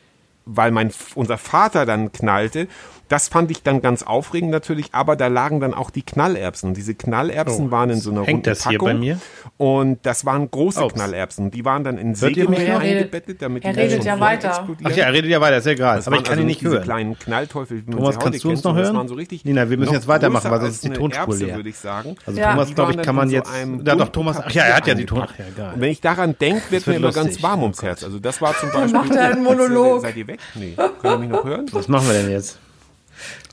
weil 0.48 0.72
mein 0.72 0.92
unser 1.16 1.38
Vater 1.38 1.86
dann 1.86 2.12
knallte. 2.12 2.68
Das 3.10 3.28
fand 3.30 3.52
ich 3.52 3.64
dann 3.64 3.82
ganz 3.82 4.04
aufregend 4.04 4.52
natürlich, 4.52 4.90
aber 4.92 5.16
da 5.16 5.28
lagen 5.28 5.60
dann 5.60 5.74
auch 5.74 5.90
die 5.90 6.02
Knallerbsen. 6.02 6.74
Diese 6.74 6.94
Knallerbsen 6.94 7.68
Oh, 7.68 7.72
waren 7.72 7.90
in 7.90 8.00
so 8.02 8.12
einer 8.12 8.20
hängt 8.22 8.30
runden 8.30 8.44
das 8.50 8.64
hier 8.68 8.74
Packung. 8.80 8.88
bei 8.88 8.94
mir? 8.96 9.20
Und 9.58 10.06
das 10.06 10.26
waren 10.26 10.52
große 10.52 10.84
Oh. 10.84 10.88
Knallerbsen. 10.90 11.50
Die 11.52 11.64
waren 11.66 11.84
dann 11.84 11.98
in 11.98 12.16
Sägemehl? 12.16 12.62
Er 12.62 12.80
eingebettet, 12.80 13.42
damit 13.42 13.64
er 13.66 13.74
die 13.74 13.80
redet 13.80 14.04
ja 14.04 14.20
weiter. 14.20 14.50
explodieren. 14.50 14.92
Ach 14.92 14.98
ja, 14.98 15.06
er 15.06 15.14
redet 15.14 15.32
ja 15.32 15.40
weiter, 15.42 15.58
ist 15.58 15.66
ja 15.66 15.72
egal. 15.72 15.96
Das 15.98 16.08
Aber 16.08 16.18
ich 16.18 16.24
kann 16.24 16.32
also 16.34 16.42
ihn 16.42 16.48
nicht 16.48 16.62
diese 16.62 16.72
hören. 16.72 16.84
kleinen 16.84 17.20
Knallteufel, 17.20 17.78
wie 17.86 17.90
man 17.92 17.98
Thomas, 18.00 18.16
sie 18.16 18.20
heute 18.20 18.24
kannst 18.32 18.44
du 18.44 18.50
uns 18.50 18.64
noch 18.64 18.76
hören? 18.76 18.96
waren 18.98 19.08
so 19.08 19.16
richtig 19.16 19.46
Nina, 19.46 19.70
wir 19.70 19.78
müssen 19.78 19.94
jetzt 19.94 20.08
weitermachen, 20.08 20.52
weil 20.52 20.60
sonst 20.62 20.74
ist 20.76 20.84
die 20.84 20.90
Tonspur 20.90 21.22
Erbse, 21.34 21.46
leer. 21.46 21.56
würde 21.56 21.70
ich 21.70 21.78
sagen. 21.78 22.16
Also 22.26 22.40
Ja. 22.40 22.52
Thomas, 22.52 22.76
glaube 22.76 22.92
ich, 22.94 23.02
kann 23.02 23.16
man 23.16 23.30
jetzt. 23.30 23.50
Ja, 23.86 23.96
doch, 23.96 24.10
Thomas. 24.10 24.38
Ach 24.44 24.52
ja, 24.52 24.64
er 24.64 24.76
hat 24.76 24.88
ja 24.88 24.94
die 24.96 25.06
Ton. 25.06 25.24
Ach 25.26 25.34
ja. 25.58 25.72
Und 25.72 25.82
wenn 25.82 25.90
ich 25.92 26.02
daran 26.02 26.36
denke, 26.40 26.62
wird 26.70 26.86
wird 26.86 26.88
mir 26.88 26.96
immer 26.96 27.12
ganz 27.14 27.42
warm 27.42 27.64
ums 27.64 27.82
Herz. 27.82 28.04
Also 28.04 28.20
das 28.20 28.42
war 28.42 28.54
zum 28.58 28.70
Beispiel. 28.72 28.94
macht 28.94 29.12
er 29.16 29.32
einen 29.32 29.44
Monolog. 29.44 30.02
Seid 30.02 30.16
ihr 30.18 30.28
weg? 30.28 30.40
Nee. 30.56 30.74
Könnt 30.76 31.04
ihr 31.04 31.18
mich 31.20 31.30
noch 31.30 31.44
hören? 31.44 31.66
Was 31.72 31.88
machen 31.88 32.08
wir 32.08 32.14
denn 32.22 32.30
jetzt? 32.32 32.60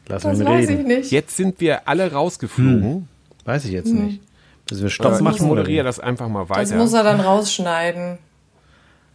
Lassen 0.06 0.28
Das 0.28 0.38
wir 0.38 0.46
ihn 0.46 0.52
weiß 0.52 0.68
ich 0.70 0.84
nicht. 0.86 1.10
Jetzt 1.10 1.36
sind 1.36 1.60
wir 1.60 1.88
alle 1.88 2.12
rausgeflogen. 2.12 3.08
Weiß 3.44 3.64
ich 3.64 3.72
jetzt 3.72 3.92
nicht. 3.92 4.20
Müssen 4.70 4.82
wir 4.82 4.86
Äh, 4.86 4.90
Stopp 4.90 5.14
ich 5.14 5.20
machen? 5.20 5.36
oder 5.42 5.60
moderiere 5.60 5.84
das 5.84 6.00
einfach 6.00 6.28
mal 6.28 6.46
Das 6.46 6.70
weiter. 6.70 6.76
muss 6.76 6.92
er 6.92 7.02
dann 7.04 7.20
rausschneiden. 7.20 8.18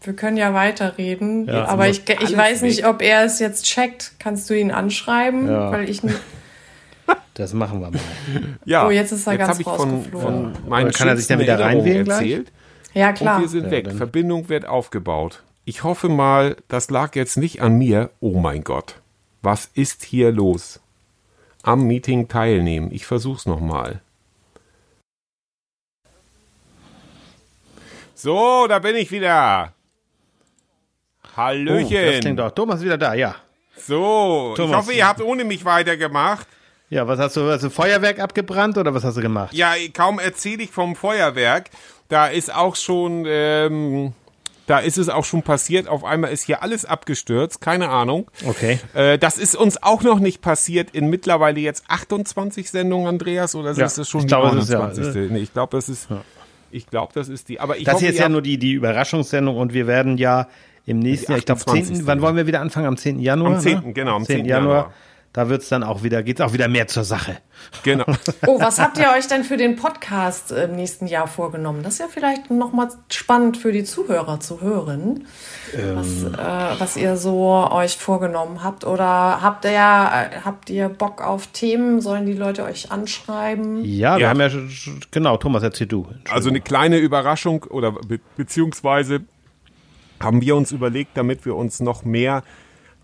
Wir 0.02 0.14
können 0.14 0.38
ja 0.38 0.54
weiterreden, 0.54 1.46
Ja, 1.48 1.66
aber 1.66 1.88
muss 1.88 1.98
ich, 2.08 2.10
ich 2.22 2.38
weiß 2.38 2.62
nicht, 2.62 2.86
ob 2.86 3.02
er 3.02 3.26
es 3.26 3.40
jetzt 3.40 3.66
checkt. 3.66 4.14
Kannst 4.20 4.50
du 4.50 4.54
ihn 4.58 4.72
anschreiben? 4.72 5.48
Ja. 5.50 5.72
Weil 5.72 5.90
ich 5.90 6.04
nicht. 6.04 6.18
Das 7.34 7.54
machen 7.54 7.80
wir 7.80 7.90
mal. 7.90 8.00
ja, 8.66 8.86
Oh, 8.86 8.92
jetzt 8.92 9.14
ist 9.14 9.26
er 9.26 9.38
ganz 9.38 9.52
hab 9.52 9.60
ich 9.62 9.66
von, 9.66 9.90
rausgeflogen. 9.96 10.56
von 10.56 10.70
meinen 10.70 10.92
kann 10.92 11.08
er 11.08 11.16
sich 11.16 11.26
dann 11.28 11.40
wieder 11.40 11.58
reinwählen 11.58 12.06
erzählt. 12.06 12.52
Ja, 12.94 13.10
Und 13.10 13.16
klar. 13.16 13.40
wir 13.40 13.48
sind 13.48 13.66
Ja, 13.66 13.72
weg. 13.72 13.92
Verbindung 13.94 14.50
wird 14.50 14.66
aufgebaut. 14.66 15.42
Ich 15.64 15.86
hoffe 15.86 16.10
mal, 16.10 16.58
das 16.68 16.90
lag 16.90 17.16
jetzt 17.16 17.38
nicht 17.38 17.62
an 17.62 17.78
mir. 17.78 18.10
Oh 18.20 18.38
mein 18.40 18.66
Gott. 18.66 18.96
Was 19.42 19.70
ist 19.74 20.04
hier 20.04 20.32
los? 20.32 20.80
Am 21.64 21.84
Meeting 21.88 22.28
teilnehmen. 22.28 22.90
Ich 22.92 23.06
versuch's 23.06 23.46
nochmal. 23.46 24.02
So, 28.16 28.68
da 28.68 28.80
bin 28.80 28.96
ich 28.96 29.12
wieder. 29.12 29.74
Oh, 31.24 31.26
das 31.26 31.38
Hallöchen. 31.38 32.20
klingt 32.20 32.40
doch. 32.40 32.52
Thomas 32.52 32.80
ist 32.80 32.86
wieder 32.86 32.98
da, 32.98 33.14
ja. 33.14 33.36
so, 33.78 34.50
ich 34.52 34.58
Thomas. 34.58 34.78
hoffe, 34.78 34.94
ihr 34.94 35.08
habt 35.08 35.22
ohne 35.22 35.46
mich 35.46 35.64
weitergemacht. 35.64 36.46
Ja, 36.90 37.08
was 37.08 37.20
hast 37.20 37.38
du? 37.38 37.50
Hast 37.50 37.64
du 37.64 37.70
Feuerwerk 37.70 38.20
abgebrannt 38.20 38.78
oder 38.78 38.94
was 38.94 39.04
hast 39.04 39.16
du 39.16 39.22
gemacht? 39.22 39.54
Ja, 39.54 39.74
kaum 39.94 40.20
erzähle 40.20 40.64
ich 40.64 40.72
vom 40.72 40.96
Feuerwerk. 40.96 41.70
Da 42.10 42.28
ist 42.28 42.54
auch 42.54 42.76
schon, 42.76 43.26
ähm, 43.28 44.14
Da 44.70 44.78
ist 44.78 45.00
es 45.00 45.10
auch 45.10 45.26
schon 45.26 45.42
passiert. 45.42 45.88
Auf 45.88 46.04
einmal 46.04 46.32
ist 46.32 46.44
hier 46.44 46.62
alles 46.62 46.86
abgestürzt. 46.86 47.60
Keine 47.60 47.90
Ahnung. 47.90 48.30
Okay. 48.46 48.80
Äh, 48.94 49.18
das 49.18 49.40
ist 49.40 49.56
uns 49.56 49.82
auch 49.82 50.04
noch 50.04 50.20
nicht 50.20 50.44
passiert 50.44 50.92
in 50.92 51.10
mittlerweile 51.10 51.60
jetzt 51.60 51.86
28 51.88 52.70
Sendungen, 52.70 53.08
Andreas, 53.08 53.56
oder 53.56 53.72
Ja, 53.72 53.88
ist 53.88 53.98
es 53.98 54.08
schon 54.08 54.22
die 54.22 54.28
glaube, 54.28 54.56
es 54.60 54.66
ist 54.66 54.70
ja, 54.70 54.78
29.? 54.78 55.32
nee, 55.32 55.40
ich 55.40 55.54
glaube, 55.54 55.76
das 55.76 55.90
ist, 55.90 56.08
ich 56.70 56.86
glaube, 56.86 57.14
das 57.16 57.30
ist 57.30 57.50
die. 57.50 57.60
Aber 57.60 57.78
ich 57.78 57.86
Das 57.86 57.96
hoffe, 57.96 58.06
hier 58.06 58.14
ist 58.14 58.20
ja 58.20 58.30
nur 58.30 58.44
die, 58.44 58.60
die 58.60 58.74
Überraschungssendung 58.74 59.58
und 59.58 59.74
wir 59.74 59.88
werden 59.88 60.20
ja 60.20 60.48
im 60.86 61.00
nächsten 61.00 61.32
Jahr, 61.32 61.40
ich 61.40 61.46
glaube, 61.46 61.62
28. 61.62 61.96
10. 61.98 62.06
Wann 62.06 62.22
wollen 62.22 62.36
wir 62.36 62.46
wieder 62.46 62.62
anfangen? 62.62 62.86
Am 62.86 62.96
10. 62.98 63.18
Januar? 63.20 63.56
Am 63.56 63.60
10., 63.60 63.80
Ne? 63.86 63.94
genau, 63.94 64.18
am 64.18 64.26
10. 64.26 64.46
Januar. 64.46 64.76
Januar. 64.76 64.94
Da 65.32 65.48
wird's 65.48 65.70
dann 65.70 65.84
auch 65.84 66.02
wieder, 66.02 66.24
geht's 66.24 66.42
auch 66.42 66.54
wieder 66.54 66.68
mehr 66.68 66.88
zur 66.88 67.04
Sache. 67.04 67.38
genau. 67.84 68.06
Oh, 68.48 68.60
was 68.60 68.80
habt 68.80 68.98
ihr 68.98 69.12
euch 69.16 69.28
denn 69.28 69.44
für 69.44 69.58
den 69.58 69.76
Podcast 69.76 70.52
im 70.52 70.76
nächsten 70.76 71.06
Jahr 71.06 71.28
vorgenommen? 71.28 71.84
Das 71.84 71.94
ist 71.94 72.00
ja 72.00 72.08
vielleicht 72.10 72.50
nochmal 72.50 72.88
spannend 73.12 73.56
für 73.56 73.72
die 73.72 73.84
Zuhörer 73.84 74.40
zu 74.40 74.60
hören, 74.62 75.28
was, 75.94 76.24
Ähm. 76.24 76.34
äh, 76.34 76.80
was 76.80 76.98
ihr 76.98 77.16
so 77.16 77.70
euch 77.72 77.98
vorgenommen 77.98 78.64
habt. 78.64 78.86
Oder 78.86 79.06
habt 79.44 79.66
ihr, 79.66 79.72
äh, 79.72 80.40
habt 80.44 80.72
ihr 80.72 80.90
Bock 80.90 81.22
auf 81.22 81.46
Themen? 81.48 82.02
Sollen 82.02 82.26
die 82.26 82.34
Leute 82.34 82.64
euch 82.64 82.92
anschreiben? 82.92 83.86
Ja, 83.86 84.16
wir 84.16 84.22
Ja. 84.24 84.30
haben 84.30 84.40
ja, 84.42 84.50
genau, 85.12 85.38
Thomas, 85.38 85.62
erzähl 85.62 85.86
du. 85.86 86.08
Also 86.32 86.50
eine 86.50 86.60
kleine 86.62 86.98
Überraschung 86.98 87.66
oder 87.70 87.92
be 87.92 88.20
beziehungsweise 88.36 89.20
haben 90.20 90.42
wir 90.42 90.56
uns 90.56 90.72
überlegt, 90.72 91.12
damit 91.16 91.46
wir 91.46 91.56
uns 91.56 91.80
noch 91.82 92.04
mehr 92.04 92.42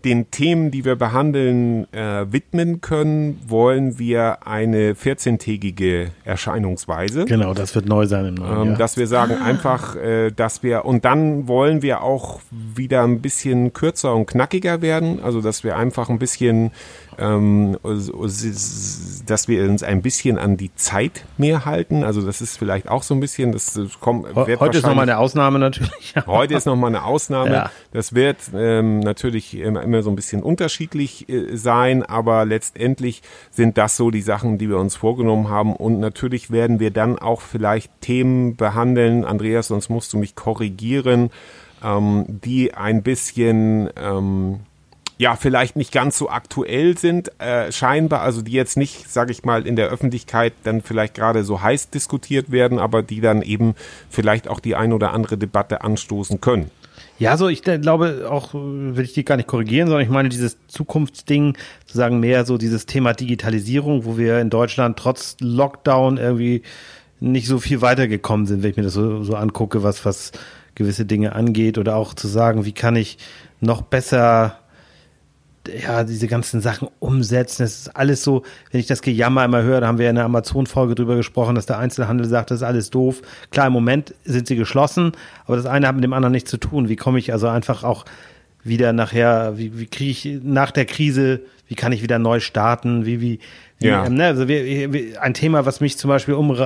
den 0.06 0.30
Themen, 0.30 0.70
die 0.70 0.84
wir 0.84 0.94
behandeln, 0.94 1.92
äh, 1.92 2.32
widmen 2.32 2.80
können, 2.80 3.40
wollen 3.46 3.98
wir 3.98 4.46
eine 4.46 4.92
14-tägige 4.92 6.10
Erscheinungsweise. 6.24 7.24
Genau, 7.24 7.54
das 7.54 7.74
wird 7.74 7.86
neu 7.86 8.06
sein 8.06 8.24
im 8.26 8.34
neuen 8.34 8.60
Ähm, 8.62 8.68
Jahr. 8.68 8.78
Dass 8.78 8.96
wir 8.96 9.08
sagen 9.08 9.34
einfach, 9.42 9.96
äh, 9.96 10.30
dass 10.30 10.62
wir, 10.62 10.84
und 10.84 11.04
dann 11.04 11.48
wollen 11.48 11.82
wir 11.82 12.02
auch 12.02 12.40
wieder 12.50 13.02
ein 13.02 13.20
bisschen 13.20 13.72
kürzer 13.72 14.14
und 14.14 14.26
knackiger 14.26 14.80
werden, 14.80 15.18
also 15.22 15.40
dass 15.40 15.64
wir 15.64 15.76
einfach 15.76 16.08
ein 16.08 16.20
bisschen, 16.20 16.70
ähm, 17.18 17.78
so- 17.82 18.24
s- 18.24 19.22
dass 19.26 19.48
wir 19.48 19.64
uns 19.68 19.82
ein 19.82 20.02
bisschen 20.02 20.38
an 20.38 20.56
die 20.56 20.74
Zeit 20.74 21.24
mehr 21.38 21.64
halten, 21.64 22.04
also 22.04 22.20
das 22.24 22.40
ist 22.40 22.58
vielleicht 22.58 22.88
auch 22.88 23.02
so 23.02 23.14
ein 23.14 23.20
bisschen, 23.20 23.52
das 23.52 23.78
kommt, 24.00 24.34
wird 24.36 24.60
Heute 24.60 24.78
ist 24.78 24.84
nochmal 24.86 25.02
eine 25.04 25.18
Ausnahme 25.18 25.58
natürlich. 25.58 26.14
Heute 26.26 26.54
ist 26.54 26.66
nochmal 26.66 26.88
eine 26.88 27.04
Ausnahme. 27.04 27.52
Ja. 27.52 27.70
Das 27.92 28.14
wird 28.14 28.36
ähm, 28.54 29.00
natürlich 29.00 29.56
immer, 29.58 29.82
immer 29.82 30.02
so 30.02 30.10
ein 30.10 30.16
bisschen 30.16 30.42
unterschiedlich 30.42 31.28
äh, 31.28 31.56
sein, 31.56 32.02
aber 32.02 32.44
letztendlich 32.44 33.22
sind 33.50 33.78
das 33.78 33.96
so 33.96 34.10
die 34.10 34.22
Sachen, 34.22 34.58
die 34.58 34.68
wir 34.68 34.78
uns 34.78 34.94
vorgenommen 34.96 35.48
haben. 35.48 35.74
Und 35.74 35.98
natürlich 36.00 36.50
werden 36.50 36.78
wir 36.80 36.90
dann 36.90 37.18
auch 37.18 37.40
vielleicht 37.40 37.90
Themen 38.00 38.56
behandeln, 38.56 39.24
Andreas, 39.24 39.68
sonst 39.68 39.88
musst 39.88 40.12
du 40.12 40.18
mich 40.18 40.34
korrigieren, 40.34 41.30
ähm, 41.82 42.24
die 42.28 42.74
ein 42.74 43.02
bisschen... 43.02 43.90
Ähm, 43.96 44.60
ja, 45.18 45.36
vielleicht 45.36 45.76
nicht 45.76 45.92
ganz 45.92 46.18
so 46.18 46.28
aktuell 46.28 46.98
sind, 46.98 47.30
äh, 47.40 47.72
scheinbar, 47.72 48.20
also 48.20 48.42
die 48.42 48.52
jetzt 48.52 48.76
nicht, 48.76 49.10
sage 49.10 49.32
ich 49.32 49.44
mal, 49.44 49.66
in 49.66 49.76
der 49.76 49.88
Öffentlichkeit 49.88 50.52
dann 50.64 50.82
vielleicht 50.82 51.14
gerade 51.14 51.42
so 51.42 51.62
heiß 51.62 51.90
diskutiert 51.90 52.50
werden, 52.50 52.78
aber 52.78 53.02
die 53.02 53.20
dann 53.20 53.40
eben 53.42 53.74
vielleicht 54.10 54.46
auch 54.48 54.60
die 54.60 54.76
ein 54.76 54.92
oder 54.92 55.12
andere 55.12 55.38
Debatte 55.38 55.82
anstoßen 55.82 56.40
können. 56.40 56.70
Ja, 57.18 57.38
so 57.38 57.48
ich 57.48 57.62
de- 57.62 57.78
glaube 57.78 58.28
auch, 58.30 58.52
äh, 58.54 58.58
will 58.58 59.04
ich 59.04 59.14
die 59.14 59.24
gar 59.24 59.36
nicht 59.36 59.48
korrigieren, 59.48 59.88
sondern 59.88 60.04
ich 60.04 60.10
meine 60.10 60.28
dieses 60.28 60.58
Zukunftsding, 60.68 61.56
zu 61.86 61.96
sagen 61.96 62.20
mehr 62.20 62.44
so 62.44 62.58
dieses 62.58 62.84
Thema 62.84 63.14
Digitalisierung, 63.14 64.04
wo 64.04 64.18
wir 64.18 64.38
in 64.40 64.50
Deutschland 64.50 64.98
trotz 64.98 65.36
Lockdown 65.40 66.18
irgendwie 66.18 66.62
nicht 67.20 67.46
so 67.46 67.58
viel 67.58 67.80
weitergekommen 67.80 68.46
sind, 68.46 68.62
wenn 68.62 68.70
ich 68.70 68.76
mir 68.76 68.82
das 68.82 68.92
so, 68.92 69.22
so 69.22 69.34
angucke, 69.34 69.82
was, 69.82 70.04
was 70.04 70.32
gewisse 70.74 71.06
Dinge 71.06 71.34
angeht 71.34 71.78
oder 71.78 71.96
auch 71.96 72.12
zu 72.12 72.28
sagen, 72.28 72.66
wie 72.66 72.72
kann 72.72 72.96
ich 72.96 73.16
noch 73.60 73.80
besser 73.80 74.58
ja, 75.68 76.04
diese 76.04 76.28
ganzen 76.28 76.60
Sachen 76.60 76.88
umsetzen. 76.98 77.62
Das 77.62 77.78
ist 77.78 77.96
alles 77.96 78.22
so, 78.22 78.42
wenn 78.70 78.80
ich 78.80 78.86
das 78.86 79.02
Gejammer 79.02 79.44
immer 79.44 79.62
höre, 79.62 79.80
da 79.80 79.86
haben 79.86 79.98
wir 79.98 80.08
in 80.10 80.16
der 80.16 80.24
Amazon-Folge 80.24 80.94
drüber 80.94 81.16
gesprochen, 81.16 81.54
dass 81.54 81.66
der 81.66 81.78
Einzelhandel 81.78 82.26
sagt, 82.26 82.50
das 82.50 82.58
ist 82.58 82.62
alles 82.62 82.90
doof. 82.90 83.22
Klar, 83.50 83.66
im 83.68 83.72
Moment 83.72 84.14
sind 84.24 84.46
sie 84.46 84.56
geschlossen, 84.56 85.12
aber 85.46 85.56
das 85.56 85.66
eine 85.66 85.88
hat 85.88 85.94
mit 85.94 86.04
dem 86.04 86.12
anderen 86.12 86.32
nichts 86.32 86.50
zu 86.50 86.58
tun. 86.58 86.88
Wie 86.88 86.96
komme 86.96 87.18
ich 87.18 87.32
also 87.32 87.48
einfach 87.48 87.84
auch 87.84 88.04
wieder 88.62 88.92
nachher, 88.92 89.56
wie, 89.56 89.78
wie 89.78 89.86
kriege 89.86 90.10
ich 90.10 90.40
nach 90.42 90.70
der 90.70 90.86
Krise, 90.86 91.40
wie 91.68 91.74
kann 91.74 91.92
ich 91.92 92.02
wieder 92.02 92.18
neu 92.18 92.40
starten, 92.40 93.06
wie, 93.06 93.20
wie, 93.20 93.38
wie 93.78 93.86
Ja. 93.86 94.06
ähm, 94.06 94.14
ne, 94.14 94.26
also 94.26 94.48
wir, 94.48 94.92
wir, 94.92 95.22
ein 95.22 95.34
Thema, 95.34 95.66
was 95.66 95.80
mich 95.80 95.98
zum 95.98 96.08
Beispiel 96.08 96.34
um, 96.34 96.56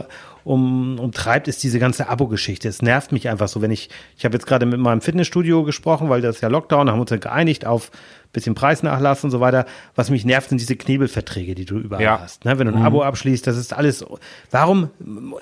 um, 0.45 0.99
umtreibt, 0.99 1.49
ist 1.49 1.63
diese 1.63 1.79
ganze 1.79 2.09
Abo-Geschichte. 2.09 2.69
Es 2.69 2.83
nervt 2.83 3.13
mich 3.13 3.29
einfach 3.29 3.49
so, 3.49 3.63
wenn 3.63 3.71
ich, 3.71 3.91
ich 4.17 4.25
habe 4.25 4.35
jetzt 4.35 4.47
gerade 4.47 4.67
mit 4.67 4.79
meinem 4.81 5.01
Fitnessstudio 5.01 5.65
gesprochen, 5.65 6.09
weil 6.09 6.21
das 6.21 6.37
ist 6.37 6.43
ja 6.43 6.49
Lockdown, 6.49 6.89
haben 6.89 6.97
wir 6.99 7.03
uns 7.03 7.11
ja 7.11 7.17
geeinigt 7.19 7.67
auf 7.67 7.91
bisschen 8.33 8.55
Preisnachlass 8.55 9.25
und 9.25 9.31
so 9.31 9.41
weiter. 9.41 9.67
Was 9.97 10.09
mich 10.11 10.25
nervt, 10.25 10.49
sind 10.51 10.61
diese 10.61 10.77
Knebelverträge, 10.77 11.55
die 11.55 11.65
du 11.65 11.79
überall 11.79 12.03
Ja. 12.03 12.21
hast. 12.21 12.45
Ne? 12.45 12.59
Wenn 12.59 12.69
du 12.69 12.75
ein 12.75 12.83
Abo 12.85 13.03
abschließt, 13.03 13.47
das 13.47 13.57
ist 13.57 13.73
alles. 13.73 14.05
Warum? 14.51 14.91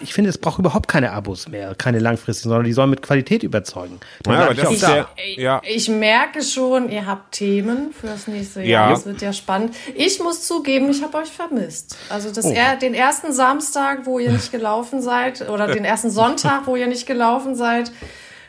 Ich 0.00 0.14
finde, 0.14 0.30
es 0.30 0.38
braucht 0.38 0.58
überhaupt 0.58 0.88
keine 0.88 1.12
Abos 1.12 1.48
mehr, 1.48 1.74
keine 1.74 1.98
langfristigen, 1.98 2.48
sondern 2.50 2.64
die 2.64 2.72
sollen 2.72 2.90
mit 2.90 3.02
Qualität 3.02 3.42
überzeugen. 3.42 4.00
Ja, 4.26 4.50
ich 4.50 4.56
das 4.56 4.66
auch 4.66 4.72
ist 4.72 4.82
da. 4.82 4.94
der, 4.94 5.06
ja, 5.36 5.60
Ich 5.64 5.88
merke 5.88 6.42
schon, 6.42 6.88
ihr 6.90 7.06
habt 7.06 7.32
Themen 7.32 7.92
fürs 7.92 8.26
nächste 8.26 8.60
Ja. 8.62 8.66
Jahr. 8.66 8.90
Das 8.90 9.04
wird 9.06 9.20
ja 9.20 9.32
spannend. 9.32 9.74
Ich 9.94 10.18
muss 10.20 10.46
zugeben, 10.46 10.90
ich 10.90 11.02
habe 11.02 11.18
euch 11.18 11.28
vermisst. 11.28 11.96
Also 12.08 12.30
Oh. 12.30 12.32
das 12.34 12.46
er, 12.46 12.76
den 12.76 12.94
ersten 12.94 13.32
Samstag, 13.32 14.06
wo 14.06 14.18
ihr 14.18 14.32
nicht 14.32 14.50
gelaufen 14.52 15.02
seid, 15.02 15.48
oder 15.48 15.66
den 15.66 15.84
ersten 15.84 16.10
Sonntag, 16.10 16.66
wo 16.66 16.74
ihr 16.76 16.86
nicht 16.86 17.06
gelaufen 17.06 17.54
seid, 17.54 17.92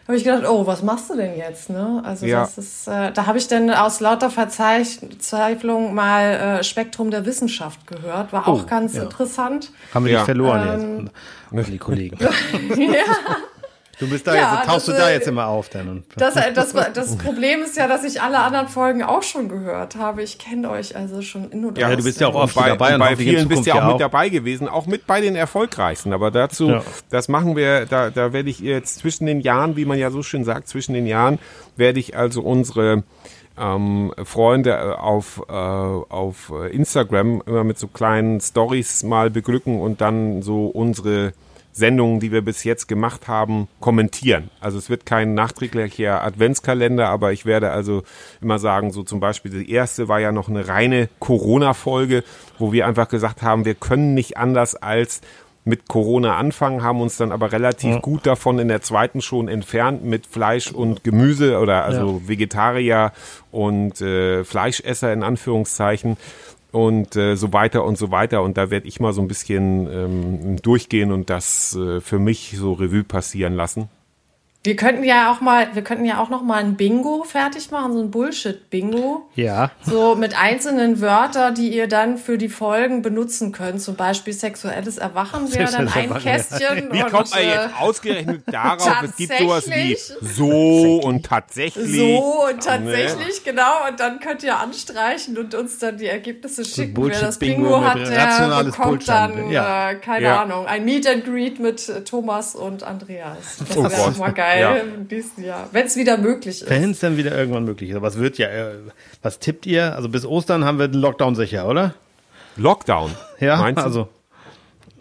habe 0.10 0.18
ich 0.18 0.24
gedacht, 0.24 0.43
oh, 0.49 0.66
was 0.66 0.82
machst 0.82 1.10
du 1.12 1.16
denn 1.16 1.38
jetzt? 1.38 1.70
Ne? 1.70 2.01
Also 2.03 2.26
Ja. 2.26 2.39
das 2.41 2.57
ist, 2.57 2.88
äh, 2.88 3.12
da 3.12 3.28
habe 3.28 3.38
ich 3.38 3.47
dann 3.47 3.70
aus 3.70 3.99
lauter 3.99 4.32
Verzweiflung 4.32 5.93
mal 5.93 6.60
äh, 6.60 6.64
Spektrum 6.64 7.12
der 7.12 7.28
Wissenschaft 7.28 7.86
gehört. 7.86 8.34
War 8.34 8.47
auch 8.47 8.64
Oh, 8.64 8.66
ganz 8.68 8.95
ja. 8.95 9.03
interessant. 9.03 9.72
Haben 9.93 10.05
wir 10.05 10.14
Ja. 10.14 10.18
dich 10.20 10.26
verloren 10.26 10.68
Ähm, 10.68 11.10
jetzt, 11.51 11.72
die 11.72 11.78
Kollegen. 11.78 12.18
ja. 12.76 12.99
Du 14.00 14.08
bist 14.10 14.26
da 14.26 14.34
Ja, 14.36 14.56
jetzt, 14.60 14.68
tauchst 14.68 14.88
du 14.88 14.91
das, 14.91 15.02
da 15.02 15.10
äh, 15.10 15.14
jetzt 15.14 15.28
immer 15.28 15.47
auf 15.47 15.70
dann. 15.70 15.89
Und 15.89 16.04
Das, 16.16 16.36
das, 16.54 16.74
das 16.93 17.18
Problem 17.18 17.62
ist 17.62 17.76
ja, 17.78 17.88
dass 17.88 18.04
ich 18.04 18.22
alle 18.22 18.39
anderen 18.39 18.68
Folgen 18.68 19.04
auch 19.04 19.24
schon 19.24 19.50
gehört 19.50 19.95
habe. 19.95 20.24
Ich 20.24 20.38
kenne 20.39 20.70
euch 20.70 20.95
also 20.95 21.22
schon 21.22 21.52
in 21.52 21.66
und 21.66 21.78
Ja, 21.78 21.93
du 21.95 22.04
bist 22.04 22.22
ja 22.22 22.28
auch 22.28 22.36
oft 22.36 22.56
bei, 22.56 22.70
dabei 22.70 22.93
und 22.93 23.00
bei 23.00 23.16
vielen 23.16 23.47
bist 23.47 23.66
du 23.66 23.70
ja 23.70 23.76
auch 23.76 23.80
ja 23.80 23.86
mit 23.88 23.95
auch. 23.95 24.00
dabei 24.00 24.30
gewesen, 24.30 24.68
auch 24.70 24.86
mit 24.86 25.06
bei 25.06 25.22
den 25.22 25.36
erfolgreichsten. 25.36 26.14
Aber 26.14 26.32
dazu, 26.32 26.70
Ja. 26.70 26.84
das 27.10 27.28
machen 27.28 27.56
wir, 27.56 27.86
da, 27.86 28.10
da 28.10 28.32
werde 28.34 28.50
ich 28.50 28.60
jetzt 28.60 29.00
zwischen 29.00 29.26
den 29.26 29.41
Jahren, 29.41 29.76
wie 29.76 29.86
man 29.86 29.97
ja 29.97 30.12
so 30.12 30.24
schön 30.24 30.43
sagt, 30.45 30.68
zwischen 30.70 30.93
den 30.93 31.06
Jahren 31.06 31.39
werde 31.76 32.00
ich 32.00 32.16
also 32.16 32.41
unsere 32.41 33.04
ähm, 33.60 34.14
Freunde 34.24 34.72
äh, 34.72 34.93
auf, 34.97 35.41
äh, 35.50 35.52
auf 35.54 36.52
äh, 36.56 36.74
Instagram 36.74 37.43
immer 37.45 37.66
mit 37.66 37.78
so 37.78 37.88
kleinen 37.88 38.39
Stories 38.39 39.04
mal 39.04 39.30
beglücken 39.30 39.82
und 39.82 40.00
dann 40.00 40.41
so 40.41 40.68
unsere 40.68 41.34
Sendungen, 41.72 42.20
die 42.20 42.32
wir 42.32 42.42
bis 42.42 42.64
jetzt 42.64 42.88
gemacht 42.88 43.28
haben, 43.28 43.68
kommentieren. 43.80 44.50
Also 44.60 44.78
es 44.78 44.90
wird 44.90 45.06
kein 45.06 45.34
nachträglicher 45.34 46.24
Adventskalender, 46.24 47.10
aber 47.10 47.32
ich 47.32 47.46
werde 47.46 47.72
also 47.72 48.04
immer 48.42 48.60
sagen, 48.60 48.92
so 48.92 49.04
zum 49.04 49.20
Beispiel 49.20 49.52
die 49.52 49.72
erste 49.72 50.08
war 50.08 50.20
ja 50.20 50.32
noch 50.32 50.50
eine 50.50 50.68
reine 50.68 51.10
Corona-Folge, 51.20 52.24
wo 52.58 52.72
wir 52.72 52.88
einfach 52.88 53.08
gesagt 53.08 53.42
haben, 53.42 53.66
wir 53.66 53.76
können 53.76 54.14
nicht 54.14 54.38
anders 54.38 54.76
als 54.76 55.22
mit 55.66 55.88
Corona 55.88 56.38
anfangen, 56.38 56.84
haben 56.84 57.02
uns 57.02 57.18
dann 57.18 57.32
aber 57.32 57.52
relativ 57.52 58.02
gut 58.02 58.26
davon 58.26 58.60
in 58.60 58.68
der 58.68 58.82
zweiten 58.82 59.22
schon 59.22 59.48
entfernt 59.48 60.04
mit 60.04 60.26
Fleisch 60.26 60.72
und 60.72 61.04
Gemüse 61.04 61.60
oder 61.60 61.86
also 61.86 62.28
Vegetarier 62.28 63.12
und 63.52 64.02
äh, 64.02 64.44
Fleischesser 64.44 65.14
in 65.14 65.22
Anführungszeichen 65.24 66.18
und 66.72 67.16
äh, 67.16 67.36
so 67.36 67.54
weiter 67.54 67.84
und 67.84 67.98
so 67.98 68.12
weiter. 68.12 68.44
Und 68.44 68.58
da 68.58 68.70
werde 68.70 68.88
ich 68.88 69.00
mal 69.00 69.14
so 69.14 69.22
ein 69.22 69.28
bisschen 69.28 69.88
ähm, 69.92 70.62
durchgehen 70.62 71.12
und 71.12 71.30
das 71.30 71.76
äh, 71.76 72.02
für 72.02 72.20
mich 72.20 72.56
so 72.58 72.74
Revue 72.74 73.04
passieren 73.04 73.56
lassen. 73.56 73.90
Wir 74.62 74.76
könnten 74.76 75.05
ja 75.05 75.32
auch 75.32 75.39
mal, 75.39 75.70
wir 75.74 75.84
könnten 75.84 76.03
ja 76.03 76.22
auch 76.22 76.28
noch 76.30 76.41
mal 76.43 76.57
ein 76.57 76.76
Bingo 76.76 77.24
fertig 77.24 77.72
machen, 77.72 77.93
so 77.93 78.01
ein 78.01 78.12
Bullshit-Bingo. 78.12 79.30
Ja. 79.36 79.72
So 79.86 80.16
mit 80.16 80.38
einzelnen 80.38 80.99
Wörtern, 80.99 81.55
die 81.55 81.70
ihr 81.70 81.88
dann 81.88 82.18
für 82.18 82.38
die 82.38 82.49
Folgen 82.49 83.01
benutzen 83.01 83.53
könnt. 83.53 83.82
Zum 83.82 83.95
Beispiel 83.95 84.34
sexuelles 84.34 84.97
Erwachen 84.97 85.53
wäre 85.53 85.72
dann 85.72 85.88
ein 85.88 86.10
Erwachen, 86.10 86.26
ja. 86.26 86.34
Kästchen. 86.36 86.89
Wie 86.91 87.01
und, 87.01 87.10
kommt 87.10 87.32
man 87.32 87.39
äh, 87.39 87.49
jetzt 87.53 87.70
ausgerechnet 87.80 88.43
darauf? 88.51 89.03
Es 89.03 89.16
gibt 89.16 89.34
sowas 89.39 89.70
wie 89.70 89.97
so 90.36 90.97
und 91.05 91.26
tatsächlich. 91.26 91.95
So 91.97 92.43
und 92.49 92.62
tatsächlich, 92.62 93.45
genau. 93.45 93.88
Und 93.89 94.01
dann 94.01 94.20
könnt 94.20 94.43
ihr 94.43 94.57
anstreichen 94.57 95.38
und 95.38 95.55
uns 95.55 95.80
dann 95.80 95.97
die 95.97 96.07
Ergebnisse 96.07 96.66
schicken. 96.66 97.01
Wer 97.01 97.22
das 97.22 97.39
Bingo 97.39 97.82
hat, 97.82 97.97
der 97.97 98.64
bekommt 98.66 98.88
Bullshit. 98.89 99.07
dann, 99.07 99.49
Ja. 99.51 99.91
äh, 99.91 99.95
keine 99.95 100.26
Ja. 100.26 100.41
Ahnung, 100.41 100.66
ein 100.68 100.84
Meet 100.84 101.07
and 101.07 101.24
Greet 101.24 101.60
mit 101.62 101.88
äh, 101.88 102.03
Thomas 102.03 102.55
und 102.55 102.84
Andreas. 102.84 103.38
Das 103.66 103.78
Oh 103.78 103.84
wäre 103.84 104.12
mal 104.18 104.34
geil 104.34 104.49
Ja. 104.58 104.76
im 104.76 105.08
nächsten 105.10 105.43
Jahr. 105.43 105.68
Wenn 105.72 105.86
es 105.86 105.95
wieder 105.95 106.18
möglich 106.18 106.62
ist. 106.62 106.70
Wenn 106.70 106.91
es 106.91 107.00
dann 107.00 107.18
wieder 107.18 107.38
irgendwann 107.38 107.66
möglich 107.66 107.89
ist. 107.89 107.95
Aber 107.95 108.08
es 108.08 108.18
wird 108.18 108.38
ja, 108.38 108.47
äh, 108.47 108.76
was 109.22 109.39
tippt 109.39 109.66
ihr? 109.66 109.95
Also 109.95 110.10
bis 110.10 110.26
Ostern 110.26 110.66
haben 110.66 110.80
wir 110.80 110.88
den 110.88 111.02
Lockdown 111.02 111.36
sicher, 111.36 111.68
oder? 111.68 111.93
Lockdown. 112.56 113.12
Ja, 113.39 113.56
Meinst 113.58 113.80
du? 113.80 113.86
also 113.86 114.10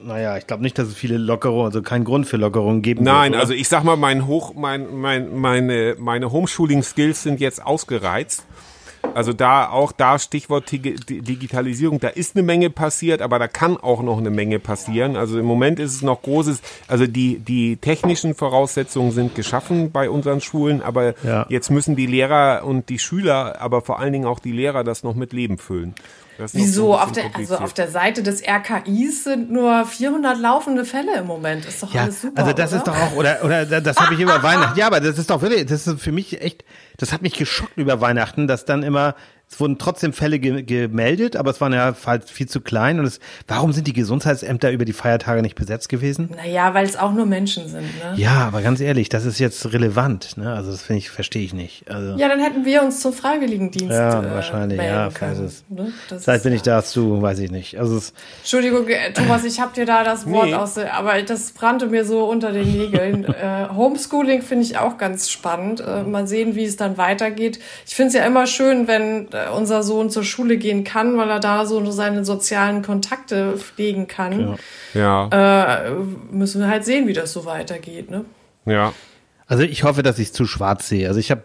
Naja, 0.00 0.36
ich 0.36 0.46
glaube 0.46 0.62
nicht, 0.62 0.78
dass 0.78 0.86
es 0.88 0.94
viele 0.94 1.16
Lockerungen, 1.18 1.66
also 1.66 1.82
keinen 1.82 2.04
Grund 2.04 2.26
für 2.26 2.36
Lockerungen 2.36 2.82
geben 2.82 3.02
Nein, 3.02 3.32
wird, 3.32 3.40
also 3.40 3.52
ich 3.52 3.68
sag 3.68 3.82
mal, 3.82 3.96
mein 3.96 4.28
Hoch, 4.28 4.54
mein, 4.54 4.94
mein, 4.94 5.34
meine, 5.36 5.96
meine 5.98 6.30
Homeschooling-Skills 6.30 7.24
sind 7.24 7.40
jetzt 7.40 7.60
ausgereizt. 7.64 8.44
Also 9.14 9.32
da 9.32 9.68
auch 9.68 9.90
da 9.92 10.18
Stichwort 10.18 10.68
Digi- 10.70 10.96
Digitalisierung, 11.22 11.98
da 11.98 12.08
ist 12.08 12.36
eine 12.36 12.42
Menge 12.44 12.70
passiert, 12.70 13.20
aber 13.20 13.38
da 13.38 13.48
kann 13.48 13.76
auch 13.76 14.02
noch 14.02 14.18
eine 14.18 14.30
Menge 14.30 14.58
passieren. 14.60 15.16
Also 15.16 15.38
im 15.38 15.44
Moment 15.46 15.80
ist 15.80 15.94
es 15.94 16.02
noch 16.02 16.22
großes, 16.22 16.60
also 16.86 17.06
die, 17.06 17.38
die 17.38 17.76
technischen 17.78 18.34
Voraussetzungen 18.34 19.10
sind 19.10 19.34
geschaffen 19.34 19.90
bei 19.90 20.08
unseren 20.08 20.40
Schulen, 20.40 20.82
aber 20.82 21.14
Ja. 21.24 21.46
jetzt 21.48 21.70
müssen 21.70 21.96
die 21.96 22.06
Lehrer 22.06 22.62
und 22.64 22.88
die 22.88 22.98
Schüler, 22.98 23.60
aber 23.60 23.80
vor 23.82 23.98
allen 23.98 24.12
Dingen 24.12 24.26
auch 24.26 24.38
die 24.38 24.52
Lehrer 24.52 24.84
das 24.84 25.02
noch 25.02 25.14
mit 25.16 25.32
Leben 25.32 25.58
füllen. 25.58 25.94
Wieso? 26.52 26.94
Auf 26.96 27.12
der, 27.12 27.24
also 27.34 27.56
auf 27.58 27.72
der 27.72 27.88
Seite 27.90 28.22
des 28.22 28.42
RKIs 28.46 29.24
sind 29.24 29.50
nur 29.50 29.84
400 29.84 30.38
laufende 30.38 30.84
Fälle 30.84 31.18
im 31.18 31.26
Moment. 31.26 31.64
Ist 31.66 31.82
doch 31.82 31.92
Ja, 31.92 32.02
alles 32.02 32.22
super. 32.22 32.40
also 32.40 32.52
das 32.52 32.70
oder? 32.72 32.78
ist 32.78 32.86
doch 32.88 32.96
auch, 32.96 33.12
oder, 33.16 33.44
oder 33.44 33.80
das 33.80 33.96
habe 33.98 34.14
ich 34.14 34.20
über 34.20 34.42
Weihnachten. 34.42 34.78
Ja, 34.78 34.86
aber 34.86 35.00
das 35.00 35.18
ist 35.18 35.30
doch 35.30 35.42
wirklich, 35.42 35.66
das 35.66 35.86
ist 35.86 36.00
für 36.00 36.12
mich 36.12 36.40
echt, 36.40 36.64
das 36.96 37.12
hat 37.12 37.22
mich 37.22 37.34
geschockt 37.34 37.76
über 37.76 38.00
Weihnachten, 38.00 38.46
dass 38.46 38.64
dann 38.64 38.82
immer, 38.82 39.14
es 39.50 39.58
wurden 39.60 39.78
trotzdem 39.78 40.12
Fälle 40.12 40.38
ge 40.38 40.62
gemeldet, 40.62 41.34
aber 41.36 41.50
es 41.50 41.60
waren 41.60 41.72
ja 41.72 41.94
halt 42.04 42.28
viel 42.28 42.46
zu 42.48 42.60
klein. 42.60 42.98
Und 43.00 43.06
es, 43.06 43.18
warum 43.46 43.72
sind 43.72 43.86
die 43.86 43.92
Gesundheitsämter 43.94 44.70
über 44.70 44.84
die 44.84 44.92
Feiertage 44.92 45.40
nicht 45.40 45.54
besetzt 45.54 45.88
gewesen? 45.88 46.28
Naja, 46.36 46.74
weil 46.74 46.84
es 46.84 46.96
auch 46.96 47.12
nur 47.12 47.24
Menschen 47.24 47.66
sind, 47.68 47.82
ne? 47.98 48.12
Ja, 48.16 48.46
aber 48.46 48.60
ganz 48.60 48.80
ehrlich, 48.80 49.08
das 49.08 49.24
ist 49.24 49.38
jetzt 49.38 49.72
relevant. 49.72 50.36
Ne? 50.36 50.52
Also 50.52 50.70
das 50.70 50.82
finde 50.82 50.98
ich, 50.98 51.08
verstehe 51.10 51.42
ich 51.42 51.54
nicht. 51.54 51.90
Also 51.90 52.16
Ja, 52.16 52.28
dann 52.28 52.40
hätten 52.40 52.64
wir 52.66 52.82
uns 52.82 53.00
zum 53.00 53.12
Freiwilligendienst 53.14 53.90
Ja, 53.90 54.22
äh, 54.22 54.30
wahrscheinlich, 54.32 54.78
ja, 54.80 55.08
können, 55.10 55.44
es. 55.46 55.64
Ne? 55.70 55.92
Ist- 56.10 56.42
bin 56.42 56.52
ich 56.52 56.62
dazu, 56.62 57.22
weiß 57.22 57.38
ich 57.38 57.50
nicht. 57.50 57.78
Also 57.78 57.96
es, 57.96 58.12
Entschuldigung, 58.40 58.86
äh, 58.88 59.12
Thomas, 59.14 59.44
ich 59.44 59.60
habe 59.60 59.72
dir 59.74 59.86
da 59.86 60.04
das 60.04 60.26
Wort 60.30 60.46
Nee. 60.48 60.54
aus, 60.54 60.76
aber 60.76 61.22
das 61.22 61.52
brannte 61.52 61.86
mir 61.86 62.04
so 62.04 62.24
unter 62.28 62.52
den 62.52 62.70
Nägeln. 62.70 63.24
äh, 63.24 63.68
Homeschooling 63.74 64.42
finde 64.42 64.64
ich 64.64 64.76
auch 64.78 64.98
ganz 64.98 65.30
spannend. 65.30 65.80
Äh, 65.80 66.02
mal 66.02 66.26
sehen, 66.26 66.54
wie 66.54 66.64
es 66.64 66.76
dann 66.76 66.98
weitergeht. 66.98 67.58
Ich 67.86 67.94
finde 67.94 68.08
es 68.08 68.14
ja 68.14 68.24
immer 68.26 68.46
schön, 68.46 68.86
wenn 68.88 69.28
unser 69.54 69.82
Sohn 69.82 70.10
zur 70.10 70.24
Schule 70.24 70.56
gehen 70.56 70.84
kann, 70.84 71.16
weil 71.16 71.30
er 71.30 71.40
da 71.40 71.66
so 71.66 71.90
seine 71.90 72.24
sozialen 72.24 72.82
Kontakte 72.82 73.56
pflegen 73.56 74.06
kann. 74.06 74.58
ja, 74.94 75.28
Äh, 75.86 75.90
müssen 76.30 76.60
wir 76.60 76.68
halt 76.68 76.84
sehen, 76.84 77.06
wie 77.06 77.12
das 77.12 77.32
so 77.32 77.44
weitergeht. 77.44 78.10
Ne? 78.10 78.24
ja. 78.66 78.92
Also 79.50 79.62
ich 79.62 79.82
hoffe, 79.82 80.02
dass 80.02 80.18
ich 80.18 80.26
es 80.28 80.32
zu 80.34 80.44
schwarz 80.44 80.90
sehe. 80.90 81.08
Also 81.08 81.18
ich 81.18 81.30
habe 81.30 81.42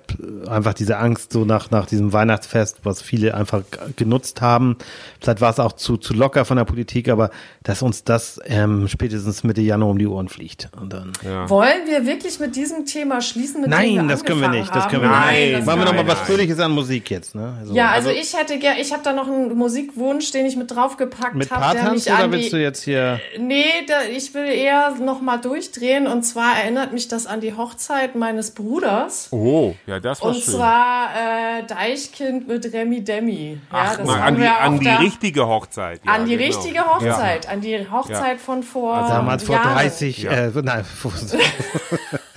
einfach 0.49 0.73
diese 0.73 0.97
Angst 0.97 1.31
so 1.31 1.45
nach, 1.45 1.71
nach 1.71 1.85
diesem 1.85 2.11
Weihnachtsfest, 2.11 2.79
was 2.83 3.01
viele 3.01 3.33
einfach 3.33 3.61
genutzt 3.95 4.41
haben. 4.41 4.77
Vielleicht 5.21 5.39
war 5.39 5.49
es 5.49 5.59
auch 5.59 5.71
zu, 5.71 5.95
zu 5.95 6.13
locker 6.13 6.43
von 6.43 6.57
der 6.57 6.65
Politik, 6.65 7.07
aber 7.07 7.29
dass 7.63 7.81
uns 7.81 8.03
das 8.03 8.41
ähm, 8.45 8.89
spätestens 8.89 9.45
Mitte 9.45 9.61
Januar 9.61 9.91
um 9.91 9.97
die 9.97 10.07
Ohren 10.07 10.27
fliegt. 10.27 10.67
Und 10.81 10.91
dann. 10.91 11.13
Ja. 11.23 11.49
Wollen 11.49 11.87
wir 11.87 12.05
wirklich 12.05 12.41
mit 12.41 12.57
diesem 12.57 12.85
Thema 12.85 13.21
schließen? 13.21 13.61
Mit 13.61 13.71
dem 13.71 13.79
wir 13.79 14.01
Nein, 14.01 14.07
das 14.09 14.25
können 14.25 14.41
wir 14.41 14.49
nicht. 14.49 14.75
Das 14.75 14.89
können 14.89 15.03
wir? 15.03 15.09
Nein, 15.09 15.41
nicht. 15.41 15.59
das 15.59 15.65
Machen 15.65 15.79
wir 15.79 15.85
kann 15.85 15.95
noch 15.95 16.03
mal 16.03 16.03
man 16.03 16.07
was 16.11 16.27
nein. 16.27 16.35
Fröhliches 16.35 16.59
an 16.59 16.71
Musik 16.73 17.09
jetzt. 17.09 17.35
Ne? 17.35 17.55
Also, 17.57 17.73
Ja, 17.73 17.91
also, 17.91 18.09
ich 18.09 18.37
hätte 18.37 18.59
gern, 18.59 18.75
ich 18.81 18.91
habe 18.91 19.03
da 19.03 19.13
noch 19.13 19.27
einen 19.27 19.55
Musikwunsch, 19.57 20.29
den 20.31 20.45
ich 20.45 20.57
mit 20.57 20.69
draufgepackt 20.69 21.35
mit 21.35 21.49
habe, 21.51 21.79
der 21.79 21.93
mich 21.93 22.05
oder 22.05 22.17
an 22.19 22.31
willst 22.33 22.51
du 22.51 22.57
jetzt 22.57 22.83
hier? 22.83 23.21
Nee, 23.39 23.63
da, 23.87 24.01
ich 24.13 24.33
will 24.33 24.47
eher 24.47 24.93
noch 24.95 25.21
mal 25.21 25.37
durchdrehen 25.37 26.05
und 26.05 26.23
zwar 26.23 26.57
erinnert 26.57 26.91
mich 26.91 27.07
das 27.07 27.27
an 27.27 27.39
die 27.39 27.53
Hochzeit 27.53 27.92
meines 28.15 28.51
Bruders. 28.51 29.27
Oh, 29.31 29.75
ja, 29.87 29.99
das 29.99 30.21
war 30.21 30.29
Und 30.29 30.35
schön. 30.35 30.53
zwar 30.55 31.09
äh, 31.15 31.63
Deichkind 31.65 32.47
mit 32.47 32.71
Remi 32.73 33.03
Demi. 33.03 33.51
Ja, 33.53 33.57
Ach, 33.71 33.97
das 33.97 34.07
mal, 34.07 34.21
an 34.21 34.35
die, 34.35 34.47
an 34.47 34.79
die 34.79 34.87
richtige 34.89 35.47
Hochzeit. 35.47 36.01
Ja, 36.05 36.13
an 36.13 36.25
die 36.25 36.37
genau. 36.37 36.45
richtige 36.47 36.85
Hochzeit, 36.85 37.49
an 37.49 37.61
die 37.61 37.89
Hochzeit 37.91 38.39
von 38.39 38.63
vor 38.63 38.95
Also 38.95 39.13
damals 39.13 39.43
vor 39.43 39.55
Jahren. 39.55 39.73
30, 39.73 40.25
äh, 40.25 40.51
nein, 40.63 40.85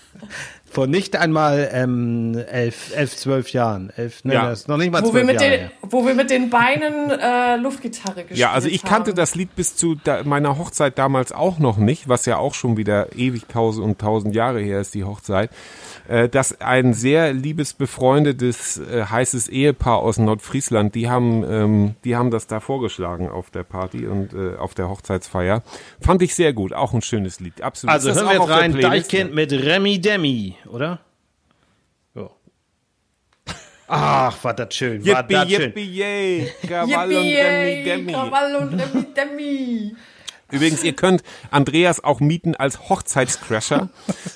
vor, 0.76 0.86
nicht 0.86 1.16
einmal 1.16 1.68
ähm, 1.72 2.38
elf, 2.50 2.94
elf, 2.94 3.16
zwölf 3.16 3.50
Jahren. 3.50 3.90
Elf, 3.96 4.22
ne, 4.24 4.34
Ja. 4.34 4.50
das 4.50 4.60
ist 4.60 4.68
noch 4.68 4.76
nicht 4.76 4.92
mal 4.92 5.02
Wo 5.02 5.06
wir, 5.06 5.12
zwölf 5.12 5.26
mit 5.26 5.34
Jahre 5.40 5.50
den, 5.50 5.60
her. 5.60 5.70
wo 5.82 6.06
wir 6.06 6.14
mit 6.14 6.30
den 6.30 6.50
Beinen 6.50 7.10
äh, 7.10 7.56
Luftgitarre 7.56 8.20
gespielt 8.22 8.38
Ja, 8.38 8.52
also 8.52 8.68
ich 8.68 8.82
kannte 8.84 9.10
haben. 9.10 9.16
das 9.16 9.34
Lied 9.34 9.56
bis 9.56 9.74
zu 9.74 9.96
da, 10.04 10.22
meiner 10.24 10.58
Hochzeit 10.58 10.98
damals 10.98 11.32
auch 11.32 11.58
noch 11.58 11.78
nicht, 11.78 12.08
was 12.08 12.26
ja 12.26 12.36
auch 12.36 12.54
schon 12.54 12.76
wieder 12.76 13.16
ewig 13.16 13.46
tausend 13.48 13.84
und 13.84 13.98
tausend 13.98 14.34
Jahre 14.34 14.60
her 14.60 14.80
ist, 14.80 14.94
die 14.94 15.04
Hochzeit. 15.04 15.50
Äh, 16.08 16.28
dass 16.28 16.60
ein 16.60 16.94
sehr 16.94 17.32
liebes, 17.32 17.72
befreundetes, 17.72 18.78
äh, 18.78 19.04
heißes 19.04 19.48
Ehepaar 19.48 19.98
aus 19.98 20.18
Nordfriesland, 20.18 20.94
die 20.94 21.08
haben, 21.08 21.44
ähm, 21.44 21.94
die 22.04 22.14
haben 22.16 22.30
das 22.30 22.46
da 22.46 22.60
vorgeschlagen 22.60 23.28
auf 23.28 23.50
der 23.50 23.64
Party 23.64 24.06
und 24.06 24.32
äh, 24.32 24.56
auf 24.56 24.74
der 24.74 24.88
Hochzeitsfeier. 24.88 25.62
Fand 26.00 26.22
ich 26.22 26.34
sehr 26.34 26.52
gut, 26.52 26.72
auch 26.72 26.94
ein 26.94 27.02
schönes 27.02 27.40
Lied, 27.40 27.60
absolut. 27.60 27.92
Also 27.92 28.14
hören 28.14 28.26
wir 28.26 28.34
jetzt 28.34 28.48
rein? 28.48 28.80
Deichkind 28.80 29.34
mit 29.34 29.52
Remi 29.52 30.00
Demi, 30.00 30.56
oder? 30.70 31.00
Ach, 33.88 34.42
war 34.42 34.54
das 34.54 34.74
schön, 34.74 35.06
war 35.06 35.20
Yippie, 35.20 35.34
das 35.34 35.50
schön. 35.50 35.60
yippie, 35.62 35.96
yay, 35.96 36.52
Krawall 36.66 37.16
und 37.16 37.24
yay, 37.24 37.84
Demi. 37.84 38.12
Krawall 38.12 38.56
und 38.56 38.80
Remi 38.80 39.06
Demi. 39.14 39.96
Übrigens, 40.50 40.84
ihr 40.84 40.92
könnt 40.92 41.22
Andreas 41.50 42.02
auch 42.02 42.20
mieten 42.20 42.54
als 42.54 42.88
Hochzeitscrasher. 42.88 43.88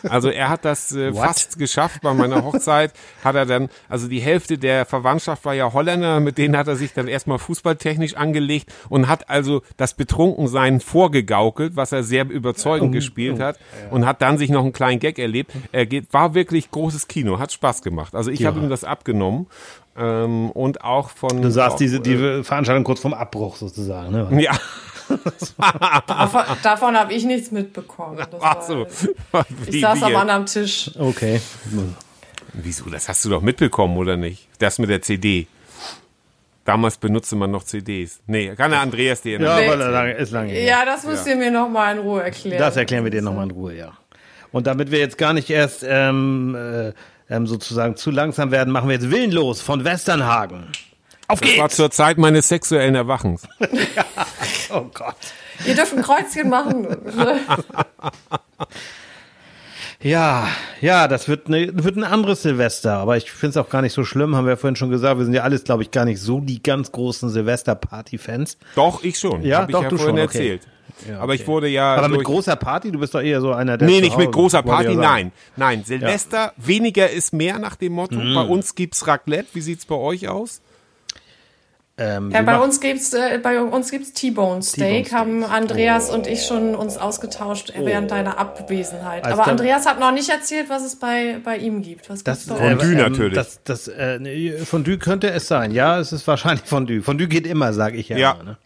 Also 0.08 0.28
er 0.28 0.48
hat 0.48 0.64
das 0.64 0.92
äh, 0.92 1.12
fast 1.12 1.58
geschafft 1.58 2.00
bei 2.02 2.12
meiner 2.14 2.42
Hochzeit. 2.44 2.92
Hat 3.22 3.36
er 3.36 3.46
dann, 3.46 3.68
also 3.88 4.08
die 4.08 4.20
Hälfte 4.20 4.58
der 4.58 4.86
Verwandtschaft 4.86 5.44
war 5.44 5.54
ja 5.54 5.72
Holländer, 5.72 6.20
mit 6.20 6.38
denen 6.38 6.56
hat 6.56 6.66
er 6.68 6.76
sich 6.76 6.92
dann 6.94 7.06
erstmal 7.06 7.38
fußballtechnisch 7.38 8.14
angelegt 8.14 8.72
und 8.88 9.08
hat 9.08 9.30
also 9.30 9.62
das 9.76 9.94
Betrunkensein 9.94 10.80
vorgegaukelt, 10.80 11.76
was 11.76 11.92
er 11.92 12.02
sehr 12.02 12.28
überzeugend 12.28 12.92
gespielt 12.92 13.40
hat 13.40 13.58
und 13.90 14.06
hat 14.06 14.22
dann 14.22 14.38
sich 14.38 14.50
noch 14.50 14.62
einen 14.62 14.72
kleinen 14.72 15.00
Gag 15.00 15.18
erlebt. 15.18 15.52
Er 15.70 15.86
geht, 15.86 16.12
war 16.12 16.34
wirklich 16.34 16.70
großes 16.70 17.06
Kino, 17.08 17.38
hat 17.38 17.52
Spaß 17.52 17.82
gemacht. 17.82 18.14
Also 18.14 18.30
ich 18.30 18.44
habe 18.44 18.58
ihm 18.58 18.68
das 18.68 18.84
abgenommen. 18.84 19.46
Ähm, 19.96 20.50
und 20.52 20.82
auch 20.82 21.10
von 21.10 21.42
Du 21.42 21.50
sagst 21.50 21.80
diese 21.80 22.00
die 22.00 22.42
Veranstaltung 22.42 22.84
kurz 22.84 23.00
vom 23.00 23.12
Abbruch 23.12 23.56
sozusagen, 23.56 24.12
ne? 24.12 24.42
ja, 24.42 24.52
Davon, 26.06 26.42
davon 26.62 26.96
habe 26.96 27.12
ich 27.12 27.24
nichts 27.24 27.50
mitbekommen. 27.50 28.16
Das 28.16 28.28
ach 28.40 28.56
war- 28.56 28.62
so. 28.62 28.86
Ich 29.66 29.74
Wie 29.74 29.80
saß 29.80 30.02
am 30.02 30.16
anderen 30.16 30.46
Tisch. 30.46 30.90
Okay. 30.98 31.40
Wieso? 32.52 32.88
Das 32.90 33.08
hast 33.08 33.24
du 33.24 33.30
doch 33.30 33.42
mitbekommen, 33.42 33.96
oder 33.96 34.16
nicht? 34.16 34.48
Das 34.58 34.78
mit 34.78 34.90
der 34.90 35.02
CD. 35.02 35.46
Damals 36.64 36.98
benutzte 36.98 37.36
man 37.36 37.50
noch 37.50 37.64
CDs. 37.64 38.20
Nee, 38.26 38.54
kann 38.54 38.70
der 38.70 38.80
Andreas 38.80 39.22
dir 39.22 39.40
Ja, 39.40 39.56
aber 39.56 39.76
lange, 39.76 40.12
ist 40.12 40.30
lange 40.30 40.52
her. 40.52 40.62
Ja, 40.62 40.84
das 40.84 41.04
müsst 41.04 41.26
ihr 41.26 41.36
mir 41.36 41.50
noch 41.50 41.68
mal 41.68 41.96
in 41.96 42.00
Ruhe 42.00 42.22
erklären. 42.22 42.58
Das 42.58 42.76
erklären 42.76 43.04
wir 43.04 43.10
dir 43.10 43.22
nochmal 43.22 43.44
in 43.44 43.50
Ruhe, 43.50 43.74
ja. 43.74 43.92
Und 44.52 44.66
damit 44.66 44.90
wir 44.90 44.98
jetzt 44.98 45.16
gar 45.16 45.32
nicht 45.32 45.48
erst 45.48 45.84
ähm, 45.88 46.54
äh, 46.54 46.92
ähm, 47.34 47.46
sozusagen 47.46 47.96
zu 47.96 48.10
langsam 48.10 48.50
werden, 48.50 48.72
machen 48.72 48.88
wir 48.88 48.94
jetzt 48.96 49.10
Willenlos 49.10 49.60
von 49.60 49.84
Westernhagen. 49.84 50.66
Auf 51.30 51.40
Das 51.40 51.58
war 51.58 51.68
zur 51.68 51.90
Zeit 51.90 52.18
meines 52.18 52.48
sexuellen 52.48 52.94
Erwachens. 52.94 53.46
Oh 54.72 54.86
Gott. 54.94 55.16
Ihr 55.66 55.74
dürft 55.74 55.94
ein 55.94 56.02
Kreuzchen 56.02 56.48
machen. 56.48 56.86
Ja, 60.02 60.48
ja, 60.80 61.08
das 61.08 61.28
wird, 61.28 61.48
ne, 61.48 61.70
wird 61.74 61.96
ein 61.96 62.04
anderes 62.04 62.42
Silvester, 62.42 62.94
aber 62.94 63.18
ich 63.18 63.30
finde 63.30 63.50
es 63.50 63.56
auch 63.58 63.68
gar 63.68 63.82
nicht 63.82 63.92
so 63.92 64.02
schlimm, 64.04 64.34
haben 64.34 64.46
wir 64.46 64.52
ja 64.52 64.56
vorhin 64.56 64.76
schon 64.76 64.88
gesagt. 64.88 65.18
Wir 65.18 65.24
sind 65.24 65.34
ja 65.34 65.42
alles, 65.42 65.64
glaube 65.64 65.82
ich, 65.82 65.90
gar 65.90 66.06
nicht 66.06 66.20
so 66.20 66.40
die 66.40 66.62
ganz 66.62 66.90
großen 66.90 67.28
Silvester-Party-Fans. 67.28 68.56
Doch, 68.76 69.02
ich 69.04 69.18
schon. 69.18 69.42
Ja, 69.42 69.58
Hab 69.58 69.68
ich 69.68 69.74
doch, 69.74 69.82
ja 69.82 69.88
du 69.90 69.98
vorhin 69.98 70.16
schon, 70.16 70.24
okay. 70.26 70.38
erzählt. 70.38 70.68
Ja, 71.08 71.20
Aber 71.20 71.34
ich 71.34 71.42
okay. 71.42 71.48
wurde 71.48 71.68
ja. 71.68 71.94
Aber 71.96 72.08
mit 72.08 72.24
großer 72.24 72.56
Party, 72.56 72.92
du 72.92 72.98
bist 72.98 73.14
doch 73.14 73.20
eher 73.20 73.40
so 73.40 73.52
einer, 73.52 73.76
der. 73.76 73.88
Nee, 73.88 74.00
nicht 74.00 74.16
mit 74.16 74.32
großer 74.32 74.62
Party, 74.62 74.92
ja 74.92 74.94
nein. 74.94 75.32
Nein, 75.56 75.84
Silvester, 75.84 76.52
weniger 76.56 77.10
ist 77.10 77.32
mehr 77.32 77.58
nach 77.58 77.76
dem 77.76 77.92
Motto. 77.92 78.16
Mhm. 78.16 78.34
Bei 78.34 78.42
uns 78.42 78.74
gibt's 78.74 79.06
Raclette. 79.06 79.48
Wie 79.52 79.60
sieht's 79.60 79.84
bei 79.84 79.96
euch 79.96 80.28
aus? 80.28 80.62
Ähm, 82.02 82.30
Ja, 82.30 82.40
bei 82.42 82.58
uns 82.58 82.80
gibt's 82.80 83.12
äh, 83.12 83.38
bei 83.42 83.60
uns 83.60 83.90
gibt's 83.90 84.12
T-Bone 84.14 84.62
Steak, 84.62 85.12
haben 85.12 85.44
Andreas 85.44 86.08
und 86.10 86.26
ich 86.26 86.44
schon 86.46 86.74
uns 86.74 86.96
ausgetauscht 86.96 87.72
während 87.78 88.10
deiner 88.10 88.38
Abwesenheit. 88.38 89.24
Also 89.24 89.34
Aber 89.36 89.44
dann- 89.44 89.58
Andreas 89.58 89.84
hat 89.86 90.00
noch 90.00 90.10
nicht 90.12 90.30
erzählt, 90.30 90.70
was 90.70 90.82
es 90.82 90.96
bei 90.96 91.36
bei 91.44 91.58
ihm 91.58 91.82
gibt. 91.82 92.08
Was 92.08 92.24
Das, 92.24 92.46
gibt's 92.46 92.58
bei 92.60 92.66
äh? 92.66 92.70
Fondue 92.76 92.92
ähm, 92.92 92.96
natürlich. 92.98 93.34
Das, 93.34 93.60
das, 93.64 93.88
äh, 93.88 94.18
nee, 94.18 94.52
Fondue 94.64 94.96
könnte 94.98 95.30
es 95.30 95.46
sein. 95.46 95.72
Ja, 95.72 96.00
es 96.00 96.12
ist 96.12 96.26
wahrscheinlich 96.26 96.64
Fondue. 96.64 97.02
Fondue 97.02 97.28
geht 97.28 97.46
immer, 97.46 97.72
sage 97.74 97.98
ich 97.98 98.08
ja. 98.08 98.16
Ja. 98.16 98.30
Immer, 98.32 98.44
ne? 98.44 98.56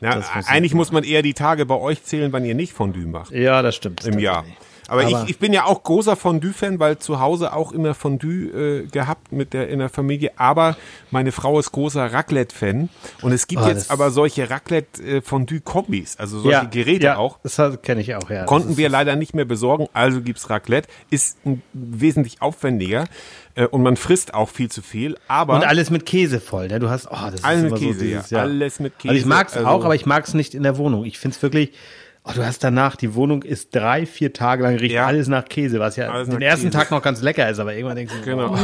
Ja, 0.00 0.12
funktioniert 0.12 0.48
eigentlich 0.48 0.72
muss 0.72 0.92
man 0.92 1.04
eher 1.04 1.20
die 1.20 1.34
Tage 1.34 1.66
bei 1.66 1.74
euch 1.74 2.02
zählen, 2.04 2.32
wann 2.32 2.46
ihr 2.46 2.54
nicht 2.54 2.72
Fondue 2.72 3.04
macht. 3.06 3.30
ja, 3.32 3.60
das 3.60 3.74
stimmt. 3.76 4.02
im 4.06 4.18
Jahr. 4.18 4.46
Aber, 4.90 5.02
Aber- 5.06 5.22
ich, 5.24 5.30
ich 5.30 5.38
bin 5.38 5.52
ja 5.52 5.64
auch 5.66 5.82
großer 5.84 6.16
Fondue-Fan, 6.16 6.78
weil 6.80 6.98
zu 6.98 7.20
Hause 7.20 7.52
auch 7.54 7.70
immer 7.72 7.94
Fondue 7.94 8.82
äh, 8.82 8.86
gehabt 8.86 9.30
mit 9.32 9.52
der 9.52 9.68
in 9.68 9.78
der 9.78 9.88
Familie. 9.88 10.32
Aber 10.36 10.76
meine 11.10 11.30
Frau 11.32 11.58
ist 11.60 11.70
großer 11.72 12.12
Raclette-Fan 12.12 12.88
und 13.22 13.32
es 13.32 13.46
gibt 13.46 13.62
Oh, 13.62 13.66
jetzt 13.68 13.90
aber 13.90 14.10
solche 14.10 14.50
Raclette-Fondue-Kombis, 14.50 16.16
also 16.18 16.40
solche 16.40 16.68
Geräte 16.68 17.04
ja, 17.06 17.16
auch. 17.16 17.38
Das 17.42 17.56
kenne 17.82 18.00
ich 18.00 18.14
auch, 18.14 18.30
ja. 18.30 18.44
Konnten 18.44 18.76
wir 18.76 18.88
leider 18.88 19.16
nicht 19.16 19.34
mehr 19.34 19.44
besorgen, 19.44 19.88
also 19.92 20.20
gibt's 20.20 20.50
Raclette. 20.50 20.88
Ist 21.10 21.38
wesentlich 21.72 22.42
aufwendiger 22.42 23.04
äh, 23.54 23.66
und 23.66 23.82
man 23.82 23.96
frisst 23.96 24.34
auch 24.34 24.48
viel 24.48 24.70
zu 24.70 24.82
viel. 24.82 25.16
Aber 25.28 25.54
Und 25.54 25.64
alles 25.64 25.90
mit 25.90 26.06
Käse 26.06 26.40
voll, 26.40 26.68
ne? 26.68 26.78
Du 26.80 26.88
hast, 26.90 27.06
oh, 27.10 27.16
das 27.30 27.44
Alles 27.44 27.64
ist 27.64 27.70
mit 27.72 27.80
Käse, 27.80 27.98
so 27.98 28.04
dieses, 28.04 28.30
ja. 28.30 28.38
ja. 28.38 28.42
Alles 28.44 28.80
mit 28.80 28.92
Also 28.94 29.08
ich 29.08 29.14
Käse, 29.22 29.28
mag's 29.28 29.56
also- 29.56 29.68
auch, 29.68 29.84
aber 29.84 29.94
ich 29.94 30.06
mag's 30.06 30.34
nicht 30.34 30.54
in 30.54 30.62
der 30.62 30.76
Wohnung. 30.78 31.04
Ich 31.04 31.18
find's 31.18 31.40
wirklich, 31.42 31.72
Oh, 32.22 32.32
du 32.34 32.44
hast 32.44 32.62
danach, 32.62 32.96
die 32.96 33.14
Wohnung 33.14 33.42
ist 33.42 33.74
drei, 33.74 34.04
vier 34.04 34.34
Tage 34.34 34.62
lang 34.62 34.76
riecht 34.76 34.94
Ja. 34.94 35.06
alles 35.06 35.26
nach 35.28 35.46
Käse, 35.46 35.80
was 35.80 35.96
ja 35.96 36.10
Alles 36.10 36.28
den 36.28 36.42
ersten 36.42 36.66
Käse. 36.66 36.76
Tag 36.78 36.90
noch 36.90 37.00
ganz 37.02 37.22
lecker 37.22 37.48
ist, 37.48 37.58
aber 37.58 37.72
irgendwann 37.74 37.96
denkst 37.96 38.12
du, 38.14 38.22
Genau. 38.30 38.54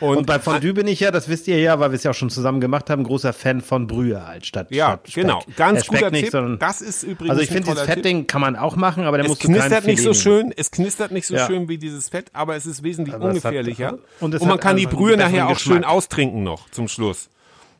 Und, 0.00 0.16
Und, 0.18 0.26
bei 0.26 0.38
Fondue 0.38 0.72
bin 0.72 0.86
ich 0.88 1.00
ja, 1.00 1.10
das 1.10 1.28
wisst 1.28 1.46
ihr 1.48 1.58
ja, 1.60 1.78
weil 1.78 1.90
wir 1.90 1.96
es 1.96 2.04
ja 2.04 2.12
auch 2.12 2.14
schon 2.14 2.30
zusammen 2.30 2.60
gemacht 2.60 2.88
haben, 2.90 3.04
großer 3.04 3.32
Fan 3.34 3.60
von 3.60 3.86
Brühe 3.86 4.26
halt 4.26 4.46
statt 4.46 4.68
ja, 4.70 4.98
statt 5.04 5.14
genau. 5.14 5.42
Ganz 5.56 5.80
Der 5.80 5.84
Speck 5.84 5.98
guter 5.98 6.10
nicht, 6.10 6.30
Tipp. 6.30 6.58
Das 6.58 6.80
ist 6.80 7.02
übrigens 7.02 7.30
Also 7.30 7.42
ich 7.42 7.48
finde, 7.48 7.70
dieses. 7.70 7.82
Fettding 7.82 8.26
kann 8.26 8.40
man 8.40 8.56
auch 8.56 8.76
machen, 8.76 9.04
aber 9.04 9.18
der 9.18 9.26
Es 9.26 9.30
muss 9.30 9.38
knistert 9.38 9.84
nicht 9.86 10.02
so 10.02 10.14
schön, 10.14 10.52
es 10.56 10.70
knistert 10.70 11.12
nicht 11.12 11.26
so 11.26 11.34
Ja. 11.34 11.46
schön 11.46 11.68
wie 11.68 11.76
dieses 11.78 12.08
Fett, 12.08 12.26
aber 12.32 12.56
es 12.56 12.64
ist 12.66 12.82
wesentlich 12.82 13.14
Aber 13.14 13.24
es 13.30 13.44
hat- 13.44 13.52
ungefährlicher. 13.52 13.98
und 14.20 14.34
und, 14.34 14.46
man 14.46 14.58
kann 14.58 14.76
die 14.76 14.86
Brühe 14.86 15.16
nachher 15.18 15.48
auch 15.48 15.58
schön 15.58 15.84
austrinken 15.84 16.42
noch 16.42 16.70
zum 16.70 16.88
Schluss. 16.88 17.28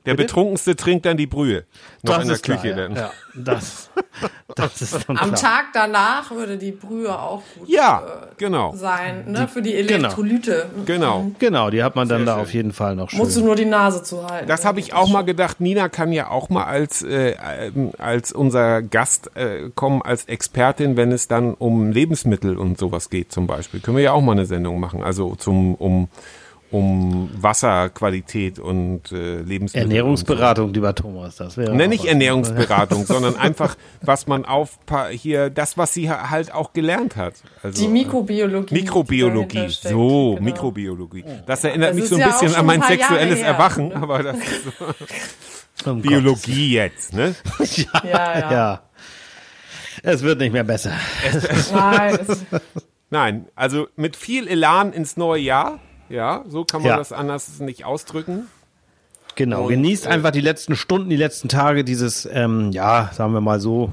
Der 0.07 0.13
Bitte? 0.13 0.29
Betrunkenste 0.29 0.77
trinkt 0.77 1.05
dann 1.05 1.17
die 1.17 1.27
Brühe. 1.27 1.65
Noch 2.03 2.15
Das 2.15 2.23
in 2.23 2.29
der 2.29 2.37
ist 2.37 2.43
klar, 2.45 2.57
Küche 2.59 2.71
ja. 2.71 2.77
dann. 2.77 2.97
Ja, 2.97 3.11
das, 3.35 3.91
das 4.55 4.81
ist 4.83 5.09
dann 5.09 5.19
Am 5.19 5.35
klar. 5.35 5.41
Tag 5.41 5.65
danach 5.75 6.31
würde 6.31 6.57
die 6.57 6.73
Brühe 6.73 7.13
auch 7.19 7.43
gut 7.59 7.69
Ja, 7.69 8.03
äh, 8.07 8.27
genau. 8.39 8.73
sein, 8.75 9.25
ne? 9.31 9.49
Für 9.49 9.61
die 9.63 9.75
Elektrolyte. 9.75 10.67
Genau. 10.87 11.31
Genau, 11.39 11.71
die 11.71 11.83
hat 11.83 11.97
man 11.97 12.09
dann 12.09 12.19
Sehr 12.21 12.27
da 12.27 12.33
schön. 12.35 12.43
auf 12.43 12.55
jeden 12.55 12.73
Fall 12.73 12.95
noch 12.97 13.11
schön. 13.11 13.19
Musst 13.19 13.37
du 13.37 13.45
nur 13.45 13.57
die 13.57 13.65
Nase 13.65 14.03
zuhalten. 14.03 14.47
Das 14.49 14.61
dann 14.61 14.69
habe 14.69 14.81
ich 14.81 14.95
auch 14.95 15.09
mal 15.09 15.23
gedacht. 15.23 15.61
Nina 15.61 15.89
kann 15.89 16.13
ja 16.13 16.31
auch 16.31 16.49
mal 16.49 16.65
als, 16.65 17.03
äh, 17.03 17.35
ähm, 17.75 17.91
als 17.99 18.33
unser 18.33 18.83
Gast 18.83 19.31
äh, 19.37 19.71
kommen, 19.75 20.03
als 20.03 20.25
Expertin, 20.27 20.97
wenn 20.97 21.11
es 21.13 21.29
dann 21.29 21.55
um 21.55 21.91
Lebensmittel 21.91 22.57
und 22.57 22.79
sowas 22.79 23.11
geht 23.11 23.33
zum 23.33 23.47
Beispiel. 23.47 23.81
Können 23.81 23.97
wir 23.97 24.05
ja 24.05 24.13
auch 24.13 24.23
mal 24.23 24.33
eine 24.33 24.47
Sendung 24.47 24.79
machen. 24.81 25.03
Also 25.03 25.35
zum, 25.35 25.75
um, 25.75 26.09
um 26.71 27.31
Wasserqualität 27.41 28.59
und 28.59 29.13
äh, 29.13 29.41
Lebensmittel. 29.41 29.89
Ernährungsberatung, 29.89 30.73
lieber 30.75 30.95
Thomas, 30.95 31.37
das 31.37 31.57
wäre. 31.57 31.75
Ne, 31.75 31.87
nicht. 31.89 32.05
Ernährungsberatung, 32.05 33.07
sondern 33.07 33.37
einfach, 33.37 33.77
was 34.03 34.27
man 34.27 34.45
auf 34.45 34.79
hier, 35.11 35.51
das, 35.51 35.79
was 35.79 35.95
sie 35.95 36.11
ha- 36.11 36.31
halt 36.31 36.53
auch 36.53 36.73
gelernt 36.73 37.17
hat. 37.17 37.35
Also, 37.63 37.81
Die 37.83 37.89
Mikrobiologie. 37.89 38.75
Mikrobiologie, 38.75 39.69
so, 39.69 40.35
genau. 40.35 40.41
Mikrobiologie. 40.45 41.25
Das 41.47 41.63
erinnert 41.65 41.91
Das 41.91 41.95
mich 41.97 42.05
ist 42.05 42.11
so 42.11 42.17
ein 42.17 42.21
ja 42.23 42.29
bisschen 42.31 42.55
an 42.55 42.67
mein 42.67 42.83
sexuelles 42.83 43.39
her. 43.39 43.47
Erwachen, 43.47 43.93
aber 43.93 44.23
das 44.23 44.37
ist 44.39 44.65
so 44.79 45.91
Um 45.91 46.01
Biologie 46.03 46.73
jetzt, 46.73 47.13
ne? 47.13 47.35
Ja, 47.61 48.03
Ja, 48.05 48.39
ja. 48.41 48.53
ja. 48.53 48.83
Es 50.03 50.23
wird 50.23 50.41
nicht 50.41 50.53
mehr 50.53 50.65
besser. 50.65 50.93
Nein, 51.73 52.19
es, 52.29 52.45
Nein, 53.11 53.47
also 53.55 53.87
mit 53.97 54.17
viel 54.17 54.49
Elan 54.49 54.93
ins 54.93 55.17
neue 55.17 55.41
Jahr, 55.41 55.79
ja, 56.09 56.45
so 56.49 56.65
kann 56.65 56.83
man 56.83 56.91
Ja. 56.91 56.97
das 56.97 57.13
anders 57.13 57.59
nicht 57.61 57.85
ausdrücken. 57.85 58.47
Genau. 59.35 59.65
Und, 59.65 59.69
Genießt 59.69 60.07
äh, 60.07 60.09
einfach 60.09 60.31
die 60.31 60.41
letzten 60.41 60.77
Stunden, 60.77 61.11
die 61.11 61.17
letzten 61.17 61.49
Tage 61.49 61.85
dieses, 61.85 62.27
ähm, 62.31 62.73
ja, 62.73 63.11
sagen 63.13 63.33
wir 63.35 63.41
mal 63.41 63.61
so, 63.61 63.93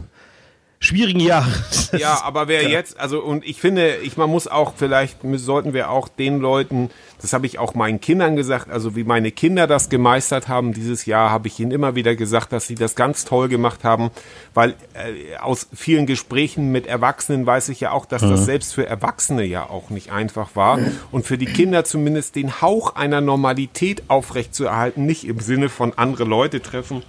schwierigen 0.84 1.22
Jahres. 1.22 1.92
Ja, 1.98 2.22
aber 2.24 2.48
wer 2.48 2.68
jetzt, 2.68 3.00
also 3.00 3.20
und 3.20 3.46
ich 3.46 3.62
finde, 3.62 3.98
ich 3.98 4.18
man 4.18 4.30
muss 4.30 4.48
auch 4.48 4.74
vielleicht 4.76 5.20
sollten 5.36 5.74
wir 5.74 5.90
auch 5.90 6.08
den 6.08 6.40
Leuten, 6.40 6.90
das 7.22 7.34
habe 7.34 7.46
ich 7.46 7.60
auch 7.60 7.74
meinen 7.74 8.02
Kindern 8.02 8.36
gesagt, 8.36 8.70
also 8.70 8.96
wie 8.96 9.04
meine 9.04 9.32
Kinder 9.32 9.68
das 9.68 9.90
gemeistert 9.90 10.48
haben 10.48 10.74
dieses 10.74 11.06
Jahr, 11.06 11.30
habe 11.30 11.48
ich 11.48 11.60
ihnen 11.60 11.72
immer 11.72 11.96
wieder 11.96 12.16
gesagt, 12.16 12.52
dass 12.52 12.68
sie 12.68 12.76
das 12.76 12.96
ganz 12.96 13.26
toll 13.26 13.48
gemacht 13.48 13.84
haben, 13.84 14.12
weil 14.54 14.72
äh, 14.94 15.38
aus 15.38 15.68
vielen 15.74 16.06
Gesprächen 16.06 16.72
mit 16.72 16.88
Erwachsenen 16.88 17.46
weiß 17.46 17.70
ich 17.70 17.80
ja 17.80 17.92
auch, 17.92 18.06
dass 18.06 18.22
das 18.22 18.46
selbst 18.46 18.74
für 18.74 18.86
Erwachsene 18.86 19.44
ja 19.44 19.70
auch 19.70 19.90
nicht 19.90 20.12
einfach 20.12 20.56
war 20.56 20.80
und 21.12 21.26
für 21.26 21.38
die 21.38 21.46
Kinder 21.46 21.86
zumindest 21.86 22.36
den 22.36 22.62
Hauch 22.62 22.96
einer 22.96 23.22
Normalität 23.22 24.04
aufrechtzuerhalten, 24.10 25.06
nicht 25.06 25.26
im 25.26 25.40
Sinne 25.40 25.70
von 25.70 25.94
andere 25.96 26.26
Leute 26.26 26.62
treffen 26.62 27.04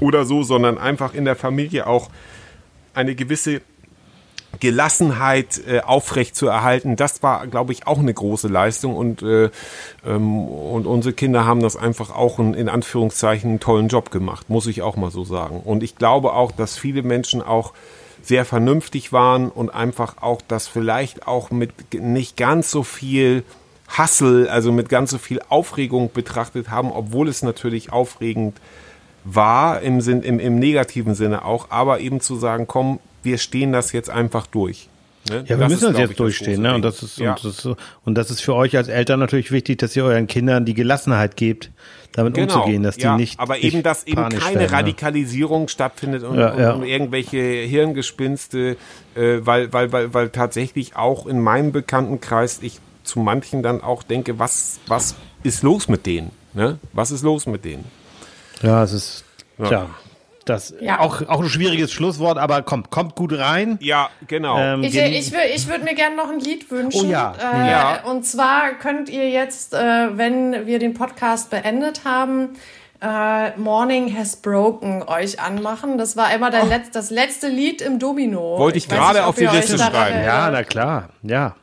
oder 0.00 0.24
so, 0.24 0.42
sondern 0.42 0.78
einfach 0.78 1.14
in 1.14 1.24
der 1.24 1.36
Familie 1.36 1.86
auch 1.86 2.10
eine 2.96 3.14
gewisse 3.14 3.60
Gelassenheit 4.58 5.60
äh, 5.66 5.80
aufrecht 5.80 6.34
zu 6.34 6.46
erhalten, 6.46 6.96
das 6.96 7.22
war, 7.22 7.46
glaube 7.46 7.72
ich, 7.72 7.86
auch 7.86 7.98
eine 7.98 8.14
große 8.14 8.48
Leistung 8.48 8.96
und, 8.96 9.22
äh, 9.22 9.50
ähm, 10.06 10.48
und 10.48 10.86
unsere 10.86 11.12
Kinder 11.12 11.44
haben 11.44 11.60
das 11.60 11.76
einfach 11.76 12.10
auch 12.14 12.38
in, 12.38 12.54
in 12.54 12.68
Anführungszeichen 12.68 13.50
einen 13.50 13.60
tollen 13.60 13.88
Job 13.88 14.10
gemacht, 14.10 14.48
muss 14.48 14.66
ich 14.66 14.82
auch 14.82 14.96
mal 14.96 15.10
so 15.10 15.24
sagen. 15.24 15.60
Und 15.60 15.82
ich 15.82 15.96
glaube 15.96 16.32
auch, 16.32 16.52
dass 16.52 16.78
viele 16.78 17.02
Menschen 17.02 17.42
auch 17.42 17.74
sehr 18.22 18.44
vernünftig 18.44 19.12
waren 19.12 19.50
und 19.50 19.70
einfach 19.70 20.22
auch 20.22 20.40
das 20.48 20.66
vielleicht 20.66 21.28
auch 21.28 21.50
mit 21.50 21.72
nicht 21.94 22.36
ganz 22.36 22.70
so 22.70 22.82
viel 22.82 23.44
Hassel, 23.88 24.48
also 24.48 24.72
mit 24.72 24.88
ganz 24.88 25.10
so 25.10 25.18
viel 25.18 25.40
Aufregung 25.48 26.10
betrachtet 26.12 26.70
haben, 26.70 26.90
obwohl 26.90 27.28
es 27.28 27.42
natürlich 27.42 27.92
aufregend 27.92 28.56
war, 29.26 29.82
im, 29.82 30.00
Sinn, 30.00 30.22
im, 30.22 30.38
im 30.38 30.58
negativen 30.58 31.14
Sinne 31.14 31.44
auch, 31.44 31.70
aber 31.70 32.00
eben 32.00 32.20
zu 32.20 32.36
sagen, 32.36 32.66
komm, 32.66 33.00
wir 33.22 33.38
stehen 33.38 33.72
das 33.72 33.92
jetzt 33.92 34.08
einfach 34.08 34.46
durch. 34.46 34.88
Ne? 35.28 35.38
Ja, 35.46 35.48
wir 35.48 35.56
Das 35.56 35.68
müssen 35.72 35.84
ist, 35.88 35.92
das 35.94 36.00
jetzt 36.00 36.10
ich, 36.12 36.16
durchstehen, 36.16 36.54
große 36.54 36.62
ne? 36.62 36.74
Und 36.76 36.82
das 36.82 37.02
ist, 37.02 37.18
ja. 37.18 37.30
und, 37.32 37.44
das 37.44 37.58
ist 37.64 37.68
und 38.04 38.14
das 38.14 38.30
ist 38.30 38.40
für 38.40 38.54
euch 38.54 38.76
als 38.76 38.86
Eltern 38.86 39.18
natürlich 39.18 39.50
wichtig, 39.50 39.78
dass 39.78 39.96
ihr 39.96 40.04
euren 40.04 40.28
Kindern 40.28 40.64
die 40.64 40.74
Gelassenheit 40.74 41.36
gebt, 41.36 41.72
damit 42.12 42.34
Genau, 42.34 42.54
umzugehen, 42.54 42.84
dass 42.84 42.96
die 42.96 43.02
ja, 43.02 43.16
nicht. 43.16 43.40
aber 43.40 43.58
eben, 43.58 43.82
dass 43.82 44.06
eben 44.06 44.28
keine 44.28 44.40
werden, 44.40 44.58
ne? 44.60 44.72
Radikalisierung 44.72 45.66
stattfindet 45.66 46.22
und, 46.22 46.38
Ja, 46.38 46.56
ja. 46.56 46.72
und 46.74 46.84
irgendwelche 46.84 47.38
Hirngespinste, 47.38 48.76
äh, 49.16 49.38
weil, 49.40 49.72
weil, 49.72 49.90
weil, 49.92 50.14
weil 50.14 50.28
tatsächlich 50.28 50.94
auch 50.94 51.26
in 51.26 51.40
meinem 51.40 51.72
Bekanntenkreis 51.72 52.60
ich 52.62 52.78
zu 53.02 53.18
manchen 53.18 53.62
dann 53.64 53.80
auch 53.82 54.04
denke, 54.04 54.38
was, 54.38 54.78
was 54.86 55.16
ist 55.42 55.64
los 55.64 55.88
mit 55.88 56.06
denen? 56.06 56.30
Ne? 56.54 56.78
Was 56.92 57.10
ist 57.10 57.22
los 57.22 57.46
mit 57.46 57.64
denen? 57.64 57.84
Ja, 58.62 58.82
es 58.82 58.92
ist, 58.92 59.24
Ja. 59.58 59.66
tja, 59.68 59.86
das 60.44 60.74
Ja. 60.80 61.00
auch, 61.00 61.22
auch 61.28 61.40
ein 61.42 61.48
schwieriges 61.48 61.92
Schlusswort, 61.92 62.38
aber 62.38 62.62
kommt, 62.62 62.90
kommt 62.90 63.14
gut 63.16 63.32
rein. 63.36 63.78
Ja, 63.80 64.10
genau. 64.28 64.58
Ähm, 64.58 64.82
Ich, 64.84 64.96
ich, 64.96 65.32
ich 65.54 65.68
würde 65.68 65.84
mir 65.84 65.94
gerne 65.94 66.14
noch 66.16 66.30
ein 66.30 66.38
Lied 66.40 66.70
wünschen. 66.70 67.06
Oh 67.06 67.10
ja, 67.10 67.34
Äh, 67.38 67.70
ja. 67.70 68.00
Und 68.04 68.24
zwar 68.24 68.74
könnt 68.74 69.08
ihr 69.08 69.28
jetzt, 69.28 69.74
äh, 69.74 70.16
wenn 70.16 70.66
wir 70.66 70.78
den 70.78 70.94
Podcast 70.94 71.50
beendet 71.50 72.02
haben, 72.04 72.50
äh, 73.02 73.50
Morning 73.58 74.16
Has 74.16 74.36
Broken 74.36 75.02
euch 75.02 75.38
anmachen. 75.40 75.98
Das 75.98 76.16
war 76.16 76.32
immer 76.34 76.50
der 76.50 76.64
Letz-, 76.64 76.90
das 76.92 77.10
letzte 77.10 77.48
Lied 77.48 77.82
im 77.82 77.98
Domino. 77.98 78.58
Wollte 78.58 78.78
ich 78.78 78.88
weiß 78.90 78.96
gerade 78.96 79.26
auf 79.26 79.34
die 79.36 79.44
Liste 79.46 79.78
schreiben. 79.78 80.24
ja, 80.24 80.48
na 80.50 80.62
klar, 80.64 81.10
ja. 81.22 81.56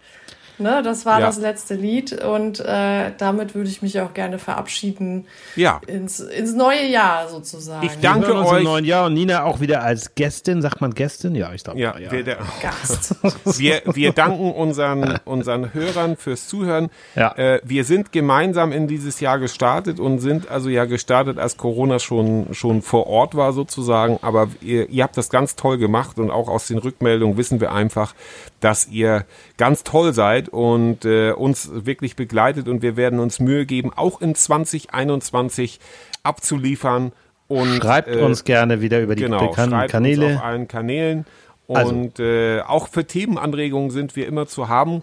Ne, 0.59 0.81
das 0.83 1.05
war 1.05 1.19
Ja. 1.19 1.25
das 1.25 1.39
letzte 1.39 1.73
Lied 1.73 2.23
und 2.23 2.59
äh, 2.59 3.11
damit 3.17 3.55
würde 3.55 3.69
ich 3.69 3.81
mich 3.81 3.99
auch 4.01 4.13
gerne 4.13 4.37
verabschieden 4.37 5.25
ja. 5.55 5.81
ins, 5.87 6.19
ins 6.19 6.53
neue 6.53 6.85
Jahr 6.85 7.27
sozusagen. 7.27 7.85
Ich 7.85 7.99
danke 8.01 8.27
wir 8.27 8.33
hören 8.35 8.37
uns 8.43 8.51
euch. 8.51 8.57
im 8.59 8.63
neuen 8.65 8.85
Jahr 8.85 9.07
und 9.07 9.15
Nina 9.15 9.43
auch 9.43 9.61
wieder 9.61 9.81
als 9.81 10.13
Gästin. 10.13 10.61
Sagt 10.61 10.79
man 10.79 10.93
Gästin? 10.93 11.33
Ja, 11.33 11.53
ich 11.53 11.63
glaube. 11.63 11.79
Ja, 11.79 11.95
wir, 11.97 12.23
der, 12.23 12.37
Gast. 12.61 13.15
wir, 13.59 13.81
wir 13.85 14.11
danken 14.13 14.51
unseren, 14.51 15.19
unseren 15.25 15.73
Hörern 15.73 16.17
fürs 16.17 16.47
Zuhören. 16.47 16.89
Ja. 17.15 17.33
Äh, 17.35 17.59
wir 17.63 17.83
sind 17.83 18.11
gemeinsam 18.11 18.71
in 18.71 18.87
dieses 18.87 19.19
Jahr 19.19 19.39
gestartet 19.39 19.99
und 19.99 20.19
sind 20.19 20.51
also 20.51 20.69
ja 20.69 20.85
gestartet, 20.85 21.39
als 21.39 21.57
Corona 21.57 21.97
schon, 21.97 22.53
schon 22.53 22.83
vor 22.83 23.07
Ort 23.07 23.33
war 23.35 23.53
sozusagen. 23.53 24.19
Aber 24.21 24.49
ihr, 24.61 24.87
ihr 24.89 25.03
habt 25.03 25.17
das 25.17 25.29
ganz 25.29 25.55
toll 25.55 25.79
gemacht 25.79 26.19
und 26.19 26.29
auch 26.29 26.47
aus 26.47 26.67
den 26.67 26.77
Rückmeldungen 26.77 27.37
wissen 27.37 27.59
wir 27.59 27.71
einfach, 27.71 28.13
dass 28.59 28.87
ihr 28.87 29.25
ganz 29.63 29.85
toll 29.85 30.13
seid 30.13 30.49
und 30.49 31.05
äh, 31.05 31.31
uns 31.31 31.69
wirklich 31.73 32.17
begleitet 32.17 32.67
und 32.67 32.81
wir 32.81 32.97
werden 32.97 33.19
uns 33.19 33.39
Mühe 33.39 33.65
geben, 33.65 33.93
auch 33.95 34.19
in 34.19 34.35
2021 34.35 35.79
abzuliefern. 36.21 37.13
Und, 37.47 37.81
Schreibt 37.81 38.09
äh, 38.09 38.19
uns 38.19 38.43
gerne 38.43 38.81
wieder 38.81 38.99
über 38.99 39.15
die 39.15 39.23
genau, 39.23 39.47
bekannten 39.47 39.87
Kanäle. 39.87 40.35
Auf 40.35 40.43
allen 40.43 40.67
Kanälen. 40.67 41.25
Also. 41.69 41.93
Und 41.93 42.19
äh, 42.19 42.59
auch 42.59 42.89
für 42.89 43.05
Themenanregungen 43.05 43.89
sind 43.89 44.17
wir 44.17 44.27
immer 44.27 44.47
zu 44.47 44.67
haben. 44.67 45.01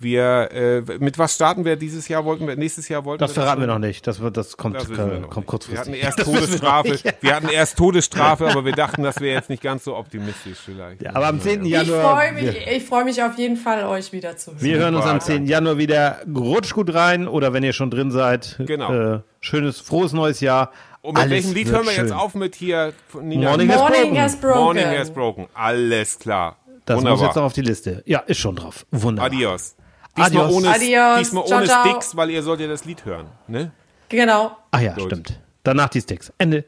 Wir, 0.00 0.50
äh, 0.52 0.80
mit 1.00 1.18
was 1.18 1.34
starten 1.34 1.64
wir 1.64 1.74
dieses 1.74 2.06
Jahr? 2.06 2.24
Wollten 2.24 2.46
wir, 2.46 2.54
nächstes 2.54 2.88
Jahr 2.88 3.04
wollten 3.04 3.18
Das 3.20 3.30
wir 3.34 3.42
verraten 3.42 3.60
wir 3.62 3.66
noch 3.66 3.80
nicht. 3.80 4.06
Das, 4.06 4.20
wird, 4.20 4.36
das 4.36 4.56
kommt, 4.56 4.76
Das 4.76 4.88
wissen 4.88 5.10
wir 5.10 5.18
noch 5.20 5.28
kommt 5.30 5.52
nicht. 5.52 5.68
Wir 5.70 5.78
hatten 5.80 5.92
kurzfristig. 5.92 6.02
erst 6.04 6.18
wir 6.18 6.24
Todesstrafe. 6.24 6.88
nicht. 6.90 7.14
Wir 7.20 7.34
hatten 7.34 7.48
erst 7.48 7.76
Todesstrafe, 7.78 8.48
aber 8.48 8.64
wir 8.64 8.72
dachten, 8.72 9.02
das 9.02 9.20
wäre 9.20 9.34
jetzt 9.34 9.50
nicht 9.50 9.62
ganz 9.62 9.82
so 9.82 9.96
optimistisch 9.96 10.58
vielleicht. 10.64 11.02
Ja, 11.02 11.16
aber 11.16 11.26
am 11.26 11.40
10. 11.40 11.64
Ich 11.64 11.72
Januar. 11.72 12.14
freue 12.16 12.32
mich, 12.32 12.42
wir, 12.44 12.72
ich 12.76 12.84
freu 12.84 13.02
mich 13.04 13.20
auf 13.22 13.36
jeden 13.38 13.56
Fall, 13.56 13.84
euch 13.86 14.12
wieder 14.12 14.36
zu 14.36 14.52
hören. 14.52 14.60
wir 14.60 14.78
hören 14.78 14.94
uns 14.94 15.04
am 15.04 15.18
Super, 15.20 15.32
10. 15.32 15.46
Januar 15.46 15.78
wieder. 15.78 16.18
Rutscht 16.32 16.74
gut 16.74 16.94
rein 16.94 17.26
oder 17.26 17.52
wenn 17.52 17.64
ihr 17.64 17.72
schon 17.72 17.90
drin 17.90 18.12
seid. 18.12 18.54
Genau. 18.60 19.14
Äh, 19.16 19.20
schönes, 19.40 19.80
frohes 19.80 20.12
neues 20.12 20.40
Jahr. 20.40 20.70
Und 21.00 21.14
mit 21.14 21.22
Alles 21.22 21.30
welchem 21.32 21.54
Lied 21.54 21.68
hören 21.70 21.84
wir 21.86 21.92
jetzt 21.92 22.08
schön. 22.08 22.12
auf 22.12 22.34
mit 22.34 22.54
hier? 22.54 22.92
Nina? 23.20 23.48
Morning 23.48 23.68
has 23.70 23.78
Morning 23.78 24.00
broken. 24.02 24.20
has 24.20 24.36
broken. 24.36 24.58
Morning 24.60 24.86
has 24.86 25.10
broken. 25.12 25.46
Alles 25.54 26.18
klar. 26.20 26.56
Das 26.84 26.94
muss 26.96 27.04
Wunderbar. 27.04 27.26
jetzt 27.26 27.36
noch 27.36 27.42
auf 27.44 27.52
die 27.52 27.62
Liste. 27.62 28.02
Ja, 28.06 28.20
ist 28.20 28.38
schon 28.38 28.54
drauf. 28.56 28.86
Wunderbar. 28.92 29.26
Adios. 29.30 29.74
Diesmal 30.18 30.44
Adios. 30.44 30.52
ohne, 30.56 30.68
Adios. 30.68 31.18
Diesmal 31.18 31.46
Ciao, 31.46 31.58
ohne 31.58 31.66
ciao. 31.66 31.84
Sticks, 31.86 32.16
weil 32.16 32.30
ihr 32.30 32.42
sollt 32.42 32.60
ja 32.60 32.66
das 32.66 32.84
Lied 32.84 33.04
hören. 33.04 33.26
Ne? 33.46 33.72
Genau. 34.08 34.56
Ach 34.70 34.80
ja, 34.80 34.94
Gut. 34.94 35.04
stimmt. 35.04 35.40
Danach 35.64 35.88
die 35.88 36.00
Sticks. 36.00 36.32
Ende. 36.38 36.64